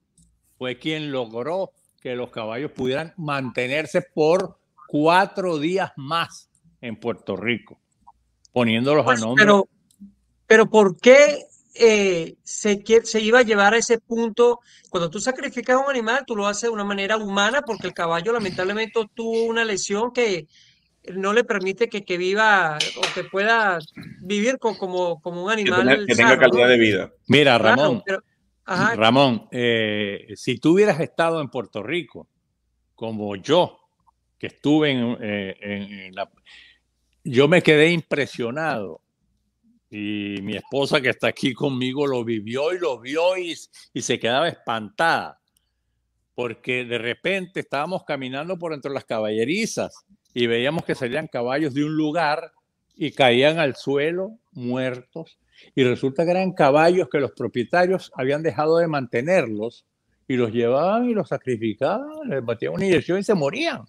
fue 0.59 0.79
quien 0.79 1.11
logró 1.11 1.73
que 2.03 2.15
los 2.15 2.29
caballos 2.29 2.71
pudieran 2.71 3.15
mantenerse 3.17 4.03
por 4.03 4.59
cuatro 4.87 5.59
días 5.59 5.93
más 5.97 6.51
en 6.83 7.01
Puerto 7.01 7.35
Rico, 7.35 7.81
poniéndolos 8.53 9.07
pues, 9.07 9.23
a 9.23 9.25
nombre. 9.25 9.43
Pero, 9.43 9.69
pero 10.47 10.69
¿por 10.69 11.01
qué 11.01 11.47
eh, 11.75 12.37
se, 12.43 12.83
se 13.03 13.21
iba 13.21 13.41
a 13.41 13.43
llevar 13.43 13.75
a 13.75 13.79
ese 13.79 13.99
punto? 13.99 14.61
Cuando 14.91 15.11
tú 15.11 15.21
sacrificas 15.21 15.77
a 15.77 15.81
un 15.81 15.91
animal, 15.91 16.25
tú 16.27 16.37
lo 16.37 16.47
haces 16.47 16.63
de 16.63 16.71
una 16.71 16.85
manera 16.85 17.17
humana 17.17 17.63
porque 17.63 17.89
el 17.89 17.95
caballo 17.95 18.33
lamentablemente 18.33 19.01
tuvo 19.15 19.45
una 19.45 19.65
lesión 19.65 20.13
que 20.13 20.47
no 21.13 21.33
le 21.33 21.45
permite 21.45 21.89
que, 21.89 22.05
que 22.05 22.17
viva 22.17 22.79
o 22.97 23.15
que 23.15 23.25
pueda 23.25 23.79
vivir 24.21 24.59
como, 24.59 25.21
como 25.21 25.45
un 25.45 25.51
animal. 25.51 26.07
Que, 26.07 26.15
tenga, 26.15 26.39
calidad 26.39 26.69
de 26.69 26.79
vida. 26.79 27.13
Mira, 27.27 27.59
Ramón. 27.59 28.03
Ramón, 28.67 29.49
eh, 29.51 30.29
si 30.37 30.59
tú 30.59 30.73
hubieras 30.73 31.01
estado 31.01 31.41
en 31.41 31.49
Puerto 31.49 31.83
Rico, 31.83 32.29
como 32.95 33.37
yo, 33.37 33.79
que 34.39 34.47
estuve 34.47 34.93
en, 34.93 35.19
eh, 35.21 36.11
la... 36.13 36.31
Yo 37.25 37.49
me 37.49 37.63
quedé 37.63 37.91
impresionado 37.91 39.03
y 39.97 40.43
mi 40.43 40.57
esposa 40.57 41.01
que 41.01 41.11
está 41.11 41.29
aquí 41.29 41.55
conmigo 41.55 42.05
lo 42.05 42.25
vivió 42.25 42.75
y 42.75 42.81
lo 42.81 42.99
vio 42.99 43.37
y, 43.37 43.55
se 43.55 44.19
quedaba 44.19 44.49
espantada, 44.49 45.41
porque 46.35 46.85
de 46.85 46.99
repente 46.99 47.61
estábamos 47.61 48.03
caminando 48.03 48.59
por 48.59 48.73
entre 48.73 48.91
las 48.91 49.05
caballerizas 49.05 50.05
y 50.35 50.49
veíamos 50.49 50.85
que 50.85 50.97
salían 50.97 51.29
caballos 51.29 51.75
de 51.75 51.85
un 51.85 51.97
lugar 51.97 52.51
y 52.97 53.13
caían 53.13 53.61
al 53.61 53.77
suelo 53.77 54.37
muertos 54.51 55.39
y 55.77 55.85
resulta 55.85 56.25
que 56.25 56.33
eran 56.33 56.55
caballos 56.55 57.09
que 57.09 57.21
los 57.21 57.31
propietarios 57.31 58.11
habían 58.17 58.43
dejado 58.43 58.79
de 58.79 58.89
mantenerlos 58.89 59.87
y 60.27 60.35
los 60.35 60.51
llevaban 60.51 61.09
y 61.09 61.15
los 61.15 61.29
sacrificaban, 61.29 62.29
les 62.29 62.45
batían 62.45 62.73
una 62.73 62.87
inyección 62.87 63.21
y 63.21 63.23
se 63.23 63.35
morían. 63.35 63.85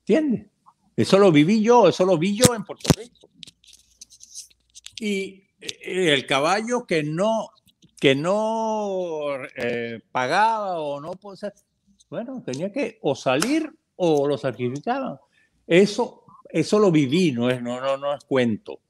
¿Entiendes? 0.00 0.46
Eso 0.94 1.18
lo 1.18 1.32
viví 1.32 1.62
yo, 1.62 1.88
eso 1.88 2.04
lo 2.04 2.18
vi 2.18 2.36
yo 2.36 2.54
en 2.54 2.64
Puerto 2.64 2.90
Rico. 2.98 3.31
Y 5.02 5.44
eh, 5.60 6.12
el 6.12 6.26
caballo 6.26 6.86
que 6.86 7.02
no, 7.02 7.50
que 7.98 8.14
no 8.14 9.36
eh, 9.56 10.00
pagaba 10.12 10.80
o 10.80 11.00
no, 11.00 11.12
pues, 11.12 11.40
bueno, 12.08 12.42
tenía 12.44 12.70
que 12.70 12.98
o 13.02 13.14
salir 13.14 13.70
o 13.96 14.28
lo 14.28 14.38
sacrificaban. 14.38 15.18
Eso, 15.66 16.24
eso 16.48 16.78
lo 16.78 16.90
viví, 16.90 17.32
no 17.32 17.50
es, 17.50 17.62
no, 17.62 17.80
no, 17.80 17.96
no 17.96 18.14
es 18.14 18.24
cuento 18.24 18.80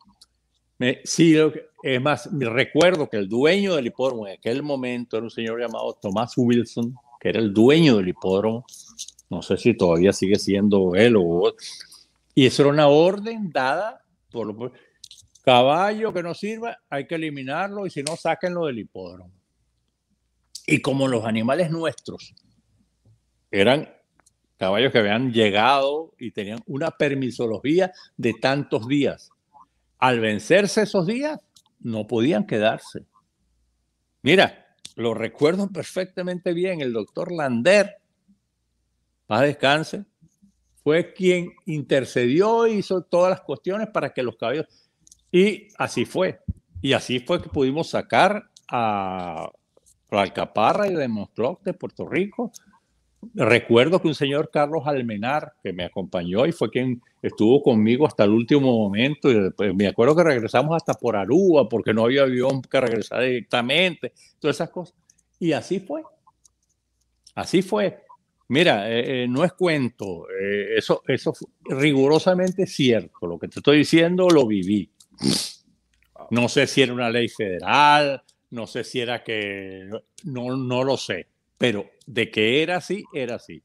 sí, 1.05 1.37
es 1.83 2.01
más, 2.01 2.29
recuerdo 2.33 3.09
que 3.09 3.17
el 3.17 3.29
dueño 3.29 3.77
del 3.77 3.87
hipódromo 3.87 4.27
en 4.27 4.35
aquel 4.35 4.63
momento 4.63 5.17
era 5.17 5.25
un 5.25 5.31
señor 5.31 5.61
llamado 5.61 5.99
Tomás 6.01 6.33
Wilson, 6.37 6.95
que 7.21 7.29
era 7.29 7.39
el 7.39 7.53
dueño 7.53 7.97
del 7.97 8.09
hipódromo. 8.09 8.65
No 9.31 9.43
sé 9.43 9.57
si 9.57 9.75
todavía 9.75 10.13
sigue 10.13 10.37
siendo 10.37 10.95
él 10.95 11.17
o 11.17 11.55
Y 12.35 12.47
eso 12.47 12.63
era 12.63 12.73
una 12.73 12.89
orden 12.89 13.51
dada 13.51 14.05
por 14.31 14.73
caballo 15.43 16.13
que 16.13 16.23
no 16.23 16.35
sirva, 16.35 16.79
hay 16.89 17.07
que 17.07 17.17
eliminarlo 17.17 17.87
y 17.87 17.91
si 17.91 18.03
no, 18.03 18.17
sáquenlo 18.17 18.67
del 18.67 18.79
hipódromo. 18.79 19.33
Y 20.67 20.81
como 20.81 21.09
los 21.09 21.25
animales 21.25 21.71
nuestros 21.71 22.35
eran 23.51 23.93
caballos 24.57 24.93
que 24.93 24.99
habían 24.99 25.33
llegado 25.33 26.15
y 26.19 26.31
tenían 26.31 26.61
una 26.67 26.93
permisología 26.93 27.93
de 28.17 28.35
tantos 28.35 28.87
días 28.87 29.31
al 29.99 30.21
vencerse 30.21 30.83
esos 30.83 31.07
días, 31.07 31.39
no 31.81 32.07
podían 32.07 32.47
quedarse. 32.47 33.05
Mira, 34.23 34.77
lo 34.95 35.15
recuerdo 35.15 35.69
perfectamente 35.69 36.53
bien, 36.53 36.81
el 36.81 36.93
doctor 36.93 37.33
Lander, 37.33 37.97
paz 39.27 39.43
descanse, 39.43 40.05
fue 40.83 41.13
quien 41.13 41.53
intercedió 41.67 42.67
e 42.67 42.75
hizo 42.75 43.03
todas 43.03 43.31
las 43.31 43.41
cuestiones 43.43 43.89
para 43.93 44.13
que 44.13 44.23
los 44.23 44.37
caballos... 44.37 44.67
Y 45.33 45.69
así 45.79 46.05
fue. 46.05 46.41
Y 46.83 46.93
así 46.93 47.19
fue 47.19 47.43
que 47.43 47.49
pudimos 47.49 47.89
sacar 47.89 48.45
a 48.69 49.51
la 50.11 50.23
Alcaparra 50.23 50.87
y 50.87 50.95
de 50.95 51.09
Moncloc 51.09 51.63
de 51.63 51.73
Puerto 51.73 52.07
Rico. 52.07 52.53
Recuerdo 53.35 54.03
que 54.03 54.09
un 54.09 54.15
señor 54.15 54.51
Carlos 54.51 54.83
Almenar, 54.85 55.55
que 55.63 55.73
me 55.73 55.85
acompañó 55.85 56.45
y 56.45 56.53
fue 56.53 56.71
quien 56.71 57.01
estuvo 57.23 57.63
conmigo 57.63 58.07
hasta 58.07 58.25
el 58.25 58.31
último 58.31 58.77
momento, 58.77 59.31
y 59.31 59.41
después, 59.41 59.75
me 59.75 59.87
acuerdo 59.87 60.17
que 60.17 60.25
regresamos 60.25 60.75
hasta 60.75 60.95
por 60.95 61.17
Aruba, 61.17 61.69
porque 61.69 61.95
no 61.95 62.05
había 62.05 62.23
avión 62.23 62.61
que 62.63 62.81
regresar 62.81 63.23
directamente, 63.23 64.13
todas 64.41 64.57
esas 64.57 64.71
cosas. 64.71 64.97
Y 65.39 65.53
así 65.53 65.79
fue. 65.81 66.03
Así 67.35 67.63
fue. 67.63 68.03
Mira, 68.49 68.91
eh, 68.91 69.23
eh, 69.23 69.29
no 69.29 69.45
es 69.45 69.53
cuento, 69.55 70.29
eh, 70.29 70.77
eso, 70.77 71.03
eso 71.07 71.31
es 71.31 71.47
rigurosamente 71.65 72.67
cierto. 72.67 73.27
Lo 73.27 73.39
que 73.39 73.49
te 73.49 73.61
estoy 73.61 73.79
diciendo 73.79 74.29
lo 74.29 74.47
viví. 74.47 74.91
No 76.31 76.49
sé 76.49 76.67
si 76.67 76.83
era 76.83 76.93
una 76.93 77.11
ley 77.11 77.29
federal, 77.29 78.23
no 78.51 78.67
sé 78.67 78.85
si 78.85 79.01
era 79.01 79.23
que, 79.23 79.89
no, 80.25 80.57
no 80.57 80.85
lo 80.85 80.97
sé, 80.97 81.27
pero 81.59 81.91
de 82.07 82.31
que 82.31 82.63
era 82.63 82.77
así, 82.77 83.05
era 83.13 83.37
así. 83.37 83.63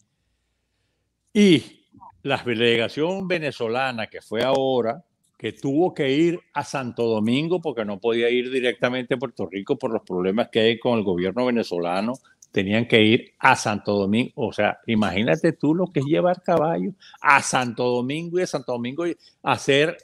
Y 1.34 1.86
la 2.24 2.38
delegación 2.38 3.28
venezolana 3.28 4.08
que 4.08 4.22
fue 4.22 4.44
ahora, 4.44 5.04
que 5.38 5.54
tuvo 5.54 5.94
que 5.94 6.12
ir 6.12 6.40
a 6.54 6.64
Santo 6.64 7.04
Domingo 7.04 7.62
porque 7.62 7.86
no 7.86 8.00
podía 8.00 8.30
ir 8.30 8.50
directamente 8.50 9.14
a 9.14 9.18
Puerto 9.18 9.46
Rico 9.46 9.78
por 9.78 9.92
los 9.94 10.02
problemas 10.02 10.50
que 10.50 10.60
hay 10.62 10.80
con 10.80 10.98
el 10.98 11.04
gobierno 11.04 11.46
venezolano, 11.46 12.14
tenían 12.52 12.88
que 12.88 13.04
ir 13.04 13.34
a 13.38 13.56
Santo 13.56 13.94
Domingo. 13.94 14.32
O 14.36 14.52
sea, 14.52 14.80
imagínate 14.88 15.54
tú 15.54 15.76
lo 15.76 15.88
que 15.88 16.00
es 16.00 16.06
llevar 16.06 16.42
caballo 16.42 16.92
a 17.22 17.42
Santo 17.44 17.84
Domingo 17.84 18.40
y 18.40 18.44
a 18.44 18.48
Santo 18.48 18.72
Domingo 18.72 19.06
hacer, 19.44 19.96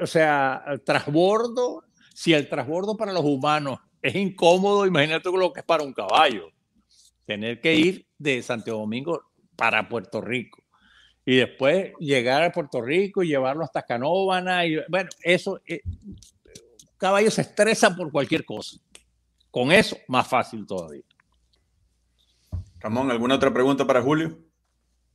o 0.00 0.06
sea, 0.06 0.64
el 0.66 0.82
transbordo. 0.82 1.84
Si 2.14 2.32
el 2.32 2.48
transbordo 2.48 2.96
para 2.96 3.12
los 3.12 3.24
humanos 3.24 3.78
es 4.00 4.14
incómodo, 4.14 4.86
imagínate 4.86 5.30
lo 5.30 5.52
que 5.52 5.60
es 5.60 5.66
para 5.66 5.82
un 5.82 5.92
caballo. 5.92 6.48
Tener 7.26 7.60
que 7.60 7.74
ir 7.74 8.06
de 8.18 8.42
Santo 8.42 8.72
Domingo 8.72 9.22
para 9.56 9.88
Puerto 9.88 10.20
Rico 10.20 10.62
y 11.28 11.36
después 11.38 11.92
llegar 11.98 12.44
a 12.44 12.52
Puerto 12.52 12.80
Rico 12.80 13.22
y 13.22 13.28
llevarlo 13.28 13.64
hasta 13.64 13.82
Canóvana. 13.82 14.64
Y, 14.64 14.78
bueno, 14.88 15.10
eso, 15.20 15.60
eh, 15.66 15.82
caballo 16.96 17.32
se 17.32 17.42
estresa 17.42 17.94
por 17.94 18.12
cualquier 18.12 18.44
cosa. 18.44 18.78
Con 19.50 19.72
eso, 19.72 19.96
más 20.06 20.28
fácil 20.28 20.64
todavía. 20.64 21.02
Ramón, 22.78 23.10
¿alguna 23.10 23.34
otra 23.34 23.52
pregunta 23.52 23.84
para 23.84 24.00
Julio? 24.00 24.38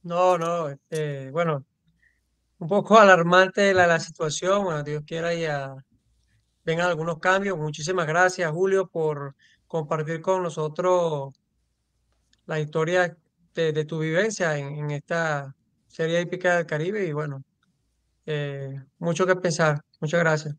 No, 0.03 0.37
no, 0.37 0.67
este, 0.67 1.31
bueno, 1.31 1.63
un 2.61 2.67
poco 2.67 2.99
alarmante 2.99 3.73
la, 3.73 3.99
situación. 3.99 4.63
Bueno, 4.63 4.83
Dios 4.83 5.03
quiera 5.05 5.33
ya 5.33 5.75
vengan 6.63 6.87
algunos 6.87 7.17
cambios. 7.17 7.57
Muchísimas 7.57 8.05
gracias, 8.05 8.51
Julio, 8.51 8.87
por 8.87 9.35
compartir 9.67 10.21
con 10.21 10.43
nosotros 10.43 11.33
la 12.45 12.59
historia 12.59 13.17
de, 13.55 13.85
tu 13.85 13.99
vivencia 13.99 14.57
en, 14.59 14.91
esta 14.91 15.55
Serie 15.87 16.19
épica 16.21 16.57
del 16.57 16.67
Caribe 16.67 17.05
y 17.05 17.11
bueno, 17.11 17.43
eh, 18.27 18.79
mucho 18.99 19.25
que 19.25 19.35
pensar. 19.35 19.81
Muchas 19.99 20.19
gracias. 20.19 20.55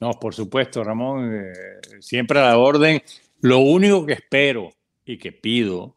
No, 0.00 0.10
por 0.10 0.34
supuesto, 0.34 0.82
Ramón, 0.82 1.36
eh, 1.36 1.52
siempre 2.00 2.40
a 2.40 2.48
la 2.48 2.58
orden. 2.58 3.00
Lo 3.40 3.60
único 3.60 4.04
que 4.04 4.14
espero 4.14 4.70
y 5.04 5.18
que 5.18 5.30
pido 5.30 5.96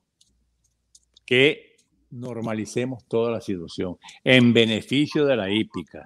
que 1.25 1.66
normalicemos 2.11 3.05
toda 3.07 3.31
la 3.31 3.41
situación 3.41 3.97
en 4.23 4.53
beneficio 4.53 5.25
de 5.25 5.35
la 5.35 5.49
hípica. 5.49 6.03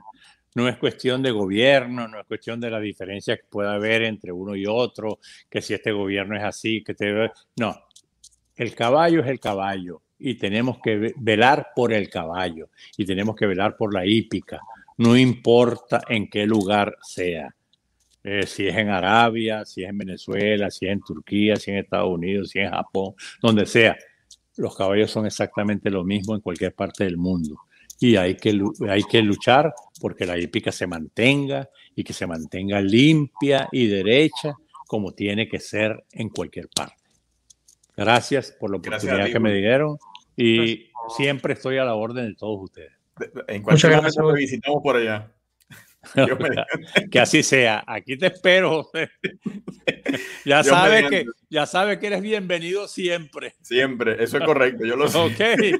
No 0.54 0.68
es 0.68 0.78
cuestión 0.78 1.22
de 1.22 1.32
gobierno, 1.32 2.08
no 2.08 2.20
es 2.20 2.26
cuestión 2.26 2.60
de 2.60 2.70
la 2.70 2.80
diferencia 2.80 3.38
que 3.38 3.46
pueda 3.50 3.74
haber 3.74 4.04
entre 4.04 4.32
uno 4.32 4.56
y 4.56 4.66
otro, 4.66 5.20
que 5.50 5.62
si 5.62 5.74
este 5.74 5.92
gobierno 5.92 6.36
es 6.36 6.44
así, 6.44 6.84
que 6.84 6.94
te... 6.94 7.32
No, 7.58 7.76
el 8.56 8.76
caballo 8.76 9.22
es 9.22 9.28
el 9.28 9.40
caballo 9.40 10.02
y 10.20 10.36
tenemos 10.36 10.80
que 10.80 11.14
velar 11.18 11.70
por 11.76 11.94
el 11.94 12.10
caballo 12.10 12.70
y 12.98 13.06
tenemos 13.06 13.36
que 13.36 13.48
velar 13.48 13.76
por 13.78 13.94
la 13.94 14.06
hípica, 14.06 14.60
no 14.98 15.18
importa 15.18 16.02
en 16.08 16.30
qué 16.30 16.46
lugar 16.46 16.98
sea. 17.02 17.56
Eh, 18.24 18.46
si 18.46 18.68
es 18.68 18.78
en 18.78 18.90
Arabia, 18.90 19.66
si 19.66 19.84
es 19.84 19.90
en 19.90 19.98
Venezuela, 19.98 20.70
si 20.70 20.86
es 20.86 20.92
en 20.92 21.02
Turquía, 21.02 21.56
si 21.56 21.72
es 21.72 21.76
en 21.76 21.78
Estados 21.78 22.10
Unidos, 22.10 22.50
si 22.52 22.60
es 22.60 22.66
en 22.66 22.72
Japón, 22.72 23.16
donde 23.42 23.66
sea. 23.66 23.98
Los 24.58 24.76
caballos 24.76 25.12
son 25.12 25.26
exactamente 25.26 25.90
lo 25.90 26.04
mismo 26.04 26.36
en 26.36 26.42
cualquier 26.42 26.74
parte 26.74 27.04
del 27.04 27.18
mundo. 27.18 27.58
Y 28.00 28.16
hay 28.16 28.36
que, 28.36 28.60
hay 28.90 29.04
que 29.04 29.22
luchar 29.22 29.74
porque 30.00 30.26
la 30.26 30.38
hípica 30.38 30.72
se 30.72 30.88
mantenga 30.88 31.70
y 31.96 32.04
que 32.04 32.14
se 32.14 32.26
mantenga 32.26 32.82
limpia 32.82 33.70
y 33.72 33.88
derecha 33.88 34.56
como 34.88 35.14
tiene 35.14 35.48
que 35.48 35.60
ser 35.60 36.04
en 36.12 36.30
cualquier 36.30 36.68
parte. 36.68 36.96
Gracias 37.96 38.52
por 38.52 38.72
la 38.72 38.78
oportunidad 38.78 39.32
que 39.32 39.40
me 39.40 39.54
dieron 39.54 39.98
y 40.36 40.90
siempre 41.16 41.54
estoy 41.54 41.78
a 41.78 41.86
la 41.86 41.94
orden 41.94 42.28
de 42.28 42.36
todos 42.36 42.64
ustedes. 42.64 42.92
En 43.48 43.62
cualquier 43.62 43.98
momento 43.98 44.34
visitamos 44.34 44.82
por 44.82 44.96
allá. 44.96 45.32
que 47.12 47.20
así 47.20 47.44
sea. 47.44 47.84
Aquí 47.86 48.18
te 48.18 48.28
espero. 48.28 48.90
ya 50.46 50.64
sabes 50.64 51.10
que 51.10 51.26
ya 51.50 51.66
sabes 51.66 52.00
que 52.00 52.08
eres 52.08 52.22
bienvenido 52.22 52.88
siempre. 52.88 53.56
Siempre, 53.62 54.24
eso 54.24 54.38
es 54.38 54.44
correcto. 54.44 54.86
Yo 54.86 54.96
lo 54.96 55.08
sé. 55.08 55.76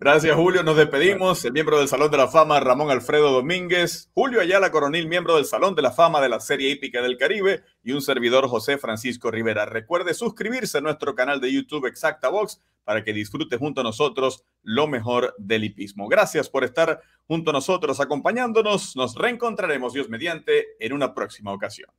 Gracias, 0.00 0.34
Julio. 0.34 0.62
Nos 0.62 0.76
despedimos. 0.76 1.44
El 1.44 1.52
miembro 1.52 1.78
del 1.78 1.88
Salón 1.88 2.10
de 2.10 2.16
la 2.16 2.28
Fama, 2.28 2.60
Ramón 2.60 2.90
Alfredo 2.90 3.30
Domínguez. 3.30 4.10
Julio 4.14 4.40
Ayala 4.40 4.70
Coronil, 4.70 5.08
miembro 5.08 5.36
del 5.36 5.44
Salón 5.44 5.74
de 5.74 5.82
la 5.82 5.92
Fama 5.92 6.20
de 6.20 6.28
la 6.28 6.40
Serie 6.40 6.70
Hípica 6.70 7.02
del 7.02 7.16
Caribe. 7.16 7.62
Y 7.82 7.92
un 7.92 8.02
servidor, 8.02 8.48
José 8.48 8.78
Francisco 8.78 9.30
Rivera. 9.30 9.64
Recuerde 9.64 10.14
suscribirse 10.14 10.78
a 10.78 10.80
nuestro 10.80 11.14
canal 11.14 11.40
de 11.40 11.52
YouTube 11.52 11.86
Exacta 11.86 12.28
Box 12.28 12.60
para 12.84 13.04
que 13.04 13.12
disfrute 13.12 13.58
junto 13.58 13.80
a 13.80 13.84
nosotros 13.84 14.44
lo 14.62 14.88
mejor 14.88 15.34
del 15.38 15.64
hipismo. 15.64 16.08
Gracias 16.08 16.48
por 16.48 16.64
estar 16.64 17.00
junto 17.26 17.50
a 17.50 17.52
nosotros 17.52 18.00
acompañándonos. 18.00 18.96
Nos 18.96 19.14
reencontraremos, 19.14 19.92
Dios 19.92 20.08
mediante, 20.08 20.66
en 20.80 20.92
una 20.92 21.14
próxima 21.14 21.52
ocasión. 21.52 21.90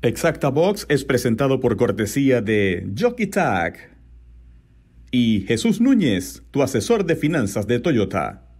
Exacta 0.00 0.48
Box 0.48 0.84
es 0.88 1.04
presentado 1.04 1.60
por 1.60 1.76
cortesía 1.76 2.40
de 2.40 2.90
Jockey 2.98 3.28
Tag 3.28 3.91
y 5.12 5.42
Jesús 5.42 5.80
Núñez, 5.80 6.42
tu 6.50 6.62
asesor 6.62 7.04
de 7.04 7.16
finanzas 7.16 7.66
de 7.66 7.78
Toyota. 7.78 8.51